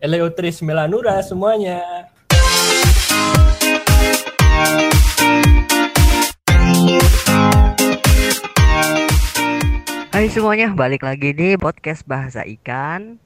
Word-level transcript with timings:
Eleutris 0.00 0.64
Melanura 0.64 1.20
semuanya. 1.20 2.08
Hai 10.08 10.32
semuanya, 10.32 10.72
balik 10.72 11.04
lagi 11.04 11.36
di 11.36 11.52
podcast 11.60 12.08
Bahasa 12.08 12.48
Ikan. 12.48 13.20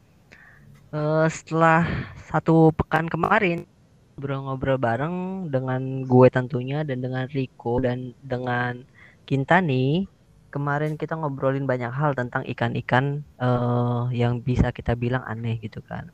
Eh, 0.91 1.27
setelah 1.31 2.11
satu 2.27 2.75
pekan 2.75 3.07
kemarin 3.07 3.71
ngobrol-ngobrol 4.19 4.75
bareng 4.75 5.47
dengan 5.55 6.03
gue 6.03 6.27
tentunya 6.27 6.83
dan 6.83 6.99
dengan 6.99 7.31
Rico 7.31 7.79
dan 7.79 8.19
dengan 8.27 8.83
Kintani. 9.31 10.11
Kemarin 10.51 10.99
kita 10.99 11.15
ngobrolin 11.15 11.71
banyak 11.71 11.95
hal 11.95 12.19
tentang 12.19 12.43
ikan-ikan 12.51 13.23
eh, 13.39 14.03
yang 14.11 14.43
bisa 14.43 14.75
kita 14.75 14.99
bilang 14.99 15.23
aneh 15.23 15.63
gitu 15.63 15.79
kan. 15.87 16.11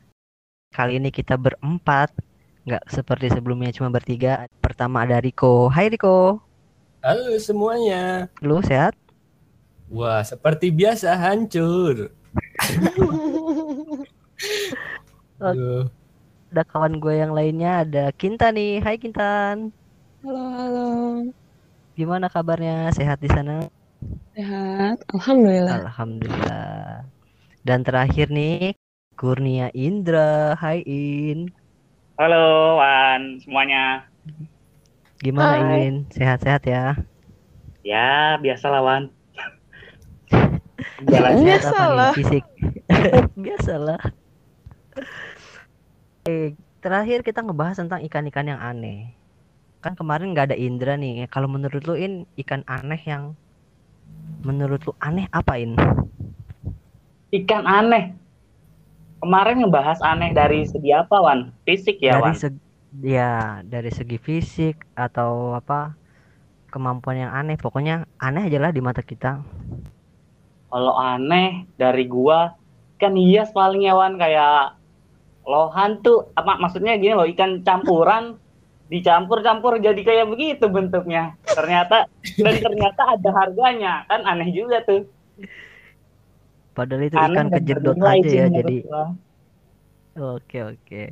Kali 0.77 0.93
ini 1.03 1.11
kita 1.19 1.35
berempat, 1.35 2.09
nggak 2.67 2.85
seperti 2.97 3.27
sebelumnya 3.35 3.71
cuma 3.77 3.91
bertiga. 3.97 4.33
Pertama 4.65 5.03
ada 5.05 5.19
Rico. 5.19 5.67
Hai 5.75 5.87
Rico, 5.93 6.39
Halo 7.05 7.37
semuanya. 7.47 8.31
lu 8.47 8.61
sehat? 8.63 8.95
Wah, 9.97 10.23
seperti 10.31 10.67
biasa 10.79 11.09
hancur. 11.23 11.95
Aduh. 15.41 15.91
Ada 16.51 16.63
kawan 16.71 16.95
gue 17.03 17.15
yang 17.23 17.33
lainnya, 17.39 17.71
ada 17.83 18.05
Kintan 18.21 18.53
nih. 18.59 18.73
Hai 18.85 18.97
Kintan. 19.03 19.57
Halo, 20.23 20.43
halo. 20.57 20.87
Gimana 21.99 22.27
kabarnya? 22.35 22.91
Sehat 22.97 23.19
di 23.25 23.29
sana? 23.31 23.71
Sehat. 24.35 24.99
Alhamdulillah. 25.15 25.79
Alhamdulillah. 25.79 27.07
Dan 27.67 27.81
terakhir 27.87 28.27
nih, 28.33 28.75
Kurnia 29.21 29.69
Indra. 29.77 30.57
Hai 30.57 30.81
In. 30.89 31.53
Halo 32.17 32.81
Wan 32.81 33.37
semuanya. 33.45 34.09
Gimana 35.21 35.77
Hai. 35.77 35.93
In? 35.93 36.09
Sehat-sehat 36.09 36.65
ya? 36.65 36.97
Ya 37.85 38.41
Wan. 38.41 39.13
Jalan 41.13 41.37
Iya. 41.37 41.61
Sehat 41.61 41.69
apa 41.69 41.85
nih? 41.85 42.01
Biasalah. 42.01 42.13
Fisik. 42.17 42.45
Biasalah. 43.45 44.01
Eh, 46.25 46.57
terakhir 46.81 47.21
kita 47.21 47.45
ngebahas 47.45 47.77
tentang 47.77 48.01
ikan-ikan 48.09 48.49
yang 48.49 48.61
aneh. 48.65 49.13
Kan 49.85 50.01
kemarin 50.01 50.33
nggak 50.33 50.49
ada 50.49 50.57
Indra 50.57 50.97
nih. 50.97 51.29
Kalau 51.29 51.45
menurut 51.45 51.85
lu 51.85 51.93
In, 51.93 52.25
ikan 52.41 52.65
aneh 52.65 53.05
yang 53.05 53.37
menurut 54.49 54.81
lu 54.89 54.97
aneh 55.05 55.29
apa 55.29 55.61
In? 55.61 55.77
ikan 57.37 57.69
aneh. 57.69 58.17
Kemarin 59.21 59.61
ngebahas 59.61 60.01
aneh 60.01 60.33
dari 60.33 60.65
segi 60.65 60.97
apa 60.97 61.21
Wan? 61.21 61.53
Fisik 61.69 62.01
ya 62.01 62.17
dari 62.17 62.33
Wan. 62.33 62.35
segi 62.41 62.61
ya 63.05 63.61
dari 63.63 63.91
segi 63.93 64.19
fisik 64.19 64.81
atau 64.97 65.55
apa 65.55 65.95
kemampuan 66.73 67.29
yang 67.29 67.33
aneh 67.37 67.55
pokoknya 67.61 68.09
aneh 68.19 68.49
aja 68.51 68.59
lah 68.59 68.73
di 68.75 68.81
mata 68.83 69.05
kita 69.05 69.45
Kalau 70.71 70.95
aneh 70.97 71.67
dari 71.77 72.07
gua 72.09 72.57
ikan 72.97 73.15
hias 73.15 73.53
paling 73.53 73.87
ya 73.87 73.95
Wan 73.95 74.17
kayak 74.17 74.75
lohan 75.45 76.01
tuh 76.01 76.33
apa 76.35 76.57
maksudnya 76.57 76.97
gini 76.97 77.15
loh 77.15 77.29
ikan 77.29 77.61
campuran 77.61 78.41
dicampur-campur 78.91 79.79
jadi 79.79 80.01
kayak 80.03 80.27
begitu 80.27 80.67
bentuknya. 80.67 81.39
Ternyata 81.47 82.11
dan 82.43 82.55
ternyata 82.59 83.03
ada 83.07 83.31
harganya 83.31 84.03
kan 84.11 84.27
aneh 84.27 84.51
juga 84.51 84.83
tuh. 84.83 85.07
Padahal 86.81 87.03
itu 87.05 87.17
Aneh 87.17 87.29
ikan 87.37 87.47
kejedot 87.53 87.99
aja 88.01 88.29
ya 88.29 88.47
jadi 88.49 88.77
oke 90.17 90.59
oke. 90.75 91.03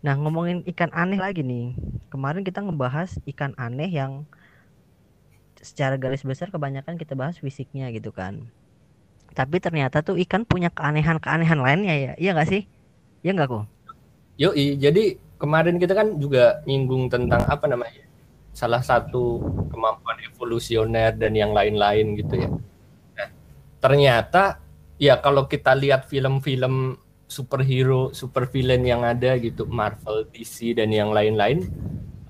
Nah 0.00 0.14
ngomongin 0.16 0.64
ikan 0.74 0.90
aneh 0.96 1.20
lagi 1.20 1.44
nih. 1.44 1.76
Kemarin 2.10 2.42
kita 2.42 2.64
ngebahas 2.64 3.14
ikan 3.30 3.52
aneh 3.54 3.90
yang 3.90 4.26
secara 5.60 6.00
garis 6.00 6.24
besar 6.24 6.48
kebanyakan 6.48 6.96
kita 6.96 7.12
bahas 7.14 7.36
fisiknya 7.38 7.92
gitu 7.92 8.10
kan. 8.10 8.48
Tapi 9.36 9.62
ternyata 9.62 10.02
tuh 10.02 10.18
ikan 10.26 10.42
punya 10.42 10.72
keanehan-keanehan 10.74 11.60
lainnya 11.62 11.94
ya. 11.94 12.12
Iya 12.18 12.30
nggak 12.34 12.48
sih? 12.50 12.62
Iya 13.22 13.36
nggak 13.36 13.48
kok 13.52 13.64
Yoi, 14.40 14.80
jadi 14.80 15.20
kemarin 15.36 15.76
kita 15.76 15.92
kan 15.92 16.16
juga 16.16 16.64
nyinggung 16.64 17.12
tentang 17.12 17.44
apa 17.44 17.68
namanya? 17.68 18.08
Salah 18.56 18.80
satu 18.80 19.36
kemampuan 19.68 20.16
evolusioner 20.32 21.12
dan 21.12 21.36
yang 21.36 21.52
lain-lain 21.52 22.16
gitu 22.16 22.40
ya. 22.40 22.48
Ternyata 23.80 24.60
ya 25.00 25.16
kalau 25.18 25.48
kita 25.48 25.72
lihat 25.72 26.06
film-film 26.06 27.00
superhero, 27.30 28.12
supervillain 28.12 28.84
yang 28.84 29.02
ada 29.06 29.38
gitu, 29.40 29.64
Marvel, 29.64 30.28
DC 30.28 30.76
dan 30.76 30.92
yang 30.92 31.14
lain-lain, 31.14 31.64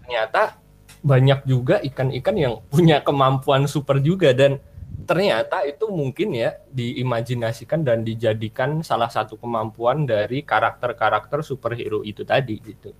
ternyata 0.04 0.60
banyak 1.00 1.48
juga 1.48 1.80
ikan-ikan 1.80 2.36
yang 2.36 2.54
punya 2.72 3.00
kemampuan 3.02 3.64
super 3.66 3.98
juga 3.98 4.30
dan 4.30 4.60
ternyata 5.08 5.64
itu 5.64 5.88
mungkin 5.88 6.36
ya 6.36 6.60
diimajinasikan 6.70 7.82
dan 7.82 8.04
dijadikan 8.04 8.84
salah 8.84 9.08
satu 9.08 9.40
kemampuan 9.40 10.04
dari 10.04 10.44
karakter-karakter 10.44 11.40
superhero 11.42 12.04
itu 12.04 12.22
tadi 12.22 12.60
gitu. 12.62 12.94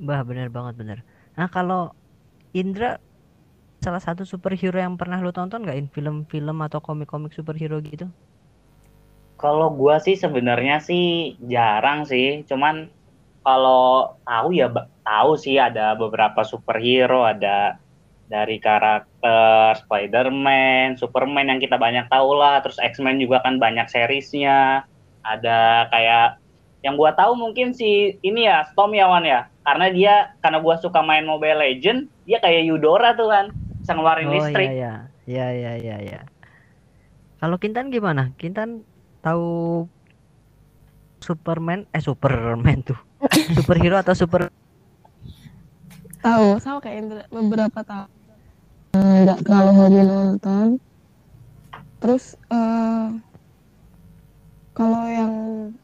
Bah 0.00 0.24
bener 0.24 0.48
banget 0.48 0.74
bener. 0.80 0.98
Nah 1.36 1.46
kalau 1.52 1.92
Indra 2.56 2.98
salah 3.80 4.00
satu 4.00 4.28
superhero 4.28 4.76
yang 4.76 5.00
pernah 5.00 5.18
lu 5.18 5.32
tonton 5.32 5.64
nggak 5.64 5.96
film-film 5.96 6.60
atau 6.60 6.84
komik-komik 6.84 7.32
superhero 7.32 7.80
gitu? 7.80 8.06
Kalau 9.40 9.72
gua 9.72 9.96
sih 9.96 10.20
sebenarnya 10.20 10.84
sih 10.84 11.36
jarang 11.48 12.04
sih, 12.04 12.44
cuman 12.44 12.92
kalau 13.40 14.20
tahu 14.28 14.52
ya 14.52 14.68
tahu 15.00 15.32
sih 15.40 15.56
ada 15.56 15.96
beberapa 15.96 16.44
superhero, 16.44 17.24
ada 17.24 17.80
dari 18.28 18.60
karakter 18.60 19.80
Spider-Man, 19.80 21.00
Superman 21.00 21.48
yang 21.48 21.58
kita 21.58 21.80
banyak 21.80 22.06
tahu 22.12 22.36
lah, 22.36 22.60
terus 22.60 22.76
X-Men 22.78 23.16
juga 23.16 23.40
kan 23.40 23.56
banyak 23.56 23.88
seriesnya. 23.88 24.84
Ada 25.24 25.88
kayak 25.88 26.36
yang 26.84 27.00
gua 27.00 27.16
tahu 27.16 27.32
mungkin 27.36 27.72
si 27.72 28.20
ini 28.20 28.44
ya 28.44 28.68
Storm 28.72 28.92
ya 28.92 29.08
ya, 29.24 29.48
karena 29.64 29.86
dia 29.88 30.14
karena 30.44 30.60
gua 30.60 30.76
suka 30.76 31.00
main 31.00 31.24
Mobile 31.24 31.64
Legend, 31.64 32.12
dia 32.28 32.40
kayak 32.44 32.68
Eudora 32.68 33.16
tuh 33.16 33.28
kan, 33.32 33.52
bisa 33.90 33.98
ngeluarin 33.98 34.26
Oh 34.30 34.34
listrik. 34.38 34.68
iya 34.70 34.92
iya 35.26 35.46
iya 35.50 35.72
iya 35.74 35.96
iya. 35.98 36.20
Kalau 37.42 37.58
Kintan 37.58 37.90
gimana? 37.90 38.30
Kintan 38.38 38.86
tahu 39.18 39.82
Superman 41.18 41.90
eh 41.90 41.98
Superman 41.98 42.86
tuh 42.86 42.94
superhero 43.58 43.98
atau 43.98 44.14
super 44.14 44.54
Tahu, 46.20 46.60
sama 46.60 46.84
kayak 46.84 46.96
Indra 47.00 47.24
beberapa 47.32 47.80
tahun. 47.80 48.08
Eh, 48.92 49.24
Nggak 49.24 49.40
terlalu 49.40 49.70
hobi 49.72 50.00
nonton. 50.04 50.68
Terus 51.96 52.36
eh 52.52 53.06
kalau 54.76 55.04
yang 55.08 55.32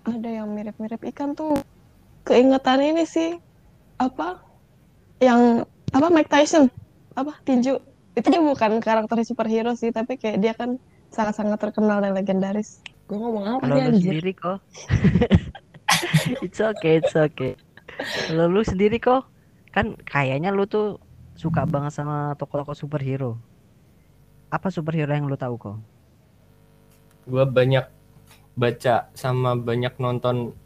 ada 0.05 0.29
yang 0.29 0.53
mirip-mirip 0.53 1.01
ikan 1.11 1.33
tuh 1.33 1.57
keingetan 2.23 2.85
ini 2.85 3.09
sih 3.09 3.41
apa 3.97 4.45
yang 5.25 5.65
apa 5.91 6.07
Mike 6.13 6.29
Tyson 6.29 6.69
apa 7.17 7.33
tinju 7.49 7.81
itu 8.17 8.27
dia 8.33 8.41
bukan 8.41 8.81
karakter 8.81 9.21
superhero 9.29 9.77
sih 9.77 9.93
tapi 9.93 10.17
kayak 10.17 10.41
dia 10.41 10.53
kan 10.57 10.81
sangat-sangat 11.13 11.61
terkenal 11.61 12.01
dan 12.01 12.17
legendaris. 12.17 12.81
Gue 13.07 13.21
ngomong 13.21 13.61
apa 13.61 13.63
kalau 13.69 13.77
sih 13.77 13.85
lu 13.85 13.89
anjir? 13.93 14.11
sendiri 14.17 14.33
kok? 14.35 14.59
It's 16.45 16.59
okay 16.59 16.99
it's 16.99 17.15
okay. 17.15 17.55
Kalau 18.27 18.51
lu 18.51 18.61
sendiri 18.67 18.99
kok? 18.99 19.29
Kan 19.71 19.95
kayaknya 20.03 20.51
lu 20.51 20.67
tuh 20.67 20.99
suka 21.39 21.69
banget 21.69 21.95
sama 21.95 22.35
tokoh-tokoh 22.35 22.75
superhero. 22.75 23.39
Apa 24.51 24.73
superhero 24.73 25.13
yang 25.13 25.31
lu 25.31 25.39
tahu 25.39 25.55
kok? 25.61 25.79
Gua 27.31 27.47
banyak 27.47 27.87
baca 28.59 29.13
sama 29.15 29.55
banyak 29.55 29.95
nonton 30.01 30.57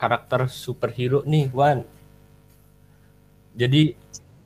karakter 0.00 0.48
superhero 0.48 1.26
nih, 1.28 1.52
Wan. 1.52 1.84
Jadi 3.58 3.92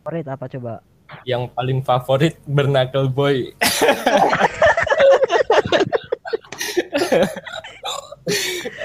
favorit 0.02 0.26
apa 0.28 0.44
coba 0.50 0.82
yang 1.22 1.46
paling 1.54 1.80
favorit 1.86 2.34
Bernacle 2.44 3.06
Boy. 3.06 3.54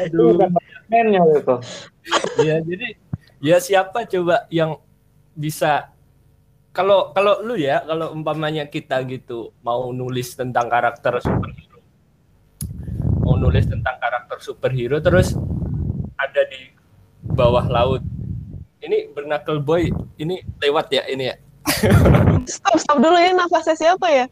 Aduh. 0.05 0.37
Batman-nya 0.37 1.21
gitu. 1.37 1.55
ya 2.41 2.57
jadi 2.65 2.97
ya 3.39 3.57
siapa 3.61 4.03
coba 4.09 4.49
yang 4.49 4.81
bisa 5.37 5.93
kalau 6.73 7.13
kalau 7.13 7.41
lu 7.45 7.55
ya 7.55 7.81
kalau 7.85 8.11
umpamanya 8.13 8.65
kita 8.67 9.01
gitu 9.05 9.53
mau 9.61 9.93
nulis 9.93 10.33
tentang 10.33 10.65
karakter 10.67 11.21
superhero 11.21 11.79
mau 13.21 13.37
nulis 13.37 13.69
tentang 13.69 13.95
karakter 14.01 14.37
superhero 14.41 14.97
terus 14.99 15.37
ada 16.17 16.41
di 16.49 16.73
bawah 17.21 17.65
laut 17.69 18.03
ini 18.81 19.11
Bernacle 19.11 19.61
Boy 19.61 19.93
ini 20.17 20.41
lewat 20.59 20.89
ya 20.91 21.03
ini 21.07 21.29
ya 21.29 21.35
stop 22.45 22.75
stop 22.77 22.97
dulu 22.99 23.17
ya 23.17 23.31
nafasnya 23.35 23.75
siapa 23.75 24.07
ya 24.09 24.25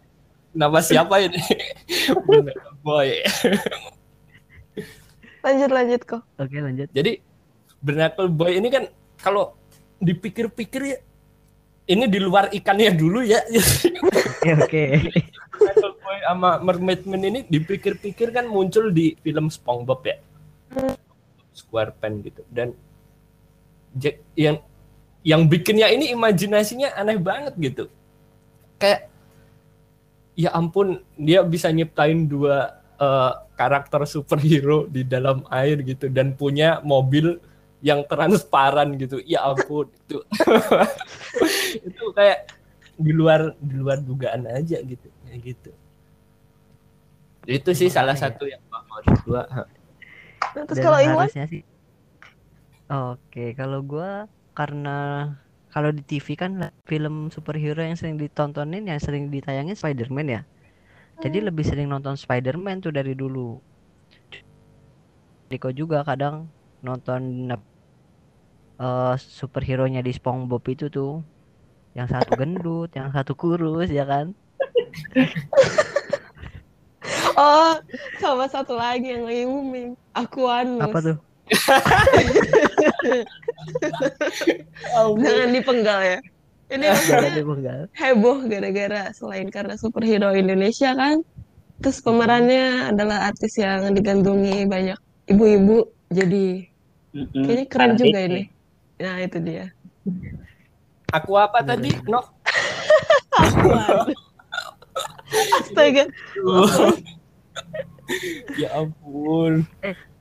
nama 0.58 0.80
siapa 0.82 1.16
ini 1.22 1.42
Boy 2.82 3.22
lanjut 5.48 5.72
lanjut 5.72 6.02
kok. 6.04 6.22
Oke 6.40 6.58
lanjut. 6.60 6.90
Jadi 6.92 7.24
Bernacle 7.80 8.28
Boy 8.28 8.60
ini 8.60 8.68
kan 8.68 8.84
kalau 9.22 9.56
dipikir-pikir 10.04 10.82
ya 10.84 10.98
ini 11.88 12.06
di 12.12 12.20
luar 12.20 12.52
ikannya 12.52 12.92
dulu 12.92 13.24
ya. 13.24 13.40
Oke. 14.60 15.08
Bernacle 15.56 15.94
Boy 16.04 16.18
sama 16.28 16.50
Mermaid 16.60 17.02
Man 17.08 17.24
ini 17.24 17.40
dipikir-pikir 17.48 18.36
kan 18.36 18.50
muncul 18.52 18.92
di 18.92 19.16
film 19.24 19.48
SpongeBob 19.48 20.02
ya. 20.04 20.18
SquarePants 21.56 22.22
gitu 22.28 22.42
dan 22.54 22.76
Jack 23.98 24.22
yang 24.38 24.62
yang 25.28 25.44
bikinnya 25.52 25.92
ini 25.92 26.16
imajinasinya 26.16 26.96
aneh 26.96 27.20
banget 27.20 27.52
gitu. 27.60 27.92
Kayak 28.80 29.12
ya 30.40 30.56
ampun 30.56 31.04
dia 31.20 31.44
bisa 31.44 31.68
nyiptain 31.68 32.32
dua 32.32 32.80
eh, 32.96 33.34
karakter 33.60 34.08
superhero 34.08 34.88
di 34.88 35.04
dalam 35.04 35.44
air 35.52 35.84
gitu 35.84 36.08
dan 36.08 36.32
punya 36.32 36.80
mobil 36.80 37.44
yang 37.84 38.08
transparan 38.08 38.96
gitu. 38.96 39.20
Ya 39.28 39.44
ampun 39.44 39.92
itu. 40.08 40.24
itu 41.84 42.04
kayak 42.16 42.48
di 42.96 43.12
luar 43.12 43.52
di 43.60 43.76
luar 43.76 44.00
dugaan 44.00 44.48
aja 44.48 44.80
gitu. 44.80 45.12
Kayak 45.28 45.40
gitu. 45.44 45.72
Itu 47.44 47.76
sih 47.76 47.92
salah 47.92 48.16
Makanya 48.16 48.24
ya. 48.24 48.32
satu 48.32 48.44
yang 48.48 48.64
favorit 48.72 49.18
gua. 49.28 49.44
Nah, 50.56 50.64
terus 50.64 50.80
Dan 50.80 50.86
kalau 50.88 51.00
Iwan 51.04 51.28
sih 51.28 51.64
Oke, 52.88 53.52
kalau 53.60 53.84
gua 53.84 54.32
karena 54.58 55.30
kalau 55.70 55.94
di 55.94 56.02
TV 56.02 56.34
kan 56.34 56.74
film 56.90 57.30
superhero 57.30 57.86
yang 57.86 57.94
sering 57.94 58.18
ditontonin 58.18 58.90
yang 58.90 58.98
sering 58.98 59.30
ditayangin 59.30 59.78
Spider-Man 59.78 60.28
ya. 60.34 60.42
Jadi 61.22 61.46
lebih 61.46 61.62
sering 61.62 61.94
nonton 61.94 62.18
Spider-Man 62.18 62.82
tuh 62.82 62.90
dari 62.90 63.14
dulu. 63.14 63.62
Riko 65.54 65.70
juga 65.70 66.02
kadang 66.02 66.50
nonton 66.82 67.54
eh 68.82 69.16
superhero-nya 69.22 70.02
di 70.02 70.10
SpongeBob 70.10 70.66
itu 70.74 70.90
tuh. 70.90 71.22
Yang 71.94 72.18
satu 72.18 72.32
gendut, 72.34 72.90
yang 72.98 73.14
satu 73.14 73.38
kurus 73.38 73.94
ya 73.94 74.10
kan? 74.10 74.34
Oh, 77.38 77.78
sama 78.18 78.50
satu 78.50 78.74
lagi 78.74 79.14
yang 79.14 79.30
lagi 79.30 79.46
booming. 79.46 79.94
Aquanus. 80.18 80.90
Apa 80.90 81.00
tuh? 81.06 81.18
Jangan 85.24 85.50
dipenggal 85.54 86.00
ya. 86.04 86.20
Ini 86.68 86.84
maksudnya 86.92 87.88
heboh 87.96 88.44
gara-gara 88.44 89.16
selain 89.16 89.48
karena 89.48 89.80
superhero 89.80 90.36
Indonesia 90.36 90.92
kan. 90.92 91.24
Terus 91.80 92.02
pemerannya 92.04 92.92
adalah 92.92 93.30
artis 93.32 93.56
yang 93.56 93.94
digandungi 93.96 94.68
banyak 94.68 95.00
ibu-ibu. 95.32 95.88
Jadi 96.12 96.68
Mm-mm. 97.16 97.44
kayaknya 97.44 97.66
keren 97.72 97.92
Karena 97.96 98.00
juga 98.00 98.20
ini. 98.24 98.42
Nah, 98.98 99.16
itu 99.22 99.38
dia. 99.40 99.66
Aku 101.14 101.40
apa 101.40 101.64
tadi? 101.64 101.94
No. 102.10 102.20
Aquan. 103.38 104.12
Astaga. 105.62 106.04
Ya 108.62 108.68
ampun. 108.80 109.68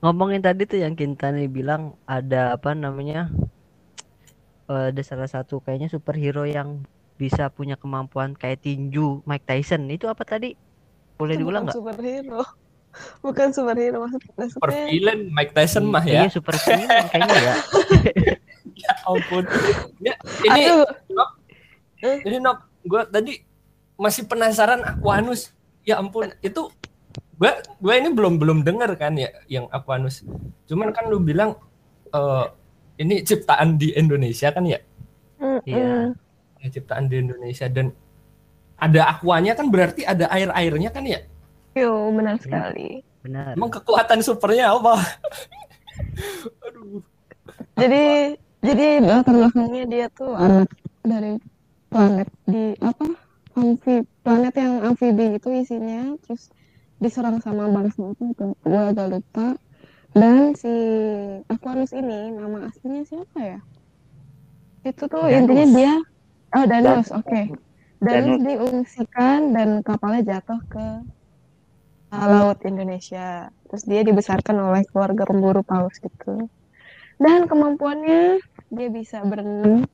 Ngomongin 0.01 0.41
tadi 0.45 0.63
tuh 0.69 0.79
yang 0.83 0.93
Kintani 0.93 1.47
bilang 1.49 1.97
ada 2.05 2.55
apa 2.55 2.71
namanya? 2.77 3.29
eh, 4.67 4.85
ada 4.91 5.01
salah 5.03 5.29
satu 5.29 5.63
kayaknya 5.63 5.87
superhero 5.91 6.43
yang 6.47 6.83
bisa 7.17 7.49
punya 7.49 7.75
kemampuan 7.79 8.37
kayak 8.37 8.61
tinju 8.61 9.23
Mike 9.25 9.45
Tyson. 9.47 9.87
Itu 9.89 10.05
apa 10.11 10.23
tadi? 10.27 10.53
Boleh 11.17 11.35
Itu 11.35 11.41
diulang 11.41 11.65
bukan 11.65 11.71
nggak? 11.71 11.77
superhero. 11.79 12.41
Bukan 13.25 13.47
superhero 13.53 13.97
maksudnya. 14.09 14.45
Super 14.49 14.69
villain 14.89 15.29
Mike 15.29 15.53
Tyson 15.53 15.85
mah 15.85 16.01
ya. 16.01 16.25
Iya, 16.25 16.33
super 16.33 16.55
villain 16.57 16.89
kayaknya 17.09 17.35
ya. 17.37 17.53
Ya 18.77 18.93
ampun. 19.09 19.41
Ya, 19.97 20.13
ini 20.45 20.69
Aduh, 20.69 20.85
ini 22.25 22.37
Nok, 22.37 22.57
gue 22.85 23.01
tadi 23.09 23.33
masih 23.97 24.29
penasaran 24.29 24.85
Aquanus. 24.85 25.49
Ya 25.81 25.97
ampun, 25.97 26.29
itu 26.45 26.61
gue 27.37 27.51
gue 27.53 27.93
ini 27.93 28.09
belum 28.09 28.41
belum 28.41 28.59
dengar 28.65 28.93
kan 28.97 29.13
ya 29.13 29.29
yang 29.45 29.69
Aquanus. 29.69 30.25
Cuman 30.65 30.89
kan 30.89 31.05
lu 31.09 31.21
bilang 31.21 31.57
eh 32.11 32.45
ini 32.97 33.21
ciptaan 33.21 33.77
di 33.77 33.93
Indonesia 33.93 34.49
kan 34.49 34.65
ya? 34.65 34.81
Iya. 35.65 36.13
mm. 36.13 36.61
Ya, 36.65 36.67
ciptaan 36.73 37.05
di 37.05 37.21
Indonesia 37.21 37.69
dan 37.69 37.93
ada 38.77 39.13
aquanya 39.13 39.53
kan 39.53 39.69
berarti 39.69 40.01
ada 40.05 40.25
air-airnya 40.33 40.89
kan 40.89 41.05
ya? 41.05 41.21
Yo, 41.77 42.09
benar 42.09 42.41
sekali. 42.41 43.05
Benar. 43.21 43.53
Emang 43.53 43.69
kekuatan 43.69 44.25
supernya 44.25 44.73
apa? 44.73 44.97
Aduh. 46.65 47.05
Jadi 47.77 48.33
jadi 48.65 48.85
latar 49.05 49.37
belakangnya 49.37 49.85
dia 49.85 50.05
tuh 50.09 50.33
anak 50.33 50.69
dari 51.05 51.37
planet 51.93 52.29
di 52.49 52.73
apa 52.81 53.05
amfi 53.53 54.01
planet 54.25 54.53
yang 54.57 54.73
amfibi 54.81 55.37
itu 55.37 55.49
isinya 55.53 56.17
terus 56.25 56.49
diserang 56.97 57.37
sama 57.43 57.69
bangsa 57.69 58.09
itu 58.13 58.25
gue 58.65 58.81
agak 58.89 59.07
lupa 59.13 59.57
dan 60.17 60.57
si 60.57 60.71
Aquarius 61.45 61.93
ini 61.93 62.33
nama 62.33 62.71
aslinya 62.71 63.05
siapa 63.05 63.37
ya? 63.37 63.59
Itu 64.81 65.05
tuh 65.05 65.29
Danus. 65.29 65.37
intinya 65.37 65.65
dia 65.77 65.93
oh 66.57 66.65
Danus. 66.65 67.07
oke. 67.13 67.41
Danus 68.01 68.41
Danus. 68.41 68.45
diungsikan 68.45 69.39
dan 69.53 69.69
kapalnya 69.85 70.37
jatuh 70.37 70.57
ke 70.65 70.85
laut 72.17 72.57
Indonesia. 72.65 73.53
Terus 73.67 73.83
dia 73.85 74.01
dibesarkan 74.01 74.57
oleh 74.57 74.87
keluarga 74.89 75.27
pemburu 75.27 75.61
paus 75.61 76.01
gitu. 76.01 76.49
Dan 77.21 77.45
kemampuannya 77.45 78.41
dia 78.73 78.89
bisa 78.89 79.21
berenang 79.21 79.85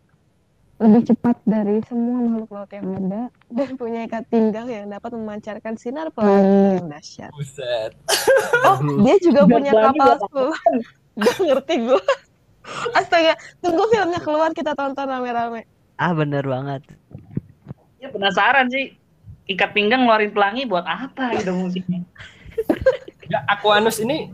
lebih 0.83 1.15
cepat 1.15 1.39
dari 1.47 1.80
semua 1.88 2.19
makhluk 2.27 2.51
laut 2.51 2.71
yang 2.75 2.88
ada 2.91 3.21
dan 3.56 3.69
punya 3.80 4.03
ikat 4.03 4.27
pinggang 4.27 4.68
yang 4.68 4.91
dapat 4.91 5.15
memancarkan 5.15 5.80
sinar 5.80 6.12
pelangi 6.12 6.83
yang 6.83 6.91
dahsyat. 6.91 7.31
Buset. 7.31 7.91
Oh, 8.68 8.77
dia 9.00 9.15
juga 9.24 9.47
punya 9.47 9.71
kapal 9.71 10.19
selam. 10.27 10.75
Gak 11.24 11.38
ngerti 11.39 11.74
gue. 11.88 12.03
Astaga, 12.95 13.39
tunggu 13.63 13.88
filmnya 13.91 14.19
keluar 14.19 14.51
kita 14.51 14.75
tonton 14.75 15.07
rame-rame. 15.07 15.63
Ah, 15.95 16.12
bener 16.12 16.44
banget. 16.44 16.83
Ya 18.03 18.12
penasaran 18.12 18.68
sih. 18.68 19.00
Ikat 19.47 19.75
pinggang 19.75 20.03
ngeluarin 20.03 20.31
pelangi 20.31 20.63
buat 20.68 20.88
apa 20.88 21.35
gitu 21.39 21.51
musiknya? 21.51 22.03
Ya, 23.27 23.44
Aquanus 23.47 24.00
ini 24.00 24.31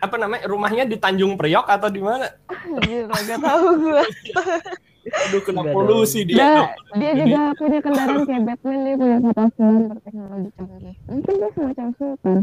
apa 0.00 0.16
namanya 0.20 0.44
rumahnya 0.48 0.84
di 0.84 0.96
Tanjung 1.00 1.36
Priok 1.36 1.68
atau 1.68 1.88
di 1.88 2.00
mana? 2.00 2.28
Anjir, 2.48 3.08
gak 3.08 3.40
tahu 3.40 3.66
gue. 3.88 4.02
Aduh 5.06 5.40
kena 5.42 5.62
polusi 5.62 6.26
dia. 6.26 6.38
Nah, 6.42 6.66
dia 6.98 7.12
juga 7.14 7.54
punya 7.54 7.78
kendaraan 7.78 8.22
kayak 8.26 8.42
Batman, 8.42 8.78
dia 8.82 8.94
punya 8.98 9.18
kapal 9.22 9.46
selam 9.54 9.82
berteknologi 9.90 10.50
canggih. 10.58 10.96
Mungkin 11.06 11.32
dia 11.38 11.50
semacam 11.54 11.86
sultan. 11.94 12.38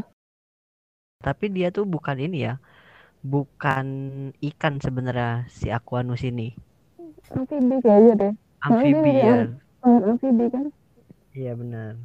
Tapi 1.24 1.46
dia 1.52 1.68
tuh 1.72 1.84
bukan 1.88 2.18
ini 2.20 2.38
ya. 2.48 2.56
Bukan 3.24 3.86
ikan 4.36 4.74
sebenarnya 4.84 5.48
si 5.48 5.72
Aquanus 5.72 6.24
ini. 6.28 6.56
Amfibi 7.32 7.80
kayaknya 7.80 8.14
deh. 8.20 8.34
Amfibi 8.68 9.12
ya. 9.16 9.36
Amfibi 9.84 10.46
kan. 10.52 10.66
Iya 11.32 11.56
benar. 11.56 12.00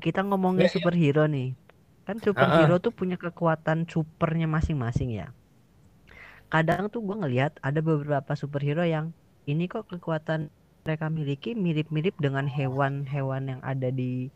Kita 0.00 0.24
ngomongin 0.24 0.64
Ya, 0.64 0.72
ya. 0.72 0.74
superhero 0.80 1.28
nih. 1.28 1.52
Kan 2.08 2.16
superhero 2.24 2.80
tuh 2.80 2.92
punya 2.92 3.20
kekuatan 3.20 3.84
supernya 3.84 4.48
masing-masing 4.48 5.12
ya. 5.12 5.28
Kadang 6.50 6.90
tuh 6.90 7.06
gue 7.06 7.14
ngelihat 7.14 7.62
ada 7.62 7.78
beberapa 7.78 8.34
superhero 8.34 8.82
yang 8.82 9.14
ini 9.46 9.70
kok 9.70 9.86
kekuatan 9.86 10.50
mereka 10.82 11.06
miliki 11.06 11.54
mirip-mirip 11.54 12.18
dengan 12.18 12.50
hewan-hewan 12.50 13.56
yang 13.56 13.60
ada 13.62 13.94
di 13.94 14.34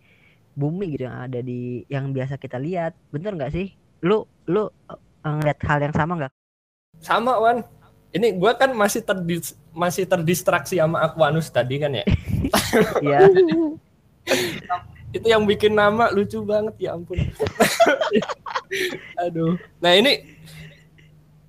bumi 0.54 0.94
gitu 0.94 1.10
yang 1.10 1.26
ada 1.26 1.42
di 1.42 1.82
yang 1.90 2.14
biasa 2.14 2.38
kita 2.38 2.62
lihat. 2.62 2.94
Bener 3.10 3.34
nggak 3.34 3.50
sih? 3.50 3.74
Lu 4.06 4.22
lu 4.46 4.70
eh, 4.90 4.98
ngeliat 5.26 5.58
hal 5.66 5.78
yang 5.82 5.94
sama 5.94 6.12
nggak? 6.22 6.32
Sama 7.02 7.34
Wan. 7.42 7.66
Ini 8.14 8.38
gua 8.38 8.54
kan 8.54 8.70
masih 8.70 9.02
terdis 9.02 9.58
masih 9.74 10.06
terdistraksi 10.06 10.78
sama 10.78 11.02
Aquanus 11.02 11.50
tadi 11.50 11.82
kan 11.82 11.98
ya. 11.98 12.06
Iya. 13.02 13.18
Itu 15.14 15.26
yang 15.30 15.46
bikin 15.46 15.78
nama 15.78 16.10
lucu 16.10 16.42
banget 16.42 16.74
ya 16.78 16.94
ampun. 16.98 17.18
Aduh. 19.26 19.54
Nah 19.78 19.94
ini 19.94 20.26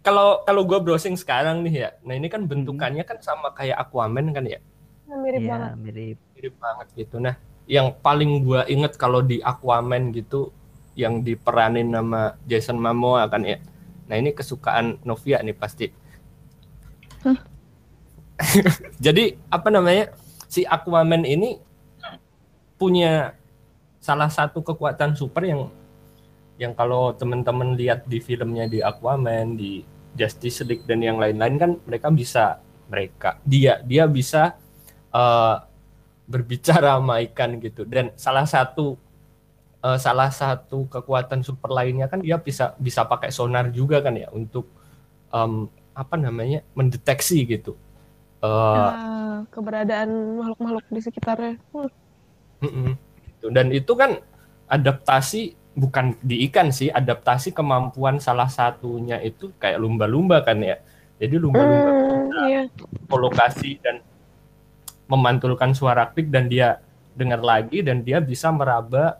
kalau 0.06 0.46
kalau 0.46 0.62
gua 0.62 0.78
browsing 0.78 1.18
sekarang 1.18 1.66
nih 1.66 1.74
ya. 1.82 1.90
Nah 2.06 2.14
ini 2.14 2.30
kan 2.30 2.46
bentukannya 2.46 3.02
kan 3.02 3.18
sama 3.20 3.50
kayak 3.52 3.82
Aquaman 3.82 4.30
kan 4.30 4.46
ya. 4.46 4.62
Mirip 5.10 5.42
Iya, 5.42 5.50
banget. 5.50 5.72
mirip. 5.82 6.18
Mirip 6.38 6.56
banget 6.62 6.88
gitu. 6.94 7.18
Nah 7.18 7.36
yang 7.66 7.90
paling 8.00 8.46
gua 8.46 8.62
inget 8.70 8.94
kalau 8.96 9.26
di 9.26 9.42
Aquaman 9.42 10.14
gitu 10.14 10.54
yang 10.94 11.26
diperanin 11.26 11.90
nama 11.90 12.38
Jason 12.46 12.78
Momoa 12.78 13.26
kan 13.26 13.42
ya. 13.42 13.58
Nah 14.06 14.16
ini 14.16 14.30
kesukaan 14.32 15.02
Novia 15.02 15.42
nih 15.42 15.58
pasti. 15.58 15.90
Jadi 19.06 19.36
apa 19.50 19.74
namanya 19.74 20.14
si 20.46 20.62
Aquaman 20.64 21.26
ini 21.26 21.58
punya 22.76 23.34
salah 23.98 24.30
satu 24.30 24.62
kekuatan 24.62 25.18
super 25.18 25.42
yang 25.42 25.72
yang 26.56 26.72
kalau 26.72 27.12
teman-teman 27.12 27.76
lihat 27.76 28.08
di 28.08 28.24
filmnya 28.24 28.70
di 28.70 28.80
Aquaman, 28.80 29.58
di 29.60 29.84
Justice 30.16 30.64
League 30.64 30.88
dan 30.88 31.04
yang 31.04 31.20
lain-lain 31.20 31.56
kan 31.60 31.72
mereka 31.84 32.08
bisa 32.10 32.64
mereka 32.88 33.38
dia 33.44 33.84
dia 33.84 34.08
bisa 34.08 34.56
uh, 35.12 35.62
berbicara 36.26 36.98
sama 36.98 37.22
ikan 37.30 37.62
gitu 37.62 37.86
dan 37.86 38.10
salah 38.18 38.48
satu 38.50 38.98
uh, 39.86 40.00
salah 40.00 40.34
satu 40.34 40.90
kekuatan 40.90 41.46
super 41.46 41.70
lainnya 41.70 42.10
kan 42.10 42.24
dia 42.24 42.42
bisa 42.42 42.74
bisa 42.82 43.06
pakai 43.06 43.30
sonar 43.30 43.70
juga 43.70 44.02
kan 44.02 44.18
ya 44.18 44.32
untuk 44.34 44.66
um, 45.30 45.70
apa 45.94 46.16
namanya 46.18 46.66
mendeteksi 46.74 47.46
gitu 47.46 47.78
uh, 48.42 48.90
Ya, 49.36 49.44
keberadaan 49.52 50.10
makhluk-makhluk 50.42 50.86
di 50.90 51.02
sekitarnya. 51.04 51.56
Hmm. 52.64 52.98
dan 53.54 53.70
itu 53.70 53.94
kan 53.94 54.18
adaptasi 54.66 55.54
bukan 55.76 56.16
di 56.24 56.48
ikan 56.50 56.72
sih 56.72 56.88
adaptasi 56.90 57.52
kemampuan 57.52 58.18
salah 58.18 58.48
satunya 58.48 59.20
itu 59.22 59.52
kayak 59.60 59.78
lumba-lumba 59.80 60.42
kan 60.42 60.60
ya. 60.64 60.80
Jadi 61.20 61.36
lumba-lumba 61.40 61.92
Hmm, 61.92 62.48
iya. 62.48 62.64
kolokasi 63.08 63.80
dan 63.80 64.04
memantulkan 65.06 65.72
suara 65.72 66.10
klik 66.10 66.34
dan 66.34 66.50
dia 66.50 66.82
dengar 67.14 67.40
lagi 67.40 67.80
dan 67.80 68.02
dia 68.02 68.20
bisa 68.20 68.50
meraba. 68.52 69.20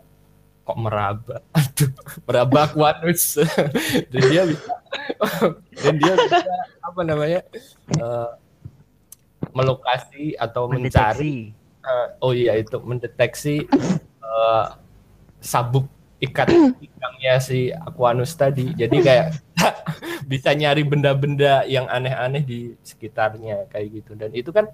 Kok 0.66 0.78
meraba? 0.82 1.40
Aduh 1.54 1.94
meraba 2.26 2.66
Aquanus. 2.66 3.38
Dan 4.12 4.22
dia 4.26 4.42
bisa 4.42 4.72
dan 5.78 5.94
dia 5.96 6.14
bisa 6.18 6.42
apa 6.82 7.00
namanya 7.06 7.40
eh, 7.94 8.30
melokasi 9.52 10.34
atau 10.36 10.66
mencari 10.66 11.54
mendeteksi. 11.54 11.86
eh, 11.86 12.06
oh 12.18 12.32
iya 12.34 12.58
itu 12.58 12.76
mendeteksi 12.82 13.56
eh, 14.22 14.66
sabuk 15.40 15.86
ikan 16.16 16.72
ikangnya 16.80 17.34
si 17.40 17.68
Aquanus 17.72 18.32
tadi. 18.32 18.72
Jadi 18.72 18.96
kayak 19.04 19.26
bisa 20.30 20.56
nyari 20.56 20.82
benda-benda 20.82 21.68
yang 21.68 21.84
aneh-aneh 21.88 22.42
di 22.44 22.60
sekitarnya 22.80 23.68
kayak 23.68 24.02
gitu. 24.02 24.12
Dan 24.16 24.32
itu 24.32 24.48
kan 24.52 24.72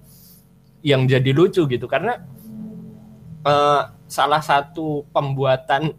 yang 0.82 1.06
jadi 1.06 1.30
lucu 1.34 1.66
gitu 1.66 1.86
karena 1.86 2.22
eh, 3.46 3.82
salah 4.06 4.42
satu 4.42 5.06
pembuatan 5.10 5.94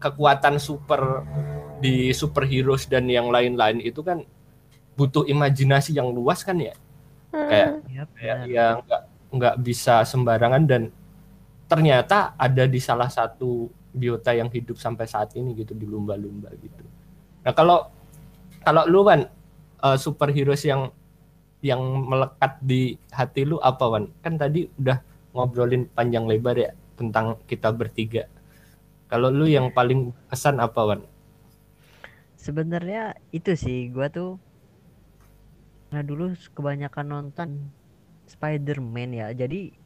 kekuatan 0.00 0.60
super 0.60 1.24
di 1.80 2.12
superheroes 2.12 2.88
dan 2.88 3.08
yang 3.08 3.28
lain-lain 3.28 3.80
itu 3.80 4.00
kan 4.04 4.24
butuh 4.96 5.24
imajinasi 5.24 5.96
yang 5.96 6.12
luas 6.12 6.44
kan 6.44 6.60
ya? 6.60 6.76
Kayak 7.34 7.70
ya 7.90 8.02
kayak 8.14 8.38
benar. 8.46 8.52
ya 8.52 8.66
nggak 8.78 9.02
nggak 9.34 9.56
bisa 9.64 9.94
sembarangan 10.06 10.62
dan 10.68 10.82
ternyata 11.66 12.38
ada 12.38 12.64
di 12.70 12.78
salah 12.78 13.10
satu 13.10 13.66
biota 13.94 14.34
yang 14.34 14.50
hidup 14.50 14.76
sampai 14.76 15.06
saat 15.06 15.32
ini 15.38 15.54
gitu 15.54 15.72
di 15.72 15.86
lumba-lumba 15.86 16.50
gitu. 16.58 16.82
Nah 17.46 17.54
kalau 17.54 17.88
kalau 18.66 18.82
lu 18.90 19.06
kan 19.06 19.30
eh, 19.86 19.96
superheroes 19.96 20.66
yang 20.66 20.90
yang 21.64 21.80
melekat 21.80 22.60
di 22.60 23.00
hati 23.08 23.48
lu 23.48 23.56
apa 23.62 23.88
Wan? 23.88 24.10
Kan 24.20 24.36
tadi 24.36 24.68
udah 24.76 25.00
ngobrolin 25.32 25.88
panjang 25.88 26.28
lebar 26.28 26.58
ya 26.60 26.70
tentang 26.98 27.40
kita 27.48 27.72
bertiga. 27.72 28.28
Kalau 29.08 29.32
lu 29.32 29.48
yang 29.48 29.72
paling 29.72 30.12
kesan 30.28 30.60
apa 30.60 30.80
Wan? 30.84 31.00
Sebenarnya 32.36 33.16
itu 33.32 33.56
sih 33.56 33.88
gua 33.88 34.12
tuh 34.12 34.36
nah 35.94 36.02
dulu 36.02 36.34
kebanyakan 36.52 37.06
nonton 37.06 37.70
Spider-Man 38.26 39.14
ya. 39.14 39.30
Jadi 39.32 39.83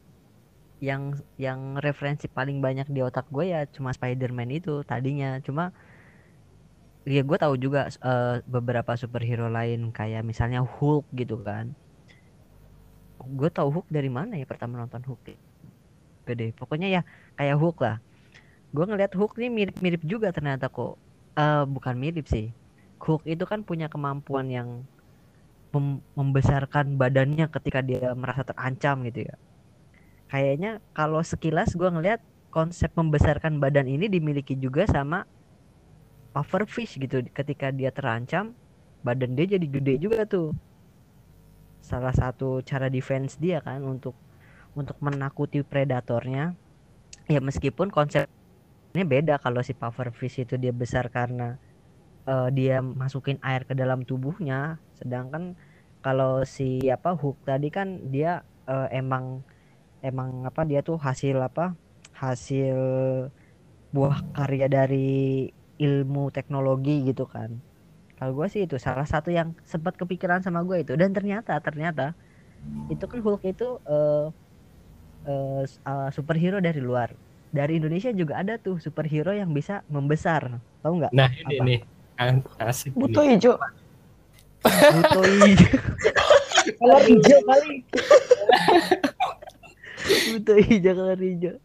yang 0.79 1.03
yang 1.45 1.59
referensi 1.85 2.25
paling 2.31 2.57
banyak 2.65 2.87
di 2.95 2.99
otak 3.03 3.25
gue 3.35 3.45
ya 3.53 3.59
cuma 3.75 3.91
Spider-Man 3.97 4.49
itu 4.59 4.71
tadinya. 4.89 5.39
Cuma 5.45 5.63
ya 7.15 7.21
gue 7.29 7.37
tahu 7.43 7.55
juga 7.63 7.79
eh, 8.09 8.35
beberapa 8.53 8.91
superhero 9.01 9.47
lain 9.57 9.79
kayak 9.97 10.21
misalnya 10.29 10.59
Hulk 10.63 11.05
gitu 11.19 11.35
kan. 11.47 11.65
Gue 13.39 13.49
tahu 13.57 13.67
Hulk 13.75 13.87
dari 13.91 14.09
mana 14.17 14.33
ya 14.41 14.45
pertama 14.51 14.73
nonton 14.81 15.01
Hulk? 15.07 15.19
Gede. 16.27 16.45
Pokoknya 16.59 16.87
ya 16.95 17.01
kayak 17.37 17.55
Hulk 17.61 17.77
lah. 17.85 17.95
Gue 18.75 18.85
ngeliat 18.89 19.13
Hulk 19.17 19.33
ini 19.41 19.49
mirip-mirip 19.59 20.01
juga 20.13 20.29
ternyata 20.37 20.65
kok. 20.71 20.93
Eh 21.39 21.63
bukan 21.75 21.95
mirip 22.03 22.25
sih. 22.33 22.45
Hulk 23.03 23.23
itu 23.33 23.43
kan 23.51 23.59
punya 23.69 23.87
kemampuan 23.93 24.47
yang 24.57 24.69
mem- 25.73 26.01
membesarkan 26.19 26.85
badannya 27.01 27.45
ketika 27.55 27.79
dia 27.89 28.13
merasa 28.21 28.41
terancam 28.49 28.95
gitu 29.09 29.19
ya. 29.29 29.35
Kayaknya 30.29 30.77
kalau 30.93 31.25
sekilas 31.25 31.73
gua 31.73 31.89
ngelihat 31.89 32.21
konsep 32.53 32.93
membesarkan 32.93 33.57
badan 33.57 33.89
ini 33.89 34.05
dimiliki 34.09 34.53
juga 34.57 34.85
sama 34.85 35.25
pufferfish 36.33 37.01
gitu. 37.01 37.25
Ketika 37.33 37.73
dia 37.73 37.89
terancam, 37.89 38.53
badan 39.01 39.33
dia 39.33 39.57
jadi 39.57 39.65
gede 39.65 39.93
juga 39.97 40.25
tuh. 40.29 40.53
Salah 41.81 42.13
satu 42.13 42.61
cara 42.61 42.93
defense 42.93 43.41
dia 43.41 43.57
kan 43.65 43.81
untuk 43.81 44.13
untuk 44.77 44.97
menakuti 45.01 45.65
predatornya. 45.65 46.53
Ya 47.29 47.41
meskipun 47.41 47.89
konsepnya 47.89 49.05
beda 49.05 49.41
kalau 49.41 49.61
si 49.65 49.73
pufferfish 49.73 50.45
itu 50.45 50.57
dia 50.61 50.73
besar 50.73 51.09
karena 51.09 51.57
eh, 52.29 52.49
dia 52.53 52.81
masukin 52.81 53.37
air 53.41 53.65
ke 53.65 53.73
dalam 53.73 54.05
tubuhnya, 54.05 54.77
sedangkan 55.01 55.57
kalau 56.05 56.45
si 56.45 56.85
apa 56.89 57.17
Hook 57.17 57.41
tadi 57.45 57.69
kan 57.73 58.13
dia 58.13 58.45
eh, 58.69 58.87
emang 58.93 59.41
emang 60.07 60.29
apa 60.49 60.61
dia 60.69 60.79
tuh 60.87 60.97
hasil 61.07 61.35
apa 61.47 61.61
hasil 62.21 62.77
buah 63.95 64.17
karya 64.35 64.65
dari 64.75 64.97
ilmu 65.85 66.19
teknologi 66.35 66.91
gitu 67.07 67.23
kan 67.33 67.49
kalau 68.17 68.31
gue 68.37 68.47
sih 68.53 68.61
itu 68.67 68.75
salah 68.87 69.07
satu 69.13 69.29
yang 69.39 69.49
sempat 69.73 69.93
kepikiran 70.01 70.41
sama 70.45 70.59
gue 70.67 70.77
itu 70.83 70.93
dan 71.01 71.09
ternyata 71.17 71.53
ternyata 71.65 72.03
itu 72.93 73.03
kan 73.11 73.19
Hulk 73.25 73.41
itu 73.51 73.65
eh, 73.91 74.25
eh, 75.27 75.61
s- 75.67 75.79
eh, 75.89 76.07
superhero 76.15 76.57
dari 76.67 76.79
luar 76.89 77.09
dari 77.49 77.81
Indonesia 77.81 78.11
juga 78.13 78.33
ada 78.41 78.53
tuh 78.61 78.77
superhero 78.85 79.31
yang 79.33 79.49
bisa 79.57 79.81
membesar 79.89 80.61
tahu 80.83 80.93
nggak 81.01 81.11
Nah 81.17 81.29
ini 81.33 81.55
Apa? 81.57 81.63
nih 81.65 81.79
An- 82.19 82.45
asik 82.59 82.91
ini. 82.93 83.01
Buto 83.01 83.21
hijau. 83.25 83.55
Buto 84.93 85.21
hijau 85.25 85.79
Kalau 86.79 86.99
hijau 87.07 87.39
kali. 87.47 87.73
Buto 90.09 90.53
hijau 90.57 90.93
kolor 90.97 91.19
hijau. 91.21 91.55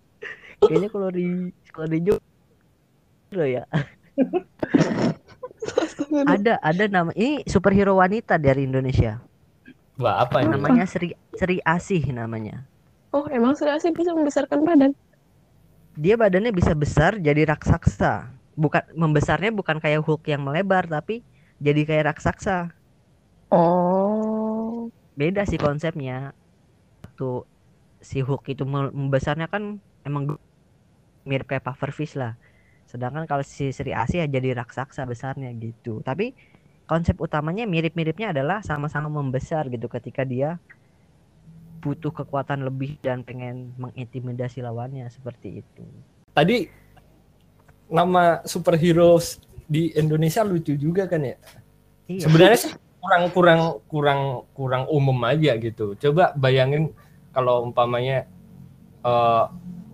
Kayaknya 0.65 0.89
kolor 0.93 1.15
hijau 1.17 1.53
kolor 1.73 1.93
hijau 1.93 2.17
loh 3.35 3.49
ya. 3.49 3.65
Ada 6.15 6.61
ada 6.63 6.85
nama 6.87 7.11
ini 7.19 7.43
superhero 7.51 7.99
wanita 7.99 8.39
dari 8.39 8.69
Indonesia. 8.69 9.19
Wah 9.99 10.23
apa 10.23 10.43
ini? 10.45 10.55
namanya 10.55 10.87
Sri 10.87 11.17
Sri 11.35 11.59
Asih 11.65 12.05
namanya. 12.15 12.63
Oh, 13.15 13.27
emang 13.31 13.55
sudah 13.55 13.79
sih 13.79 13.95
bisa 13.95 14.11
membesarkan 14.11 14.63
badan. 14.67 14.93
dia 15.95 16.19
badannya 16.19 16.51
bisa 16.51 16.75
besar 16.75 17.23
jadi 17.23 17.47
raksasa. 17.47 18.31
Bukan 18.59 18.83
membesarnya 18.95 19.55
bukan 19.55 19.79
kayak 19.79 20.03
Hulk 20.03 20.27
yang 20.27 20.43
melebar 20.43 20.87
tapi 20.87 21.23
jadi 21.63 21.87
kayak 21.87 22.15
raksasa. 22.15 22.71
Oh. 23.51 24.91
beda 25.15 25.47
sih 25.47 25.59
konsepnya. 25.59 26.35
Tuh 27.15 27.47
si 28.11 28.19
Hulk 28.27 28.43
itu 28.53 28.63
me- 28.73 28.93
membesarnya 29.01 29.47
kan 29.55 29.63
emang 30.09 30.23
mirip 31.31 31.47
kayak 31.51 31.65
pufferfish 31.67 32.15
lah 32.21 32.33
sedangkan 32.91 33.25
kalau 33.31 33.45
si 33.57 33.65
Sri 33.77 33.93
Asih 33.97 34.19
ya 34.23 34.27
jadi 34.37 34.49
raksasa 34.61 35.03
besarnya 35.13 35.49
gitu 35.65 36.05
tapi 36.09 36.25
konsep 36.91 37.17
utamanya 37.27 37.65
mirip-miripnya 37.75 38.29
adalah 38.37 38.59
sama-sama 38.69 39.09
membesar 39.19 39.65
gitu 39.75 39.87
ketika 39.97 40.23
dia 40.33 40.61
butuh 41.83 42.13
kekuatan 42.19 42.61
lebih 42.69 42.91
dan 43.07 43.19
pengen 43.29 43.57
mengintimidasi 43.83 44.59
lawannya 44.67 45.07
seperti 45.17 45.49
itu 45.63 45.85
Tadi 46.35 46.69
nama 47.89 48.43
superhero 48.45 49.21
di 49.65 49.93
Indonesia 49.97 50.43
lucu 50.45 50.75
juga 50.77 51.07
kan 51.09 51.23
ya? 51.25 51.37
iya 52.13 52.27
Sebenarnya 52.27 52.59
sih 52.63 52.73
kurang 53.03 53.25
kurang 53.35 53.61
kurang 53.91 54.21
kurang 54.57 54.85
umum 54.91 55.19
aja 55.29 55.57
gitu. 55.61 55.95
Coba 55.99 56.33
bayangin 56.37 56.93
kalau 57.35 57.67
umpamanya 57.67 58.25
eh, 59.03 59.45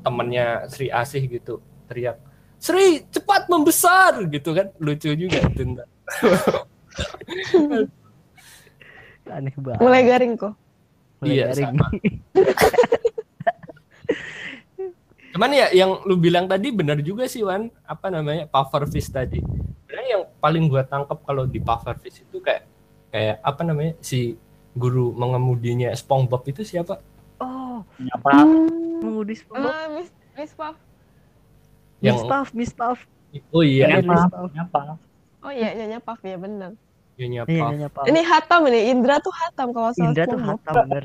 temennya 0.01 0.69
Sri 0.69 0.89
Asih 0.89 1.25
gitu 1.27 1.59
teriak 1.89 2.21
Sri 2.61 3.01
cepat 3.09 3.49
membesar 3.49 4.21
gitu 4.29 4.53
kan 4.53 4.69
lucu 4.77 5.09
juga 5.17 5.41
itu 5.41 5.65
ntar. 5.65 5.89
aneh 9.31 9.55
banget 9.57 9.81
Mulai 9.81 10.03
garing 10.05 10.35
kok. 10.35 10.55
Mulai 11.23 11.31
Iya, 11.33 11.45
garing. 11.55 11.67
sama. 11.71 11.87
Cuman 15.31 15.51
ya 15.55 15.71
yang 15.71 16.03
lu 16.03 16.19
bilang 16.19 16.51
tadi 16.51 16.75
benar 16.75 16.99
juga 16.99 17.31
sih 17.31 17.47
Wan, 17.47 17.71
apa 17.87 18.11
namanya 18.11 18.51
pufferfish 18.51 19.09
tadi. 19.09 19.39
Sebenarnya 19.87 20.11
yang 20.19 20.25
paling 20.43 20.67
gua 20.67 20.83
tangkap 20.83 21.23
kalau 21.23 21.47
di 21.47 21.63
pufferfish 21.63 22.27
itu 22.27 22.43
kayak 22.43 22.67
kayak 23.15 23.39
apa 23.41 23.63
namanya 23.63 23.95
si 24.03 24.35
guru 24.75 25.15
mengemudinya 25.15 25.95
SpongeBob 25.95 26.43
itu 26.51 26.67
siapa? 26.67 26.99
Oh 27.81 28.15
Apa? 28.15 28.31
mengudi 29.01 29.35
SpongeBob 29.35 29.71
Ah, 29.71 29.87
Miss 29.91 30.09
Miss 30.35 30.53
Puff. 30.53 30.77
Miss 31.99 32.07
Yang 32.07 32.19
Puff 32.27 32.49
Miss 32.53 32.73
Puff 32.73 32.99
Oh 33.51 33.63
iya, 33.63 33.87
Iya, 33.89 34.03
Nyapa, 34.03 34.27
Puff. 34.29 34.51
nyapa. 34.53 34.81
Oh 35.41 35.49
iya, 35.51 35.69
nyonya 35.73 35.99
Puff 35.99 36.21
ya 36.21 36.37
benar. 36.37 36.75
Nyonya 37.15 37.41
Iya, 37.41 37.45
Puff. 37.47 37.71
Nyonya 37.71 37.89
Puff. 37.89 38.05
Ini 38.05 38.21
Hatam 38.23 38.61
ini, 38.67 38.81
Indra 38.89 39.17
tuh 39.19 39.31
Hatam 39.33 39.69
kalau 39.71 39.91
soal 39.93 40.11
Indra 40.11 40.25
tuh 40.27 40.39
hatam 40.39 40.75
bener. 40.85 41.05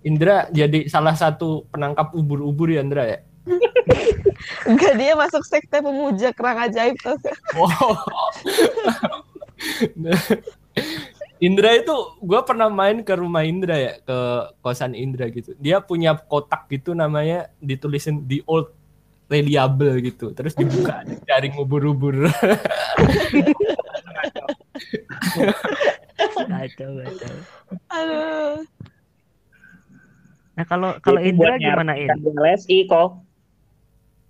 Indra 0.00 0.36
jadi 0.48 0.86
salah 0.86 1.12
satu 1.12 1.66
penangkap 1.68 2.10
ubur-ubur 2.12 2.70
ya 2.70 2.80
Indra 2.80 3.04
ya. 3.04 3.18
Enggak 4.70 4.94
dia 4.96 5.12
masuk 5.14 5.42
sekte 5.42 5.78
pemuja 5.78 6.30
kerang 6.30 6.58
ajaib 6.62 6.94
tuh. 6.98 7.18
Wow. 7.54 7.98
Indra 11.36 11.76
itu 11.76 11.92
gue 12.18 12.40
pernah 12.42 12.72
main 12.72 13.04
ke 13.04 13.12
rumah 13.12 13.44
Indra 13.44 13.76
ya 13.76 13.92
ke 14.00 14.18
kosan 14.60 14.96
Indra 14.96 15.28
gitu. 15.28 15.52
Dia 15.60 15.84
punya 15.84 16.16
kotak 16.16 16.64
gitu 16.68 16.96
namanya 16.96 17.52
ditulisin 17.60 18.24
the 18.24 18.40
old 18.48 18.72
reliable 19.28 20.00
gitu. 20.00 20.32
Terus 20.32 20.56
dibuka 20.56 20.98
ada 21.04 21.12
jaring 21.28 21.60
ubur-ubur. 21.60 22.30
Kacau, 26.46 26.90
kacau. 27.04 27.34
Aduh. 27.92 28.56
Nah 30.56 30.64
kalau 30.64 30.96
kalau 31.04 31.20
Indra 31.20 31.60
gimana 31.60 31.92
In? 31.92 32.08
ikan 32.08 32.18
di 32.24 32.30
LSI 32.32 32.78
kok. 32.88 33.20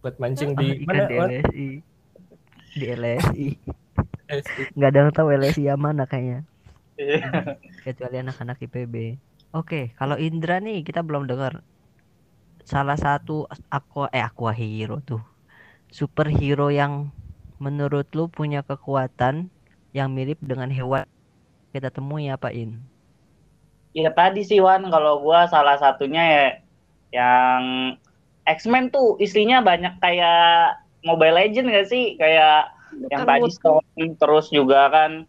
Buat 0.02 0.18
mancing 0.18 0.54
Oh, 0.54 0.58
di 0.58 0.82
ikan 0.82 0.90
mana? 0.90 1.06
di? 1.06 1.14
LSI. 1.14 1.68
Di 2.74 2.84
LSI. 2.90 3.46
Nggak 4.74 4.88
ada 4.90 4.98
yang 4.98 5.12
tahu 5.14 5.28
LSI 5.30 5.62
yang 5.70 5.78
mana 5.78 6.02
kayaknya. 6.02 6.42
Kecuali 7.84 8.16
anak-anak 8.20 8.60
IPB. 8.64 8.94
Oke, 9.52 9.94
kalau 9.96 10.16
Indra 10.16 10.58
nih 10.60 10.82
kita 10.82 11.00
belum 11.04 11.28
dengar. 11.28 11.60
Salah 12.66 12.98
satu 12.98 13.46
aqua 13.70 14.10
eh 14.10 14.24
aqua 14.24 14.50
hero 14.50 14.98
tuh. 15.04 15.22
Superhero 15.92 16.68
yang 16.68 17.14
menurut 17.62 18.10
lu 18.12 18.28
punya 18.28 18.60
kekuatan 18.66 19.48
yang 19.96 20.12
mirip 20.12 20.36
dengan 20.44 20.68
hewan 20.68 21.08
kita 21.72 21.88
temui 21.92 22.28
apa 22.28 22.52
In? 22.52 22.80
Ya 23.96 24.12
tadi 24.12 24.44
sih 24.44 24.60
Wan, 24.60 24.88
kalau 24.92 25.24
gua 25.24 25.48
salah 25.48 25.80
satunya 25.80 26.24
ya 26.24 26.46
yang 27.16 27.62
X-Men 28.44 28.92
tuh 28.92 29.16
isinya 29.20 29.64
banyak 29.64 29.96
kayak 30.00 30.80
Mobile 31.00 31.36
Legend 31.38 31.72
gak 31.72 31.88
sih? 31.88 32.18
Kayak 32.20 32.76
yang 33.08 33.24
Bukan 33.24 33.28
tadi 33.28 33.48
Stone, 33.52 34.12
terus 34.20 34.48
juga 34.48 34.88
kan 34.88 35.24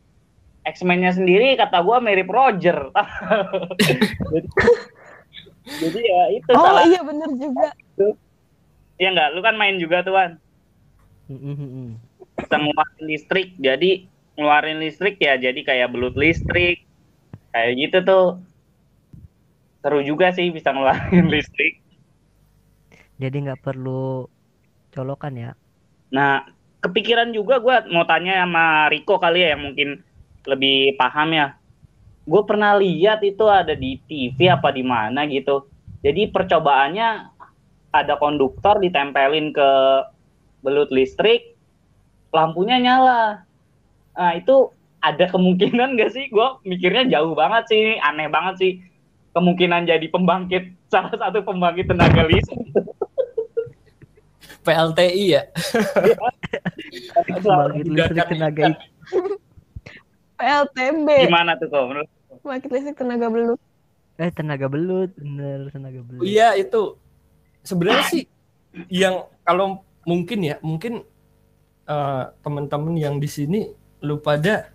X-Men-nya 0.67 1.11
sendiri 1.15 1.55
kata 1.55 1.79
gua 1.85 1.97
mirip 2.03 2.27
Roger. 2.27 2.91
jadi, 3.79 4.47
jadi 5.81 5.99
ya 5.99 6.21
itu 6.35 6.51
Oh 6.51 6.63
salah. 6.63 6.83
iya 6.83 7.01
benar 7.07 7.29
juga. 7.39 7.67
Ya 8.97 9.07
enggak, 9.13 9.29
lu 9.37 9.39
kan 9.45 9.55
main 9.55 9.75
juga 9.77 10.01
tuh 10.05 10.13
Wan. 10.17 10.31
Mm-mm-mm. 11.29 11.99
Bisa 12.37 12.55
ngeluarin 12.57 13.03
listrik, 13.09 13.47
jadi 13.59 13.89
ngeluarin 14.37 14.77
listrik 14.83 15.15
ya 15.21 15.33
jadi 15.37 15.59
kayak 15.63 15.87
belut 15.93 16.15
listrik. 16.17 16.83
Kayak 17.53 17.71
gitu 17.81 17.97
tuh. 18.05 18.25
Seru 19.81 19.99
juga 20.09 20.27
sih 20.35 20.47
bisa 20.53 20.69
ngeluarin 20.73 21.27
listrik. 21.33 21.73
Jadi 23.17 23.35
nggak 23.45 23.61
perlu 23.65 24.29
colokan 24.93 25.33
ya. 25.37 25.51
Nah, 26.15 26.47
kepikiran 26.83 27.29
juga 27.35 27.59
gue 27.59 27.75
mau 27.91 28.05
tanya 28.07 28.43
sama 28.45 28.87
Riko 28.91 29.19
kali 29.19 29.43
ya 29.43 29.47
yang 29.57 29.61
mungkin 29.67 29.89
lebih 30.47 30.95
paham 30.95 31.35
ya. 31.35 31.53
Gue 32.23 32.43
pernah 32.47 32.75
lihat 32.79 33.23
itu 33.23 33.43
ada 33.47 33.75
di 33.75 33.99
TV 34.07 34.47
apa 34.47 34.71
di 34.71 34.83
mana 34.83 35.27
gitu. 35.27 35.67
Jadi 36.01 36.31
percobaannya 36.31 37.35
ada 37.91 38.15
konduktor 38.19 38.79
ditempelin 38.79 39.51
ke 39.51 39.69
belut 40.63 40.91
listrik, 40.91 41.55
lampunya 42.31 42.79
nyala. 42.79 43.43
Nah 44.15 44.31
itu 44.35 44.71
ada 45.03 45.27
kemungkinan 45.27 45.99
gak 45.99 46.11
sih? 46.15 46.27
Gue 46.31 46.59
mikirnya 46.67 47.07
jauh 47.07 47.35
banget 47.35 47.63
sih, 47.71 47.99
aneh 47.99 48.27
banget 48.27 48.55
sih. 48.59 48.73
Kemungkinan 49.31 49.87
jadi 49.87 50.07
pembangkit, 50.09 50.73
salah 50.91 51.13
satu 51.15 51.43
pembangkit 51.43 51.91
tenaga 51.91 52.23
listrik. 52.27 52.59
PLTI 54.67 55.23
ya. 55.31 55.43
Bangkit 57.39 57.87
listrik 57.87 58.27
tenaga 58.27 58.75
PLTB. 60.37 61.07
Gimana 61.27 61.57
tuh 61.57 61.67
kok? 61.67 61.83
Menurut 61.89 62.09
Pembangkit 62.47 62.69
listrik 62.71 62.95
tenaga 62.95 63.27
belut. 63.27 63.59
eh 64.17 64.33
tenaga 64.33 64.65
belut, 64.65 65.13
bener 65.13 65.69
tenaga 65.69 66.01
belut. 66.01 66.25
Iya 66.25 66.57
itu 66.57 66.97
sebenarnya 67.61 68.05
sih 68.09 68.23
yang 68.89 69.29
kalau 69.45 69.85
mungkin 70.09 70.39
ya 70.41 70.55
mungkin 70.65 71.05
eh, 71.85 72.23
teman-teman 72.41 72.97
yang 72.97 73.21
di 73.21 73.29
sini 73.29 73.69
lu 74.01 74.17
pada 74.17 74.73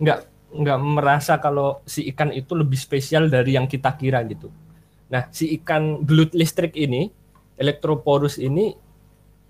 nggak 0.00 0.18
nggak 0.48 0.78
merasa 0.80 1.36
kalau 1.36 1.84
si 1.84 2.08
ikan 2.14 2.32
itu 2.32 2.56
lebih 2.56 2.80
spesial 2.80 3.28
dari 3.28 3.60
yang 3.60 3.68
kita 3.68 3.92
kira 3.98 4.24
gitu. 4.24 4.48
Nah 5.12 5.28
si 5.34 5.52
ikan 5.60 6.00
belut 6.04 6.32
listrik 6.32 6.72
ini 6.78 7.12
Electroporus 7.58 8.38
ini 8.38 8.72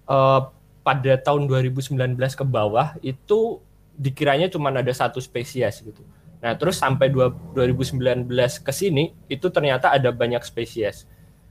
eh, 0.09 0.41
pada 0.83 1.13
tahun 1.21 1.45
2019 1.47 1.95
ke 2.17 2.45
bawah 2.49 2.97
itu 3.05 3.61
dikiranya 3.99 4.47
cuma 4.47 4.71
ada 4.71 4.95
satu 4.95 5.19
spesies 5.19 5.83
gitu. 5.83 6.07
Nah, 6.39 6.55
terus 6.55 6.79
sampai 6.79 7.11
dua- 7.11 7.35
2019 7.53 8.63
ke 8.63 8.71
sini 8.71 9.11
itu 9.27 9.51
ternyata 9.51 9.91
ada 9.91 10.15
banyak 10.15 10.41
spesies. 10.47 11.03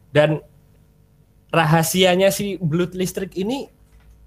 Dan 0.08 0.40
rahasianya 1.52 2.32
si 2.32 2.56
belut 2.56 2.96
listrik 2.96 3.36
ini 3.36 3.68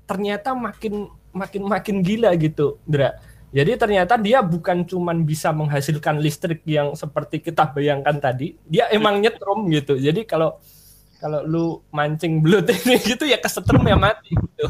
ternyata 0.05 0.53
makin 0.53 1.09
makin 1.33 1.63
makin 1.65 1.97
gila 2.05 2.37
gitu, 2.37 2.77
Dra. 2.85 3.17
Jadi 3.51 3.75
ternyata 3.75 4.15
dia 4.15 4.45
bukan 4.45 4.87
cuman 4.87 5.27
bisa 5.27 5.51
menghasilkan 5.51 6.23
listrik 6.23 6.63
yang 6.69 6.95
seperti 6.95 7.43
kita 7.43 7.67
bayangkan 7.75 8.15
tadi, 8.21 8.55
dia 8.69 8.87
emang 8.95 9.19
nyetrum 9.19 9.67
gitu. 9.75 9.99
Jadi 9.99 10.23
kalau 10.23 10.61
kalau 11.21 11.41
lu 11.45 11.65
mancing 11.93 12.41
belut 12.45 12.67
ini 12.75 12.97
gitu 13.01 13.25
ya 13.29 13.39
kesetrum 13.45 13.85
ya 13.87 13.97
mati 13.97 14.33
gitu. 14.35 14.67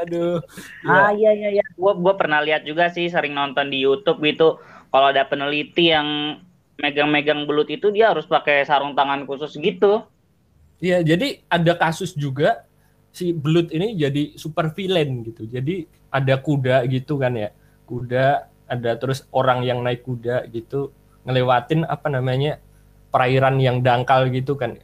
Aduh. 0.00 0.38
Ah 0.86 1.10
Ya. 1.12 1.18
iya 1.18 1.30
iya 1.38 1.48
iya, 1.60 1.64
gua 1.78 1.92
gua 1.98 2.14
pernah 2.20 2.40
lihat 2.46 2.62
juga 2.64 2.88
sih 2.94 3.06
sering 3.10 3.34
nonton 3.34 3.66
di 3.72 3.78
YouTube 3.84 4.18
gitu. 4.24 4.58
Kalau 4.92 5.06
ada 5.12 5.22
peneliti 5.28 5.92
yang 5.94 6.08
megang-megang 6.82 7.44
belut 7.48 7.68
itu 7.68 7.90
dia 7.90 8.14
harus 8.14 8.24
pakai 8.30 8.62
sarung 8.68 8.94
tangan 8.98 9.26
khusus 9.28 9.52
gitu. 9.58 10.06
Iya, 10.78 11.02
jadi 11.02 11.42
ada 11.50 11.74
kasus 11.74 12.14
juga 12.14 12.62
si 13.10 13.34
belut 13.34 13.74
ini 13.74 13.98
jadi 13.98 14.38
super 14.38 14.70
villain 14.76 15.26
gitu. 15.26 15.42
Jadi 15.50 15.86
ada 16.14 16.38
kuda 16.38 16.86
gitu 16.86 17.18
kan 17.18 17.34
ya. 17.34 17.50
Kuda 17.88 18.46
ada 18.70 18.90
terus 19.00 19.26
orang 19.34 19.66
yang 19.66 19.82
naik 19.82 20.06
kuda 20.06 20.46
gitu 20.54 20.94
ngelewatin 21.26 21.82
apa 21.88 22.08
namanya 22.12 22.62
perairan 23.10 23.58
yang 23.58 23.82
dangkal 23.82 24.30
gitu 24.30 24.54
kan. 24.54 24.78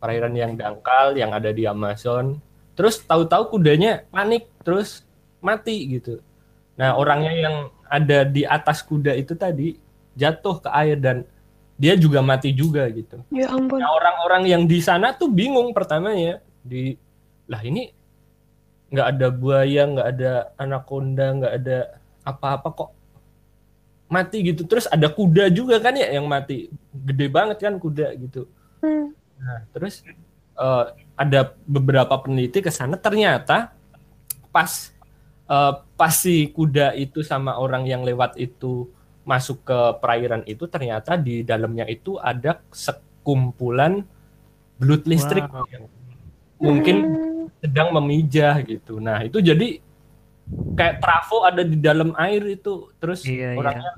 Perairan 0.00 0.32
yang 0.32 0.56
dangkal 0.56 1.12
yang 1.14 1.36
ada 1.36 1.52
di 1.52 1.68
Amazon. 1.68 2.40
Terus 2.72 3.04
tahu-tahu 3.04 3.60
kudanya 3.60 4.08
panik 4.08 4.48
terus 4.64 5.04
mati 5.44 6.00
gitu. 6.00 6.24
Nah, 6.80 6.96
orangnya 6.96 7.32
yang 7.36 7.56
ada 7.84 8.24
di 8.24 8.48
atas 8.48 8.80
kuda 8.80 9.12
itu 9.12 9.36
tadi 9.36 9.76
jatuh 10.16 10.64
ke 10.64 10.68
air 10.72 10.96
dan 10.96 11.28
dia 11.76 11.96
juga 11.96 12.24
mati 12.24 12.52
juga 12.56 12.88
gitu. 12.88 13.20
Ya 13.32 13.52
ampun. 13.52 13.80
Nah, 13.80 13.92
orang-orang 13.92 14.48
yang 14.48 14.62
di 14.64 14.80
sana 14.80 15.12
tuh 15.12 15.28
bingung 15.28 15.72
pertamanya 15.76 16.40
di 16.64 16.96
lah 17.48 17.60
ini 17.60 17.92
nggak 18.92 19.08
ada 19.16 19.26
buaya, 19.28 19.82
nggak 19.88 20.08
ada 20.16 20.32
anaconda, 20.56 21.26
nggak 21.36 21.54
ada 21.60 21.78
apa-apa 22.24 22.68
kok 22.72 22.90
mati 24.10 24.38
gitu. 24.52 24.64
Terus 24.64 24.90
ada 24.90 25.08
kuda 25.08 25.48
juga 25.48 25.80
kan 25.80 25.96
ya 25.96 26.10
yang 26.10 26.28
mati, 26.28 26.68
gede 26.92 27.26
banget 27.32 27.60
kan 27.64 27.76
kuda 27.80 28.12
gitu. 28.18 28.44
Hmm. 28.82 29.12
Nah, 29.40 29.64
terus 29.72 30.04
eh, 30.54 30.84
ada 31.16 31.40
beberapa 31.64 32.12
peneliti 32.20 32.60
ke 32.60 32.68
sana 32.68 33.00
ternyata 33.00 33.72
pas 34.52 34.92
eh, 35.48 35.72
pas 35.96 36.14
si 36.14 36.48
kuda 36.52 36.92
itu 36.94 37.24
sama 37.24 37.56
orang 37.56 37.88
yang 37.88 38.04
lewat 38.04 38.36
itu 38.36 38.88
masuk 39.24 39.62
ke 39.64 39.78
perairan 40.00 40.42
itu 40.48 40.64
ternyata 40.66 41.14
di 41.16 41.44
dalamnya 41.44 41.84
itu 41.86 42.16
ada 42.16 42.60
sekumpulan 42.72 44.02
belut 44.80 45.04
listrik 45.04 45.44
Wow. 45.48 45.68
yang 45.68 45.84
mungkin 46.60 46.96
sedang 47.60 47.92
memijah 47.96 48.60
gitu. 48.64 48.96
Nah, 49.00 49.24
itu 49.24 49.40
jadi 49.40 49.80
kayak 50.76 50.98
trafo 51.04 51.44
ada 51.44 51.62
di 51.62 51.76
dalam 51.78 52.16
air 52.16 52.42
itu 52.48 52.88
terus 52.98 53.22
Iya, 53.22 53.54
orangnya 53.54 53.92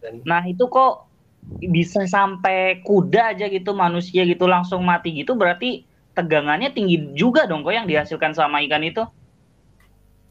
dan 0.00 0.22
Nah, 0.22 0.42
itu 0.46 0.62
kok 0.70 1.10
bisa 1.46 2.04
sampai 2.10 2.82
kuda 2.82 3.32
aja 3.34 3.46
gitu 3.46 3.70
manusia 3.70 4.26
gitu 4.26 4.50
langsung 4.50 4.82
mati 4.82 5.14
gitu 5.14 5.38
berarti 5.38 5.86
tegangannya 6.16 6.72
tinggi 6.72 7.12
juga 7.14 7.44
dong 7.46 7.62
kok 7.62 7.76
yang 7.76 7.86
dihasilkan 7.86 8.32
sama 8.34 8.64
ikan 8.66 8.82
itu. 8.82 9.04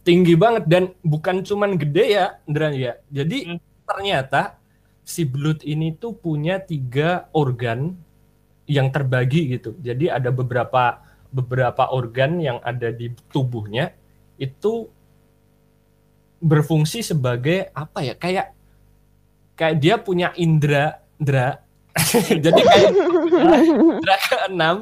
tinggi 0.06 0.38
banget 0.38 0.70
dan 0.70 0.94
bukan 1.02 1.42
cuman 1.42 1.82
gede 1.82 2.14
ya, 2.14 2.38
Indra 2.46 2.70
ya. 2.70 2.94
Jadi 3.10 3.50
Hmm. 3.50 3.60
ternyata 3.90 4.62
si 5.02 5.26
belut 5.26 5.66
ini 5.66 5.98
tuh 5.98 6.14
punya 6.14 6.62
tiga 6.62 7.26
organ 7.34 7.98
yang 8.70 8.94
terbagi 8.94 9.58
gitu. 9.58 9.74
Jadi 9.82 10.10
ada 10.10 10.30
beberapa 10.30 11.02
beberapa 11.34 11.90
organ 11.90 12.38
yang 12.38 12.62
ada 12.62 12.94
di 12.94 13.10
tubuhnya 13.34 13.98
itu 14.38 14.90
berfungsi 16.38 17.02
sebagai 17.02 17.74
apa 17.74 18.06
ya 18.06 18.14
kayak 18.14 18.54
kayak 19.58 19.76
dia 19.82 19.96
punya 19.98 20.30
indera 20.38 21.02
indera 21.20 21.66
jadi 22.44 22.60
kayak 22.60 22.92
indera 23.64 24.18
keenam. 24.28 24.76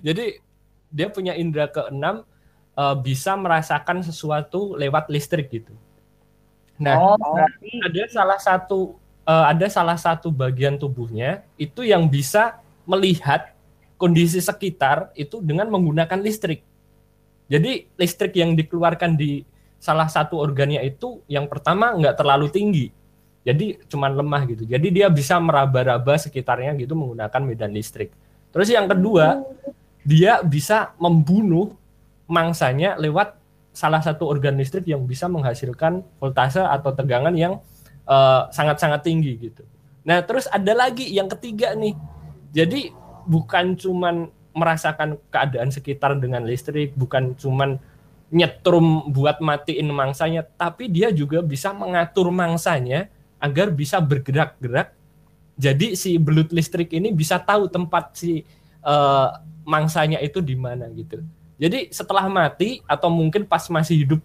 Jadi 0.00 0.40
dia 0.88 1.08
punya 1.12 1.36
indera 1.36 1.68
keenam 1.68 2.24
uh, 2.72 2.96
bisa 2.96 3.36
merasakan 3.36 4.00
sesuatu 4.00 4.72
lewat 4.80 5.12
listrik 5.12 5.52
gitu. 5.52 5.76
Nah 6.80 6.96
oh, 7.20 7.36
ada 7.84 8.02
salah 8.08 8.40
satu 8.40 8.96
uh, 9.28 9.44
ada 9.52 9.68
salah 9.68 10.00
satu 10.00 10.32
bagian 10.32 10.80
tubuhnya 10.80 11.44
itu 11.60 11.84
yang 11.84 12.08
bisa 12.08 12.58
melihat 12.88 13.52
kondisi 14.00 14.40
sekitar 14.40 15.12
itu 15.14 15.44
dengan 15.44 15.68
menggunakan 15.68 16.18
listrik. 16.20 16.64
Jadi 17.46 17.92
listrik 18.00 18.34
yang 18.40 18.56
dikeluarkan 18.56 19.20
di 19.20 19.44
salah 19.76 20.08
satu 20.08 20.40
organnya 20.40 20.80
itu 20.80 21.20
yang 21.28 21.44
pertama 21.44 21.92
nggak 21.92 22.16
terlalu 22.16 22.48
tinggi. 22.48 22.86
Jadi 23.44 23.76
cuman 23.92 24.16
lemah 24.16 24.42
gitu. 24.48 24.64
Jadi 24.64 24.88
dia 24.88 25.12
bisa 25.12 25.36
meraba-raba 25.36 26.16
sekitarnya 26.16 26.72
gitu 26.80 26.96
menggunakan 26.96 27.40
medan 27.44 27.76
listrik. 27.76 28.08
Terus 28.48 28.72
yang 28.72 28.88
kedua, 28.88 29.44
dia 30.00 30.40
bisa 30.40 30.96
membunuh 30.96 31.76
mangsanya 32.24 32.96
lewat 32.96 33.36
salah 33.76 34.00
satu 34.00 34.24
organ 34.24 34.56
listrik 34.56 34.88
yang 34.88 35.04
bisa 35.04 35.28
menghasilkan 35.28 36.00
voltase 36.16 36.62
atau 36.62 36.94
tegangan 36.96 37.36
yang 37.36 37.60
eh, 38.08 38.42
sangat-sangat 38.48 39.00
uh, 39.02 39.04
tinggi 39.04 39.32
gitu. 39.36 39.62
Nah, 40.08 40.24
terus 40.24 40.48
ada 40.48 40.72
lagi 40.72 41.04
yang 41.12 41.28
ketiga 41.28 41.76
nih. 41.76 41.92
Jadi 42.54 42.92
bukan 43.28 43.76
cuman 43.76 44.30
merasakan 44.54 45.18
keadaan 45.28 45.68
sekitar 45.74 46.16
dengan 46.16 46.46
listrik, 46.46 46.94
bukan 46.94 47.34
cuman 47.34 47.76
nyetrum 48.30 49.10
buat 49.10 49.42
matiin 49.42 49.90
mangsanya, 49.90 50.46
tapi 50.56 50.86
dia 50.88 51.10
juga 51.10 51.42
bisa 51.42 51.74
mengatur 51.74 52.30
mangsanya 52.30 53.10
agar 53.44 53.68
bisa 53.68 54.00
bergerak-gerak. 54.00 54.96
Jadi 55.60 55.94
si 55.94 56.16
belut 56.16 56.48
listrik 56.50 56.90
ini 56.96 57.12
bisa 57.12 57.36
tahu 57.36 57.68
tempat 57.68 58.16
si 58.16 58.42
uh, 58.80 59.28
mangsanya 59.68 60.18
itu 60.24 60.40
di 60.40 60.56
mana 60.56 60.88
gitu. 60.96 61.20
Jadi 61.60 61.92
setelah 61.92 62.26
mati 62.26 62.80
atau 62.88 63.12
mungkin 63.12 63.44
pas 63.44 63.68
masih 63.68 64.08
hidup 64.08 64.20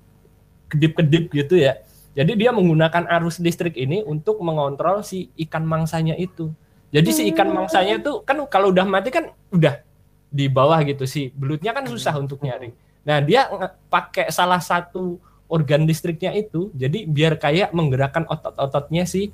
kedip-kedip 0.71 1.29
gitu 1.35 1.59
ya. 1.59 1.77
Jadi 2.17 2.33
dia 2.39 2.49
menggunakan 2.49 3.05
arus 3.19 3.37
listrik 3.37 3.77
ini 3.77 4.01
untuk 4.07 4.41
mengontrol 4.41 5.03
si 5.03 5.29
ikan 5.37 5.67
mangsanya 5.67 6.17
itu. 6.17 6.49
Jadi 6.89 7.09
si 7.13 7.21
ikan 7.35 7.53
mangsanya 7.53 8.01
itu 8.01 8.25
kan 8.25 8.41
kalau 8.49 8.73
udah 8.73 8.87
mati 8.87 9.13
kan 9.13 9.29
udah 9.53 9.85
di 10.29 10.45
bawah 10.45 10.77
gitu 10.85 11.09
sih 11.09 11.33
belutnya 11.33 11.73
kan 11.73 11.89
susah 11.89 12.13
hmm. 12.13 12.23
untuk 12.23 12.39
nyari 12.45 12.69
nah 13.01 13.17
dia 13.17 13.49
pakai 13.89 14.29
salah 14.29 14.61
satu 14.61 15.17
organ 15.49 15.83
listriknya 15.89 16.31
itu 16.37 16.69
jadi 16.77 17.09
biar 17.09 17.41
kayak 17.41 17.73
menggerakkan 17.73 18.23
otot-ototnya 18.29 19.03
si 19.09 19.33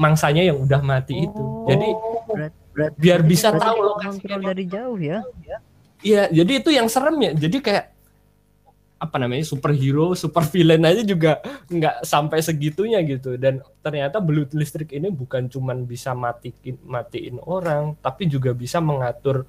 mangsanya 0.00 0.46
yang 0.48 0.56
udah 0.64 0.80
mati 0.80 1.28
itu. 1.28 1.44
Jadi 1.68 1.88
berat, 2.30 2.54
berat, 2.72 2.92
biar 2.96 3.20
bisa 3.20 3.52
tahu 3.52 3.78
lokasi 3.84 4.24
dari 4.24 4.64
jauh 4.64 4.96
ya. 4.96 5.20
Iya 6.00 6.32
jadi 6.32 6.52
itu 6.64 6.70
yang 6.72 6.88
serem 6.88 7.20
ya. 7.20 7.32
Jadi 7.36 7.60
kayak 7.60 7.86
apa 9.00 9.16
namanya 9.16 9.44
superhero, 9.48 10.12
super 10.12 10.44
villain 10.44 10.84
aja 10.84 11.00
juga 11.04 11.40
nggak 11.68 12.08
sampai 12.08 12.40
segitunya 12.40 13.04
gitu. 13.04 13.36
Dan 13.36 13.60
ternyata 13.84 14.22
belut 14.24 14.56
listrik 14.56 14.96
ini 14.96 15.12
bukan 15.12 15.52
cuman 15.52 15.84
bisa 15.84 16.16
matiin 16.16 16.80
matiin 16.86 17.36
orang 17.44 17.98
tapi 18.00 18.24
juga 18.24 18.56
bisa 18.56 18.80
mengatur 18.80 19.44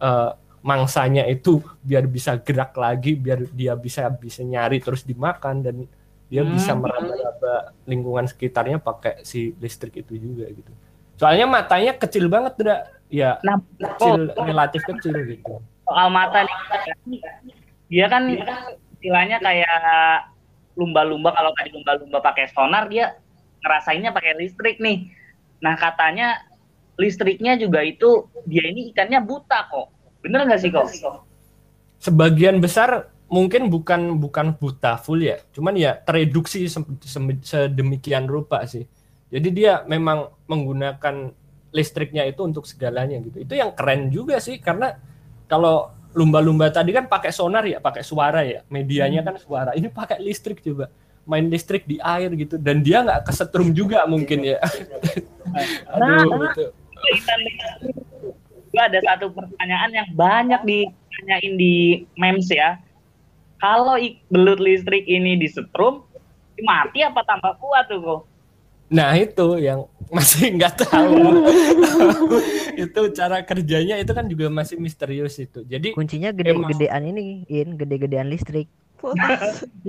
uh, 0.00 0.32
mangsanya 0.62 1.26
itu 1.26 1.58
biar 1.82 2.06
bisa 2.06 2.38
gerak 2.38 2.72
lagi 2.78 3.18
biar 3.18 3.50
dia 3.50 3.74
bisa 3.74 4.06
bisa 4.14 4.46
nyari 4.46 4.78
terus 4.78 5.02
dimakan 5.02 5.58
dan 5.60 5.76
dia 6.30 6.46
hmm. 6.46 6.54
bisa 6.54 6.72
meraba-raba 6.72 7.76
lingkungan 7.84 8.24
sekitarnya 8.30 8.78
pakai 8.80 9.20
si 9.26 9.52
listrik 9.58 10.00
itu 10.00 10.16
juga 10.16 10.48
gitu. 10.48 10.72
Soalnya 11.18 11.44
matanya 11.44 11.92
kecil 11.98 12.30
banget 12.30 12.56
tidak 12.56 12.80
ya 13.12 13.36
nah, 13.44 13.60
kecil 13.76 14.32
oh, 14.32 14.46
relatif 14.46 14.80
kecil 14.86 15.12
gitu. 15.28 15.60
Soal 15.84 16.08
mata 16.08 16.46
nih 16.46 17.20
dia 17.92 18.06
kan 18.08 18.24
istilahnya 18.96 19.42
kayak 19.44 20.32
lumba-lumba 20.78 21.36
kalau 21.36 21.52
tadi 21.58 21.68
lumba-lumba 21.76 22.24
pakai 22.24 22.48
sonar 22.48 22.88
dia 22.88 23.18
ngerasainnya 23.60 24.14
pakai 24.14 24.32
listrik 24.40 24.80
nih. 24.80 25.12
Nah 25.60 25.76
katanya 25.76 26.40
listriknya 26.96 27.60
juga 27.60 27.84
itu 27.84 28.30
dia 28.48 28.64
ini 28.72 28.94
ikannya 28.94 29.20
buta 29.20 29.68
kok. 29.68 29.92
Bener 30.22 30.46
nggak 30.46 30.60
sih 30.62 30.70
kok? 30.70 30.86
Sebagian 32.02 32.62
besar 32.62 33.10
mungkin 33.26 33.68
bukan 33.72 34.22
bukan 34.22 34.54
buta 34.58 34.98
full 34.98 35.22
ya, 35.22 35.38
cuman 35.54 35.74
ya 35.74 35.98
tereduksi 35.98 36.66
sedemikian 37.42 38.30
rupa 38.30 38.62
sih. 38.66 38.86
Jadi 39.32 39.48
dia 39.50 39.82
memang 39.88 40.30
menggunakan 40.46 41.32
listriknya 41.72 42.28
itu 42.28 42.44
untuk 42.44 42.68
segalanya 42.68 43.18
gitu. 43.24 43.42
Itu 43.42 43.56
yang 43.56 43.72
keren 43.72 44.12
juga 44.12 44.38
sih 44.38 44.60
karena 44.60 44.94
kalau 45.48 45.90
lumba-lumba 46.12 46.68
tadi 46.68 46.92
kan 46.92 47.08
pakai 47.08 47.32
sonar 47.32 47.64
ya, 47.64 47.80
pakai 47.80 48.04
suara 48.04 48.44
ya, 48.44 48.60
medianya 48.68 49.24
kan 49.24 49.40
suara. 49.40 49.72
Ini 49.72 49.88
pakai 49.88 50.20
listrik 50.20 50.60
juga 50.60 50.92
main 51.22 51.46
listrik 51.46 51.86
di 51.86 52.02
air 52.02 52.34
gitu 52.34 52.58
dan 52.58 52.82
dia 52.82 52.98
nggak 53.06 53.30
kesetrum 53.30 53.72
juga 53.72 54.04
mungkin 54.04 54.42
ya. 54.42 54.58
Aduh, 55.96 56.28
nah, 56.28 56.50
gitu 56.50 56.64
gue 58.72 58.82
ada 58.82 58.98
satu 59.04 59.28
pertanyaan 59.30 59.90
yang 59.92 60.08
banyak 60.16 60.60
ditanyain 60.64 61.54
di 61.60 62.08
memes 62.16 62.48
ya. 62.48 62.80
Kalau 63.60 63.94
belut 64.32 64.58
listrik 64.58 65.06
ini 65.06 65.38
disetrum, 65.38 66.02
mati 66.64 67.04
apa 67.04 67.22
tambah 67.22 67.60
kuat 67.60 67.86
tuh 67.86 68.00
kok? 68.00 68.20
Nah 68.92 69.16
itu 69.16 69.60
yang 69.60 69.86
masih 70.16 70.56
nggak 70.56 70.88
tahu. 70.88 71.46
itu 72.84 73.00
cara 73.16 73.40
kerjanya 73.44 74.00
itu 74.00 74.12
kan 74.12 74.26
juga 74.26 74.52
masih 74.52 74.80
misterius 74.80 75.40
itu. 75.40 75.64
Jadi 75.64 75.96
kuncinya 75.96 76.32
gede-gedean 76.32 77.02
ini, 77.08 77.48
in 77.48 77.76
gede-gedean 77.76 78.28
listrik. 78.28 78.68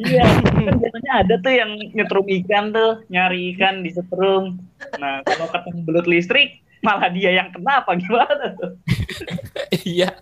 iya, 0.10 0.26
kan 0.42 0.74
biasanya 0.74 1.12
ada 1.22 1.38
tuh 1.38 1.54
yang 1.54 1.78
nyetrum 1.94 2.26
ikan 2.42 2.74
tuh, 2.74 3.06
nyari 3.14 3.54
ikan 3.54 3.86
di 3.86 3.94
setrum. 3.94 4.58
Nah, 4.98 5.22
kalau 5.22 5.48
ketemu 5.54 5.80
belut 5.86 6.08
listrik, 6.10 6.63
malah 6.84 7.08
dia 7.10 7.32
yang 7.32 7.48
kena 7.50 7.80
apa 7.82 7.96
gimana 7.96 8.52
tuh? 8.60 8.76
Iya. 9.88 10.14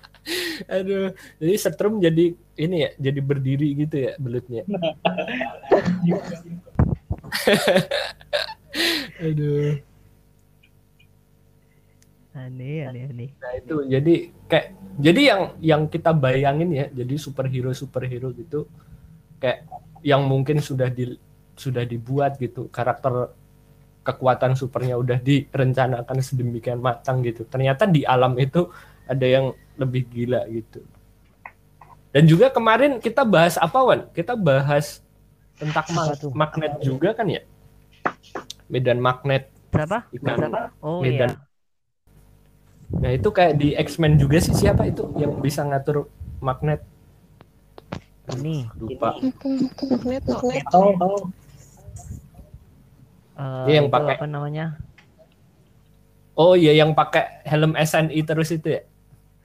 Aduh, 0.69 1.17
jadi 1.41 1.53
setrum 1.57 1.97
jadi 1.97 2.37
ini 2.55 2.77
ya, 2.85 2.93
jadi 3.01 3.19
berdiri 3.25 3.73
gitu 3.73 3.97
ya 4.05 4.13
belutnya. 4.21 4.61
Aduh. 9.25 9.81
Aneh, 12.31 12.87
aneh, 12.87 13.03
aneh. 13.11 13.29
Nah 13.41 13.51
itu 13.59 13.75
jadi 13.89 14.31
kayak 14.47 14.67
jadi 15.01 15.21
yang 15.25 15.41
yang 15.59 15.89
kita 15.89 16.13
bayangin 16.15 16.69
ya, 16.71 16.85
jadi 16.93 17.17
superhero 17.17 17.73
superhero 17.75 18.31
gitu 18.31 18.69
kayak 19.41 19.65
yang 20.05 20.23
mungkin 20.29 20.61
sudah 20.61 20.87
di 20.87 21.17
sudah 21.57 21.83
dibuat 21.83 22.37
gitu 22.37 22.69
karakter 22.71 23.33
kekuatan 24.01 24.57
supernya 24.57 24.97
udah 24.97 25.21
direncanakan 25.21 26.17
sedemikian 26.21 26.81
matang 26.81 27.21
gitu. 27.21 27.45
Ternyata 27.45 27.85
di 27.85 28.01
alam 28.01 28.33
itu 28.41 28.69
ada 29.05 29.25
yang 29.25 29.53
lebih 29.77 30.09
gila 30.09 30.45
gitu. 30.49 30.81
Dan 32.11 32.27
juga 32.27 32.51
kemarin 32.51 32.99
kita 32.99 33.23
bahas 33.23 33.55
apa 33.55 33.77
Wan? 33.79 34.01
Kita 34.11 34.35
bahas 34.35 34.99
tentang 35.55 35.85
ma 35.93 36.03
magnet 36.33 36.81
juga 36.83 37.15
kan 37.15 37.29
ya? 37.29 37.41
Medan 38.67 38.99
magnet. 38.99 39.47
Berapa? 39.71 40.03
Ikan 40.11 40.37
Oh, 40.83 40.99
medan. 40.99 41.37
Iya. 41.37 41.49
Nah 42.91 43.11
itu 43.15 43.29
kayak 43.31 43.55
di 43.55 43.71
X-Men 43.79 44.19
juga 44.19 44.43
sih 44.43 44.51
siapa 44.51 44.83
itu 44.83 45.07
yang 45.15 45.39
bisa 45.39 45.63
ngatur 45.63 46.11
magnet? 46.43 46.83
Ini. 48.35 48.67
Lupa. 48.75 49.15
Magnet, 49.15 50.23
magnet. 50.27 50.63
Oh, 50.75 50.91
oh 50.99 51.19
uh, 53.41 53.65
yang 53.65 53.89
pakai 53.89 54.21
apa 54.21 54.29
namanya? 54.29 54.77
Oh 56.37 56.53
iya 56.53 56.77
yang 56.77 56.93
pakai 56.93 57.41
helm 57.49 57.73
SNI 57.73 58.21
terus 58.21 58.53
itu 58.53 58.77
ya? 58.77 58.81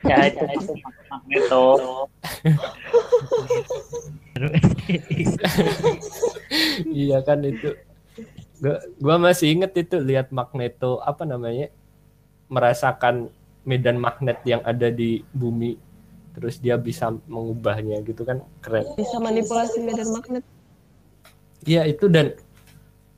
Ya 0.04 0.28
itu 0.28 0.44
itu 0.44 0.72
Magneto. 1.08 1.64
iya 6.92 7.24
kan 7.24 7.40
itu. 7.40 7.72
Gua, 8.60 8.76
gua 9.00 9.16
masih 9.16 9.56
inget 9.56 9.72
itu 9.76 9.96
lihat 9.96 10.28
Magneto 10.28 11.00
apa 11.00 11.24
namanya? 11.24 11.72
merasakan 12.46 13.26
medan 13.66 13.98
magnet 13.98 14.38
yang 14.46 14.62
ada 14.62 14.86
di 14.86 15.26
bumi 15.34 15.74
terus 16.36 16.62
dia 16.62 16.78
bisa 16.78 17.10
mengubahnya 17.26 18.06
gitu 18.06 18.22
kan 18.22 18.38
keren. 18.62 18.86
Bisa 18.94 19.18
manipulasi 19.18 19.82
medan 19.82 20.14
magnet. 20.14 20.44
Iya 21.66 21.90
itu 21.90 22.06
dan 22.06 22.38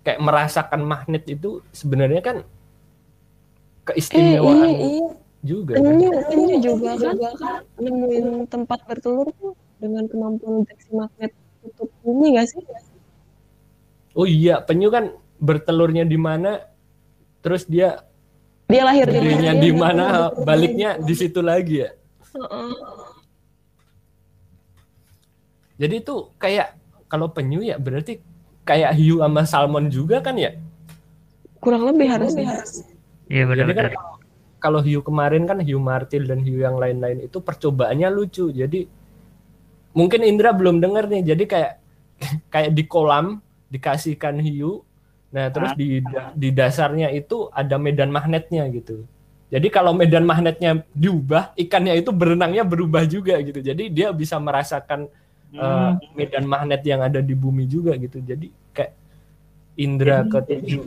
kayak 0.06 0.20
merasakan 0.22 0.82
magnet 0.86 1.24
itu 1.26 1.62
sebenarnya 1.74 2.22
kan 2.22 2.36
keistimewaan. 3.88 4.68
Eh, 4.68 4.74
iya, 4.74 4.88
iya. 4.88 5.08
juga. 5.42 5.72
kan? 5.78 5.84
Penyu, 5.86 6.10
penyu 6.28 6.56
juga 6.60 6.90
kan 6.98 7.14
nemuin 7.78 8.26
tempat 8.50 8.78
bertelur 8.84 9.28
tuh 9.38 9.54
dengan 9.78 10.04
kemampuan 10.10 10.66
deteksi 10.66 10.90
magnet 10.92 11.32
kutub 11.62 11.90
bumi 12.02 12.38
gak 12.38 12.46
sih? 12.50 12.62
Oh 14.18 14.26
iya, 14.26 14.58
penyu 14.58 14.90
kan 14.90 15.14
bertelurnya 15.38 16.02
di 16.02 16.18
mana, 16.18 16.66
terus 17.38 17.62
dia 17.66 18.02
Dia 18.68 18.84
lahir 18.84 19.08
di 19.08 19.16
gedenya 19.16 19.56
di 19.56 19.72
mana, 19.72 20.28
baliknya 20.44 21.00
di 21.00 21.14
situ 21.16 21.40
lagi 21.40 21.86
ya. 21.86 21.90
Heeh. 22.36 22.72
Jadi 25.78 25.94
itu 26.02 26.34
kayak 26.36 26.76
kalau 27.08 27.32
penyu 27.32 27.64
ya 27.64 27.80
berarti 27.80 28.20
kayak 28.68 28.92
hiu 29.00 29.24
sama 29.24 29.42
salmon 29.48 29.88
juga 29.88 30.20
kan 30.20 30.36
ya? 30.36 30.52
Kurang 31.56 31.88
lebih 31.88 32.12
harusnya. 32.12 32.60
Iya 33.32 33.48
Jadi 33.48 33.72
kan 33.72 33.96
kalau 34.60 34.84
hiu 34.84 35.00
kemarin 35.00 35.48
kan 35.48 35.58
hiu 35.64 35.80
martil 35.80 36.28
dan 36.28 36.44
hiu 36.44 36.60
yang 36.60 36.76
lain-lain 36.76 37.24
itu 37.24 37.40
percobaannya 37.40 38.08
lucu. 38.12 38.52
Jadi 38.52 38.84
mungkin 39.96 40.20
Indra 40.28 40.52
belum 40.52 40.84
dengar 40.84 41.08
nih. 41.08 41.32
Jadi 41.32 41.44
kayak 41.48 41.72
kayak 42.52 42.70
di 42.76 42.84
kolam 42.84 43.40
dikasihkan 43.72 44.36
hiu. 44.44 44.84
Nah, 45.28 45.52
terus 45.52 45.76
di 45.76 46.00
di 46.36 46.48
dasarnya 46.52 47.12
itu 47.12 47.52
ada 47.52 47.76
medan 47.76 48.08
magnetnya 48.08 48.64
gitu. 48.72 49.04
Jadi 49.48 49.68
kalau 49.72 49.96
medan 49.96 50.28
magnetnya 50.28 50.84
diubah, 50.92 51.56
ikannya 51.56 52.00
itu 52.00 52.12
berenangnya 52.12 52.64
berubah 52.64 53.04
juga 53.08 53.40
gitu. 53.40 53.60
Jadi 53.64 53.88
dia 53.88 54.12
bisa 54.12 54.36
merasakan 54.36 55.08
eh, 55.52 55.92
medan 56.14 56.44
magnet 56.44 56.82
yang 56.84 57.00
ada 57.00 57.20
di 57.24 57.32
bumi 57.32 57.64
juga 57.64 57.96
gitu. 57.96 58.20
Jadi 58.20 58.52
kayak 58.72 58.92
Indra 59.78 60.26
ketujuh. 60.26 60.84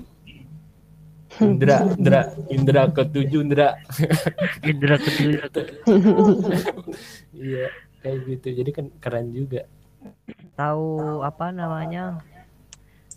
Indra, 1.41 1.87
Indra, 1.95 2.21
Indra 2.51 2.81
ketujuh, 2.91 3.39
Indra. 3.41 3.79
Indra 4.69 4.99
ketujuh. 4.99 5.47
Iya, 7.31 7.71
kayak 8.03 8.17
gitu. 8.27 8.47
Jadi 8.51 8.69
kan 8.75 8.85
keren 8.99 9.31
juga. 9.31 9.63
Tahu 10.59 11.23
apa 11.23 11.55
namanya? 11.55 12.19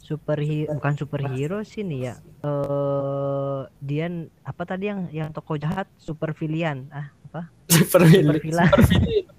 Superhero 0.05 0.77
bukan 0.77 0.95
superhero 0.95 1.59
sih 1.65 1.81
nih 1.83 2.13
ya. 2.13 2.15
Eh 2.45 3.61
dia 3.81 4.07
n- 4.07 4.29
apa 4.45 4.63
tadi 4.69 4.93
yang 4.93 5.09
yang 5.09 5.29
tokoh 5.33 5.57
jahat 5.57 5.89
super 5.97 6.37
villain. 6.37 6.87
Ah, 6.93 7.09
apa? 7.29 7.49
Super 7.73 8.05
villain. 8.05 8.37
villain. 8.39 8.69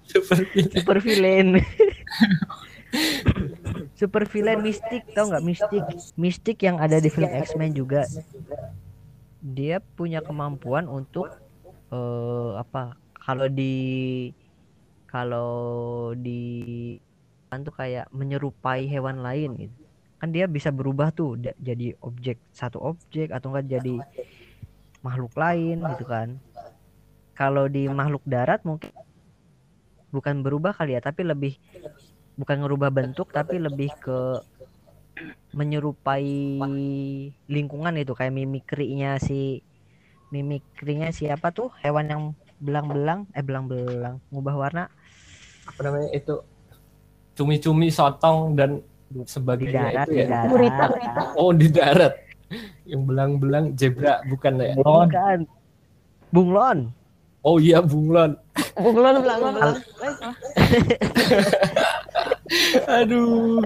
Super 0.04 0.36
villain. 0.42 0.68
Super 0.74 0.98
villain. 1.00 1.48
Super 3.98 4.24
villain. 4.28 4.60
mistik 4.60 5.02
tau 5.12 5.28
nggak 5.28 5.44
mistik? 5.44 5.82
Mistik 6.16 6.58
yang 6.64 6.80
ada 6.80 7.00
di 7.00 7.08
film 7.12 7.28
X-Men 7.28 7.72
juga. 7.76 8.04
Dia 9.40 9.80
punya 9.80 10.20
kemampuan 10.24 10.88
untuk 10.88 11.30
eh 11.92 12.52
apa? 12.56 12.96
Kalau 13.16 13.46
di 13.50 13.74
kalau 15.08 16.12
di 16.18 16.42
kan 17.46 17.62
tuh 17.62 17.74
kayak 17.74 18.10
menyerupai 18.10 18.84
hewan 18.90 19.22
lain 19.22 19.56
gitu. 19.56 19.76
Kan 20.16 20.32
dia 20.32 20.48
bisa 20.48 20.72
berubah 20.72 21.12
tuh 21.12 21.36
jadi 21.60 21.92
objek 22.00 22.40
satu 22.52 22.80
objek 22.80 23.30
atau 23.30 23.52
enggak 23.52 23.80
jadi 23.80 23.96
makhluk 25.04 25.32
lain 25.36 25.84
gitu 25.94 26.04
kan. 26.08 26.40
Kalau 27.36 27.68
di 27.68 27.84
makhluk 27.86 28.24
darat 28.24 28.64
mungkin 28.64 28.90
bukan 30.08 30.40
berubah 30.40 30.72
kali 30.72 30.96
ya, 30.96 31.04
tapi 31.04 31.20
lebih 31.28 31.60
bukan 32.36 32.56
ngerubah 32.62 32.90
bentuk 32.92 33.32
tapi 33.32 33.56
lebih 33.56 33.90
ke 34.00 34.40
menyerupai 35.56 36.60
lingkungan 37.48 37.96
itu 37.96 38.12
kayak 38.12 38.36
mimikrinya 38.36 39.16
si 39.16 39.64
mimikrinya 40.28 41.08
siapa 41.08 41.48
tuh 41.48 41.72
hewan 41.80 42.12
yang 42.12 42.22
belang-belang 42.60 43.24
eh 43.32 43.40
belang-belang 43.40 44.20
ngubah 44.28 44.56
warna 44.56 44.84
Apa 45.66 45.82
namanya 45.82 46.14
itu? 46.14 46.38
Cumi-cumi, 47.34 47.90
sotong 47.90 48.54
dan 48.54 48.78
di 49.10 49.26
sebagainya 49.26 49.90
darat 49.90 50.06
itu 50.06 50.12
di 50.14 50.18
ya. 50.22 50.26
darat 50.30 50.46
Gurita. 50.46 50.84
Oh, 51.34 51.50
di 51.50 51.66
darat. 51.66 52.14
Yang 52.86 53.02
belang-belang 53.02 53.64
zebra 53.74 54.22
bukan 54.30 54.62
ya? 54.62 54.78
bukan 54.78 55.38
bunglon 56.30 56.94
Oh 57.46 57.62
iya, 57.62 57.78
bunglon. 57.78 58.34
Bunglon 58.74 59.22
belang 59.22 59.38
belang. 59.38 59.78
Aduh. 62.88 63.60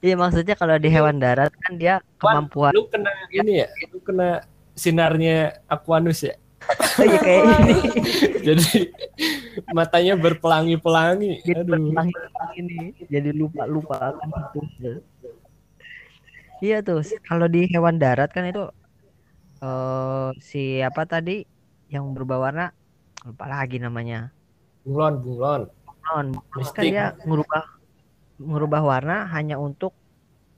iya 0.00 0.14
maksudnya 0.14 0.54
kalau 0.54 0.76
di 0.76 0.88
hewan 0.88 1.16
darat 1.18 1.52
kan 1.62 1.76
dia 1.76 2.00
Wan, 2.20 2.48
kemampuan 2.48 2.72
lu 2.74 2.88
kena 2.88 3.10
ini 3.30 3.64
ya? 3.64 3.68
Lu 3.88 3.98
kena 4.00 4.42
sinarnya 4.74 5.60
Aquanus 5.66 6.24
ya? 6.24 6.34
iya 6.98 7.18
kayak 7.20 7.44
ini 7.60 7.76
Jadi 8.40 8.88
matanya 9.70 10.16
berpelangi-pelangi. 10.16 11.44
jadi 11.44 11.60
Aduh. 11.60 11.92
berpelangi 11.92 12.14
ini 12.56 12.78
jadi 13.06 13.30
lupa 13.32 13.68
lupa 13.68 13.94
akan 14.16 14.28
itu 14.80 14.90
iya 16.62 16.80
tuh 16.80 17.04
kalau 17.28 17.44
di 17.46 17.68
hewan 17.68 18.00
darat 18.00 18.32
kan 18.32 18.48
itu 18.48 18.64
eh 19.60 20.28
siapa 20.40 21.04
tadi 21.04 21.44
yang 21.88 22.16
berubah 22.16 22.40
warna 22.40 22.66
lupa 23.22 23.44
lagi 23.44 23.76
namanya 23.76 24.32
Bunglon, 24.84 25.14
bunglon. 25.24 25.62
Non 26.10 26.36
kan 26.36 26.60
Mistik. 26.60 26.82
dia 26.84 27.16
ngubah 27.24 27.64
ngubah 28.40 28.82
warna 28.82 29.24
hanya 29.32 29.56
untuk 29.56 29.92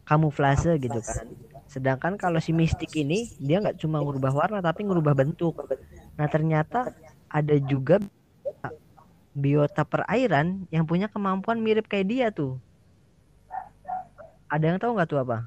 kamuflase 0.06 0.74
gitu 0.78 0.98
kan 1.02 1.26
sedangkan 1.66 2.14
kalau 2.16 2.38
si 2.38 2.54
mistik 2.54 2.94
ini 2.94 3.30
dia 3.42 3.58
nggak 3.62 3.78
cuma 3.82 4.00
ngubah 4.00 4.32
warna 4.32 4.58
tapi 4.62 4.86
ngubah 4.86 5.14
bentuk 5.14 5.54
nah 6.16 6.26
ternyata 6.30 6.94
ada 7.28 7.56
juga 7.58 8.00
biota 9.36 9.84
perairan 9.84 10.64
yang 10.72 10.88
punya 10.88 11.10
kemampuan 11.12 11.60
mirip 11.60 11.84
kayak 11.90 12.06
dia 12.08 12.26
tuh 12.32 12.56
ada 14.46 14.64
yang 14.64 14.78
tahu 14.78 14.94
nggak 14.96 15.10
tuh 15.10 15.20
apa 15.20 15.38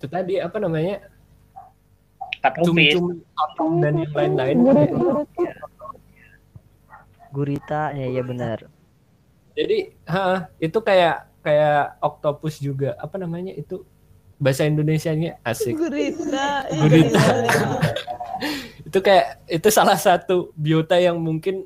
Itu 0.00 0.08
tadi 0.08 0.40
apa 0.40 0.56
namanya? 0.56 0.96
Sotong 3.36 3.84
dan 3.84 4.00
yang 4.00 4.16
lain-lain. 4.16 4.56
Gurit. 4.64 4.88
Gurita 7.30 7.94
ya 7.94 8.06
ya 8.10 8.22
benar 8.22 8.66
Jadi, 9.50 9.92
ha, 10.08 10.46
itu 10.62 10.78
kayak 10.78 11.26
kayak 11.44 11.98
oktopus 12.00 12.62
juga. 12.62 12.96
Apa 12.96 13.18
namanya 13.20 13.52
itu? 13.52 13.82
Bahasa 14.40 14.64
Indonesianya 14.64 15.36
asik. 15.44 15.76
Gurita. 15.76 16.64
Gurita. 16.70 17.20
itu 18.90 18.98
kayak 18.98 19.46
itu 19.46 19.68
salah 19.70 19.94
satu 19.94 20.50
biota 20.58 20.98
yang 20.98 21.14
mungkin 21.20 21.62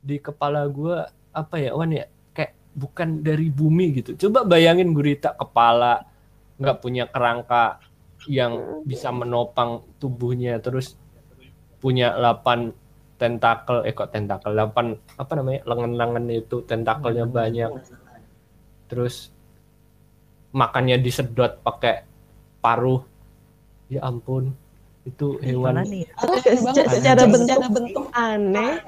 di 0.00 0.16
kepala 0.16 0.64
gua 0.72 1.12
apa 1.28 1.60
ya 1.60 1.76
Wan 1.76 1.92
ya 1.92 2.08
kayak 2.32 2.56
bukan 2.72 3.20
dari 3.20 3.52
bumi 3.52 4.00
gitu 4.00 4.16
coba 4.16 4.48
bayangin 4.48 4.96
gurita 4.96 5.36
kepala 5.36 6.08
nggak 6.56 6.80
punya 6.80 7.04
kerangka 7.12 7.76
yang 8.24 8.82
bisa 8.88 9.12
menopang 9.12 9.84
tubuhnya 10.00 10.56
terus 10.64 10.96
punya 11.76 12.16
8 12.16 12.81
tentakel 13.22 13.86
eh 13.86 13.94
kok 13.94 14.10
tentakel? 14.10 14.50
8 14.50 15.22
apa 15.22 15.32
namanya? 15.38 15.60
Lengan-lengan 15.62 16.24
itu 16.34 16.66
tentakelnya 16.66 17.30
banyak. 17.30 17.70
Terus 18.90 19.30
makannya 20.50 20.98
disedot 20.98 21.62
pakai 21.62 22.02
paruh. 22.58 23.06
Ya 23.86 24.02
ampun 24.02 24.50
itu 25.06 25.38
Gimana 25.38 25.86
hewan. 25.86 25.94
nih? 25.94 26.04
Secara, 26.42 26.88
secara 26.90 27.22
bentuk, 27.30 27.58
bentuk 27.70 28.06
aneh, 28.10 28.82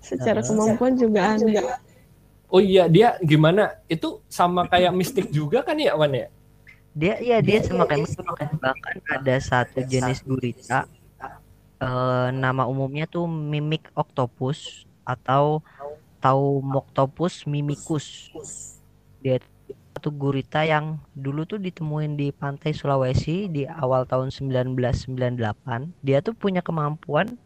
secara 0.00 0.40
kemampuan 0.40 0.96
juga 0.96 1.36
aneh. 1.36 1.60
Oh 2.48 2.62
iya 2.62 2.88
dia 2.88 3.20
gimana? 3.20 3.76
Itu 3.92 4.24
sama 4.32 4.64
kayak 4.70 4.96
mistik 4.96 5.28
juga 5.28 5.60
kan 5.60 5.76
ya 5.76 5.92
Wan 5.92 6.16
ya? 6.16 6.32
dia 6.96 7.20
iya 7.20 7.44
dia 7.44 7.60
sama 7.60 7.84
kayak 7.84 8.08
mistik 8.08 8.24
bahkan 8.24 8.96
ada 9.12 9.36
satu 9.36 9.84
jenis 9.84 10.24
gurita 10.24 10.88
eh, 11.80 12.28
nama 12.32 12.68
umumnya 12.68 13.08
tuh 13.08 13.28
mimik 13.28 13.90
octopus 13.94 14.84
atau 15.06 15.62
Taumoctopus 16.16 17.46
mimicus. 17.46 18.32
Dia 19.22 19.38
satu 19.96 20.12
gurita 20.12 20.60
yang 20.64 21.00
dulu 21.16 21.48
tuh 21.48 21.56
ditemuin 21.56 22.20
di 22.20 22.28
pantai 22.28 22.76
Sulawesi 22.76 23.48
di 23.48 23.64
awal 23.64 24.04
tahun 24.04 24.28
1998 24.28 26.04
dia 26.04 26.20
tuh 26.20 26.36
punya 26.36 26.60
kemampuan 26.60 27.36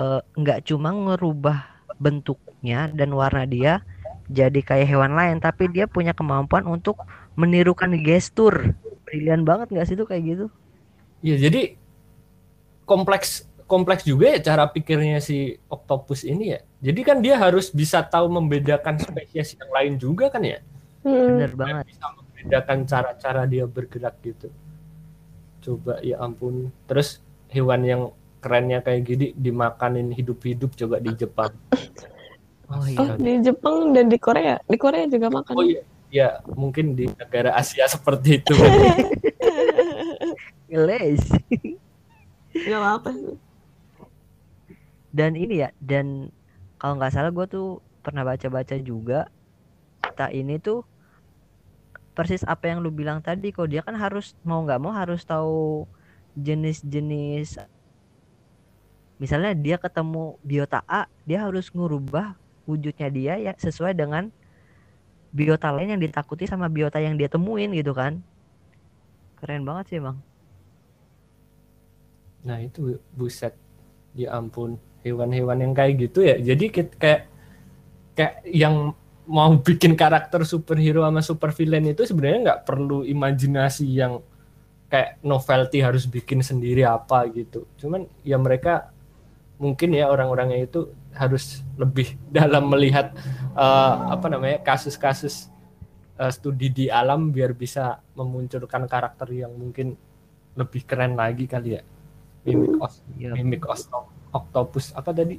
eh, 0.00 0.20
nggak 0.24 0.64
cuma 0.64 0.96
ngerubah 0.96 1.68
bentuknya 2.00 2.88
dan 2.94 3.12
warna 3.12 3.44
dia 3.44 3.84
jadi 4.28 4.60
kayak 4.60 4.86
hewan 4.88 5.12
lain 5.16 5.40
tapi 5.40 5.72
dia 5.72 5.88
punya 5.88 6.12
kemampuan 6.12 6.68
untuk 6.68 7.00
menirukan 7.38 7.94
gestur. 8.04 8.76
Brilian 9.08 9.46
banget 9.46 9.72
nggak 9.72 9.86
sih 9.88 9.96
tuh 9.96 10.04
kayak 10.04 10.22
gitu? 10.24 10.46
Iya 11.24 11.48
jadi 11.48 11.77
kompleks 12.88 13.44
kompleks 13.68 14.08
juga 14.08 14.32
ya 14.32 14.40
cara 14.40 14.64
pikirnya 14.64 15.20
si 15.20 15.60
octopus 15.68 16.24
ini 16.24 16.56
ya. 16.56 16.60
Jadi 16.80 17.00
kan 17.04 17.20
dia 17.20 17.36
harus 17.36 17.68
bisa 17.68 18.00
tahu 18.00 18.32
membedakan 18.32 18.96
spesies 18.96 19.60
yang 19.60 19.70
lain 19.70 19.92
juga 20.00 20.32
kan 20.32 20.40
ya? 20.40 20.64
Hmm. 21.04 21.38
bener 21.38 21.52
banget 21.54 21.84
Bisa 21.92 22.06
membedakan 22.16 22.78
cara-cara 22.88 23.42
dia 23.44 23.68
bergerak 23.68 24.16
gitu. 24.24 24.48
Coba 25.60 26.00
ya 26.00 26.16
ampun. 26.24 26.72
Terus 26.88 27.20
hewan 27.52 27.84
yang 27.84 28.02
kerennya 28.40 28.80
kayak 28.80 29.04
gini 29.04 29.26
dimakanin 29.36 30.08
hidup-hidup 30.16 30.72
coba 30.72 30.96
di 30.98 31.12
Jepang. 31.12 31.52
Oh 31.52 31.76
Oh, 32.68 32.84
iya. 32.84 33.16
di 33.16 33.40
Jepang 33.40 33.96
dan 33.96 34.12
di 34.12 34.20
Korea. 34.20 34.60
Di 34.68 34.76
Korea 34.76 35.08
juga 35.08 35.32
makan. 35.32 35.56
Oh 35.56 35.64
iya, 35.64 35.80
ya 36.12 36.28
mungkin 36.52 36.92
di 36.92 37.08
negara 37.08 37.56
Asia 37.56 37.88
seperti 37.96 38.44
itu. 38.44 38.52
Les. 40.68 41.16
Gak 42.54 42.78
apa-apa. 42.80 43.10
Dan 45.12 45.34
ini 45.34 45.64
ya, 45.64 45.70
dan 45.80 46.30
kalau 46.78 47.00
nggak 47.00 47.12
salah 47.12 47.32
gue 47.32 47.46
tuh 47.48 47.68
pernah 48.04 48.22
baca-baca 48.22 48.76
juga. 48.78 49.28
Tak 50.14 50.34
ini 50.34 50.58
tuh 50.58 50.86
persis 52.14 52.42
apa 52.46 52.70
yang 52.70 52.82
lu 52.82 52.90
bilang 52.90 53.22
tadi. 53.22 53.50
Kok 53.50 53.68
dia 53.70 53.82
kan 53.82 53.94
harus 53.98 54.34
mau 54.46 54.62
nggak 54.62 54.80
mau 54.80 54.94
harus 54.94 55.22
tahu 55.26 55.86
jenis-jenis. 56.38 57.58
Misalnya 59.18 59.54
dia 59.58 59.76
ketemu 59.82 60.38
biota 60.46 60.86
A, 60.86 61.10
dia 61.26 61.42
harus 61.42 61.74
ngubah 61.74 62.38
wujudnya 62.68 63.08
dia 63.08 63.34
ya 63.40 63.52
sesuai 63.56 63.96
dengan 63.96 64.30
biota 65.32 65.72
lain 65.72 65.96
yang 65.96 66.02
ditakuti 66.02 66.44
sama 66.44 66.68
biota 66.68 67.00
yang 67.00 67.16
dia 67.18 67.26
temuin 67.26 67.72
gitu 67.74 67.96
kan. 67.96 68.22
Keren 69.40 69.66
banget 69.66 69.84
sih 69.90 70.00
bang. 70.02 70.18
Nah 72.46 72.62
itu 72.62 72.98
buset, 73.14 73.54
ya 74.14 74.36
ampun 74.38 74.78
hewan-hewan 75.02 75.58
yang 75.62 75.72
kayak 75.74 76.08
gitu 76.08 76.26
ya. 76.26 76.36
Jadi 76.38 76.70
kayak 76.70 77.22
kayak 78.14 78.34
yang 78.50 78.92
mau 79.28 79.52
bikin 79.60 79.92
karakter 79.92 80.42
superhero 80.42 81.04
sama 81.04 81.20
super 81.20 81.50
villain 81.52 81.84
itu 81.92 82.08
sebenarnya 82.08 82.38
nggak 82.48 82.60
perlu 82.64 83.04
imajinasi 83.04 83.86
yang 83.86 84.24
kayak 84.88 85.20
novelty 85.20 85.84
harus 85.84 86.08
bikin 86.08 86.40
sendiri 86.40 86.82
apa 86.88 87.28
gitu. 87.28 87.68
Cuman 87.76 88.08
ya 88.24 88.40
mereka 88.40 88.88
mungkin 89.60 89.92
ya 89.92 90.08
orang-orangnya 90.08 90.64
itu 90.64 90.88
harus 91.12 91.60
lebih 91.76 92.16
dalam 92.36 92.72
melihat 92.72 93.12
eh, 93.52 93.94
apa 94.08 94.26
namanya 94.32 94.64
kasus-kasus 94.64 95.52
eh, 96.16 96.32
studi 96.32 96.72
di 96.72 96.84
alam 96.88 97.28
biar 97.28 97.52
bisa 97.52 98.00
memunculkan 98.16 98.88
karakter 98.88 99.28
yang 99.30 99.52
mungkin 99.52 99.92
lebih 100.56 100.82
keren 100.88 101.14
lagi 101.14 101.44
kali 101.44 101.78
ya. 101.78 101.82
Mimik 102.46 102.74
os, 102.78 103.02
Iya. 103.18 103.34
mimik 103.34 103.64
os, 103.66 103.88
octopus 104.34 104.92
apa 104.94 105.10
tadi? 105.14 105.38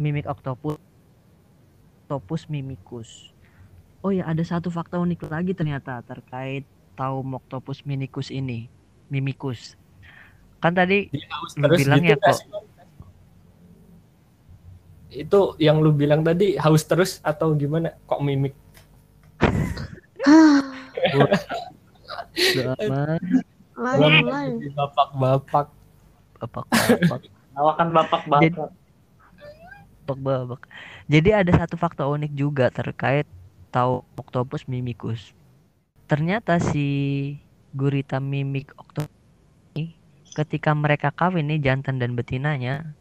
mimik 0.00 0.24
oktopus 0.24 0.80
Octopus 2.10 2.50
mimicus. 2.50 3.30
Oh 4.02 4.10
ya, 4.10 4.26
ada 4.26 4.42
satu 4.42 4.66
fakta 4.66 4.98
unik 4.98 5.30
lagi 5.30 5.54
ternyata 5.54 6.02
terkait 6.02 6.66
taum 6.98 7.38
Octopus 7.38 7.86
mimicus 7.86 8.34
ini. 8.34 8.66
Mimicus. 9.14 9.78
Kan 10.58 10.74
tadi 10.74 11.06
Lu 11.54 11.70
terus 11.70 11.86
bilang 11.86 12.02
gitu 12.02 12.18
ya, 12.18 12.18
kok. 12.18 12.38
Itu 15.14 15.40
yang 15.62 15.78
lu 15.78 15.94
bilang 15.94 16.26
tadi 16.26 16.58
haus 16.58 16.82
terus 16.82 17.22
atau 17.22 17.54
gimana? 17.54 17.94
Kok 18.10 18.20
mimik? 18.26 18.58
aman 22.74 23.22
Lain, 23.80 24.28
lain. 24.28 24.54
Jadi 24.60 24.76
Bapak-bapak. 24.76 25.66
bapak 26.36 26.64
bapak 26.68 27.20
Lawakan 27.56 27.88
bapak-bapak. 27.96 28.68
babak 30.04 30.20
babak. 30.20 30.62
Jadi 31.08 31.30
ada 31.32 31.52
satu 31.54 31.80
fakta 31.80 32.04
unik 32.04 32.32
juga 32.36 32.68
terkait 32.68 33.24
tahu 33.72 34.04
Octopus 34.20 34.68
mimicus. 34.68 35.32
Ternyata 36.10 36.60
si 36.60 37.38
gurita 37.72 38.20
mimik 38.20 38.74
Octopus 38.76 39.16
ini 39.72 39.96
ketika 40.36 40.76
mereka 40.76 41.08
kawin 41.14 41.48
nih 41.48 41.62
jantan 41.62 41.96
dan 42.02 42.12
betinanya 42.18 42.92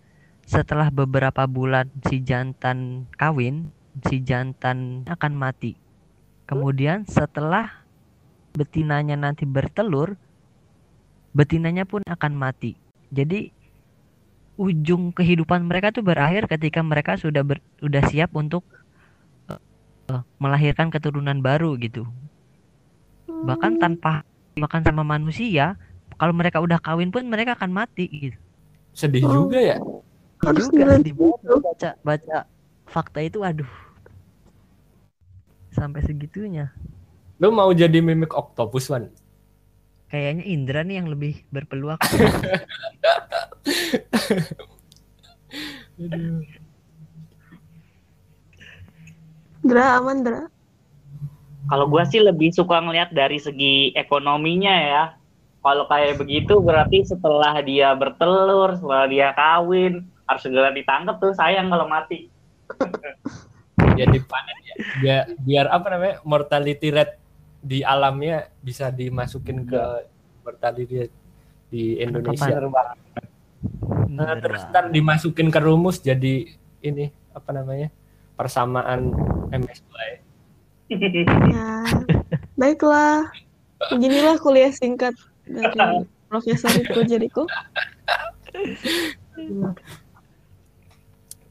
setelah 0.47 0.87
beberapa 0.93 1.43
bulan 1.45 1.91
si 2.07 2.23
jantan 2.23 3.09
kawin 3.19 3.67
si 4.07 4.23
jantan 4.23 5.03
akan 5.11 5.33
mati. 5.35 5.75
Kemudian 6.47 7.03
setelah 7.05 7.83
betinanya 8.53 9.13
nanti 9.17 9.45
bertelur 9.45 10.17
betinanya 11.33 11.85
pun 11.85 12.01
akan 12.05 12.33
mati. 12.35 12.75
Jadi 13.09 13.49
ujung 14.59 15.15
kehidupan 15.15 15.63
mereka 15.65 15.95
tuh 15.95 16.03
berakhir 16.03 16.45
ketika 16.51 16.83
mereka 16.83 17.15
sudah 17.15 17.47
ber, 17.47 17.63
sudah 17.79 18.03
siap 18.11 18.35
untuk 18.35 18.65
eh, 19.49 20.21
melahirkan 20.37 20.91
keturunan 20.91 21.39
baru 21.39 21.79
gitu. 21.79 22.03
Bahkan 23.29 23.79
tanpa 23.79 24.27
makan 24.59 24.81
sama 24.83 25.03
manusia, 25.07 25.79
kalau 26.19 26.35
mereka 26.35 26.59
udah 26.59 26.81
kawin 26.83 27.07
pun 27.13 27.23
mereka 27.23 27.55
akan 27.55 27.71
mati 27.71 28.09
gitu. 28.11 28.37
Sedih 28.91 29.23
Oh. 29.23 29.45
juga 29.47 29.59
ya. 29.61 29.77
Dilanjut. 30.39 30.71
sedih 30.71 31.15
banget 31.15 31.39
baca 31.63 31.89
baca 32.03 32.37
fakta 32.87 33.19
itu 33.23 33.39
aduh. 33.43 33.69
Sampai 35.71 36.01
segitunya. 36.03 36.73
Lu 37.39 37.53
mau 37.53 37.71
jadi 37.71 38.03
mimik 38.03 38.35
octopus, 38.35 38.91
Wan? 38.91 39.07
Kayaknya 40.09 40.43
Indra 40.49 40.81
nih 40.81 40.97
yang 40.97 41.13
lebih 41.13 41.45
berpeluang. 41.53 42.01
Dra, 49.59 50.01
aman, 50.01 50.25
Dra. 50.25 50.49
Kalau 51.69 51.85
gua 51.85 52.01
sih 52.09 52.17
lebih 52.17 52.49
suka 52.49 52.81
ngelihat 52.81 53.13
dari 53.13 53.37
segi 53.37 53.93
ekonominya 53.93 54.73
ya. 54.73 55.13
Kalau 55.61 55.85
kayak 55.85 56.17
begitu 56.17 56.57
berarti 56.57 57.05
setelah 57.05 57.61
dia 57.61 57.93
bertelur, 57.93 58.79
setelah 58.81 59.05
dia 59.05 59.29
kawin, 59.37 60.09
harus 60.25 60.41
segera 60.41 60.73
ditangkap 60.73 61.21
tuh 61.21 61.37
sayang 61.37 61.69
kalau 61.69 61.85
mati. 61.85 62.29
Ya 63.95 64.07
dipanen 64.07 64.55
ya. 64.63 64.75
Biar, 65.03 65.23
biar 65.43 65.65
apa 65.75 65.87
namanya? 65.91 66.15
Mortality 66.23 66.87
rate 66.87 67.19
di 67.59 67.83
alamnya 67.83 68.47
bisa 68.63 68.87
dimasukin 68.89 69.67
ke 69.67 69.81
mortality 70.43 71.07
rate 71.07 71.15
di 71.69 71.99
Indonesia. 71.99 72.55
Nah, 74.09 74.39
terus 74.39 74.63
ntar 74.71 74.89
dimasukin 74.89 75.51
ke 75.51 75.59
rumus 75.59 75.99
jadi 75.99 76.47
ini 76.79 77.11
apa 77.35 77.51
namanya? 77.51 77.91
Persamaan 78.39 79.11
MSY. 79.51 80.09
Ya, 81.51 81.85
baiklah. 82.55 83.27
Beginilah 83.91 84.39
kuliah 84.39 84.71
singkat 84.73 85.13
dari 85.45 86.07
Profesor 86.31 86.71
Riko 86.73 87.03
Jeriko. 87.03 87.43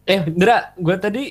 Eh, 0.08 0.20
Indra, 0.24 0.72
gue 0.74 0.96
tadi 0.96 1.24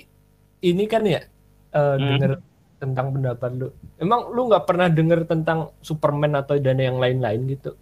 ini 0.62 0.86
kan 0.86 1.02
ya 1.06 1.26
eh, 1.74 1.96
Hmm. 1.98 2.18
denger 2.18 2.32
tentang 2.78 3.10
pendapat 3.14 3.52
lu. 3.58 3.74
Emang 3.98 4.30
lu 4.30 4.50
nggak 4.50 4.66
pernah 4.70 4.90
denger 4.90 5.26
tentang 5.26 5.70
Superman 5.82 6.38
atau 6.38 6.62
dan 6.62 6.78
yang 6.78 7.02
lain-lain 7.02 7.50
gitu? 7.50 7.74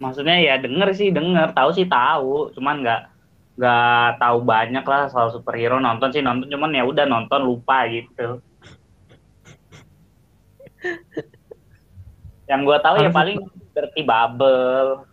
Maksudnya 0.00 0.36
ya 0.40 0.54
denger 0.60 0.92
sih 0.92 1.08
denger, 1.08 1.56
tahu 1.56 1.72
sih 1.72 1.88
tahu, 1.88 2.52
cuman 2.52 2.84
nggak 2.84 3.00
nggak 3.54 4.18
tahu 4.18 4.42
banyak 4.42 4.82
lah 4.82 5.06
soal 5.06 5.30
superhero 5.30 5.78
nonton 5.78 6.10
sih 6.10 6.18
nonton 6.18 6.50
cuman 6.50 6.74
ya 6.74 6.82
udah 6.82 7.06
nonton 7.06 7.46
lupa 7.46 7.86
gitu. 7.88 8.42
Yang 12.50 12.60
gua 12.68 12.78
tahu 12.84 13.00
ya 13.00 13.08
paling 13.08 13.40
berarti 13.72 14.00
bubble. 14.04 15.08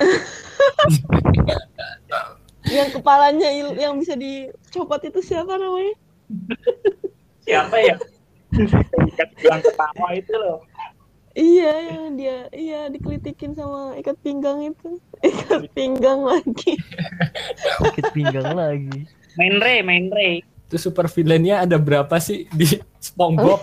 Yang 2.70 3.00
kepalanya 3.00 3.48
yang 3.74 3.98
bisa 3.98 4.14
dicopot 4.14 5.02
itu 5.02 5.18
siapa 5.24 5.58
namanya? 5.58 5.96
Siapa 7.50 7.76
ya? 7.82 7.96
Ikat 9.10 9.28
bilang 9.42 9.60
ketawa 9.62 10.08
itu 10.14 10.34
loh. 10.38 10.58
Iya, 11.30 11.72
yang 11.94 12.18
dia 12.18 12.50
iya 12.50 12.90
dikelitikin 12.90 13.54
sama 13.54 13.94
ikat 14.02 14.18
pinggang 14.22 14.66
itu. 14.66 14.98
Ikat 15.30 15.70
pinggang 15.74 16.26
lagi. 16.26 16.74
Sakit 17.78 18.10
pinggang 18.10 18.50
lagi. 18.54 19.06
Main 19.38 19.62
Ray, 19.62 19.78
main 19.82 20.10
Ray. 20.10 20.42
Itu 20.66 20.78
super 20.78 21.06
villainnya 21.06 21.62
ada 21.62 21.78
berapa 21.78 22.18
sih 22.18 22.50
di 22.50 22.78
SpongeBob? 22.98 23.62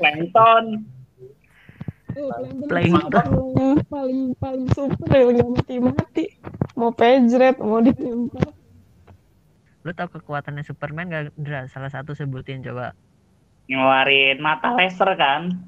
Plankton. 0.00 0.64
Plankton. 2.68 3.28
Yang 3.56 3.80
paling 3.92 4.22
paling 4.40 4.66
super 4.72 5.20
yang 5.36 5.52
mati 5.52 5.76
mati. 5.80 6.24
Mau 6.76 6.92
pejret, 6.96 7.60
mau 7.60 7.84
dilempar. 7.84 8.61
Lu 9.82 9.90
tahu 9.90 10.18
kekuatannya 10.18 10.62
Superman 10.62 11.10
gak, 11.10 11.34
Indra? 11.34 11.66
Salah 11.66 11.90
satu 11.90 12.14
sebutin 12.14 12.62
coba. 12.62 12.94
Ngeluarin 13.66 14.38
mata 14.38 14.70
laser 14.78 15.10
kan. 15.18 15.58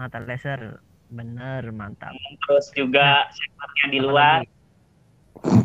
Mata 0.00 0.16
laser. 0.24 0.80
Bener, 1.12 1.68
mantap. 1.70 2.16
Terus 2.48 2.72
juga 2.72 3.28
sektornya 3.36 3.86
di 3.92 4.00
luar. 4.00 4.40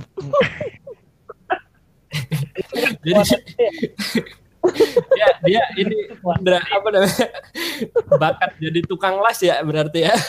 Jadi 3.00 3.16
dia 5.16 5.30
dia 5.48 5.64
ini 5.80 6.12
Indra, 6.20 6.60
apa 6.60 6.88
namanya? 6.92 7.32
Bakat 8.20 8.60
jadi 8.60 8.84
tukang 8.84 9.24
las 9.24 9.40
ya 9.40 9.64
berarti 9.64 10.04
ya. 10.04 10.12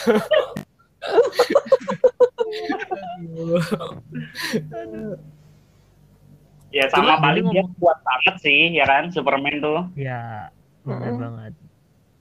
Ya 6.71 6.87
sama 6.87 7.19
Cuma 7.19 7.23
paling 7.29 7.45
dia 7.51 7.61
ngomong- 7.63 7.75
kuat 7.77 7.99
banget 7.99 8.35
sih, 8.39 8.61
ya 8.71 8.87
kan 8.87 9.11
Superman 9.11 9.59
tuh. 9.59 9.81
Ya, 9.93 10.47
bener 10.87 11.11
Mm-mm. 11.11 11.19
banget. 11.19 11.53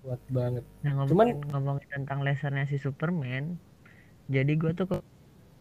Kuat 0.03 0.23
banget. 0.29 0.65
Nah, 0.83 0.93
ngomongin, 0.99 1.39
Cuman- 1.39 1.49
ngomongin 1.55 1.89
tentang 1.89 2.19
lasernya 2.27 2.67
si 2.67 2.77
Superman, 2.77 3.55
jadi 4.27 4.53
gue 4.59 4.75
tuh 4.75 4.91
kok 4.91 5.03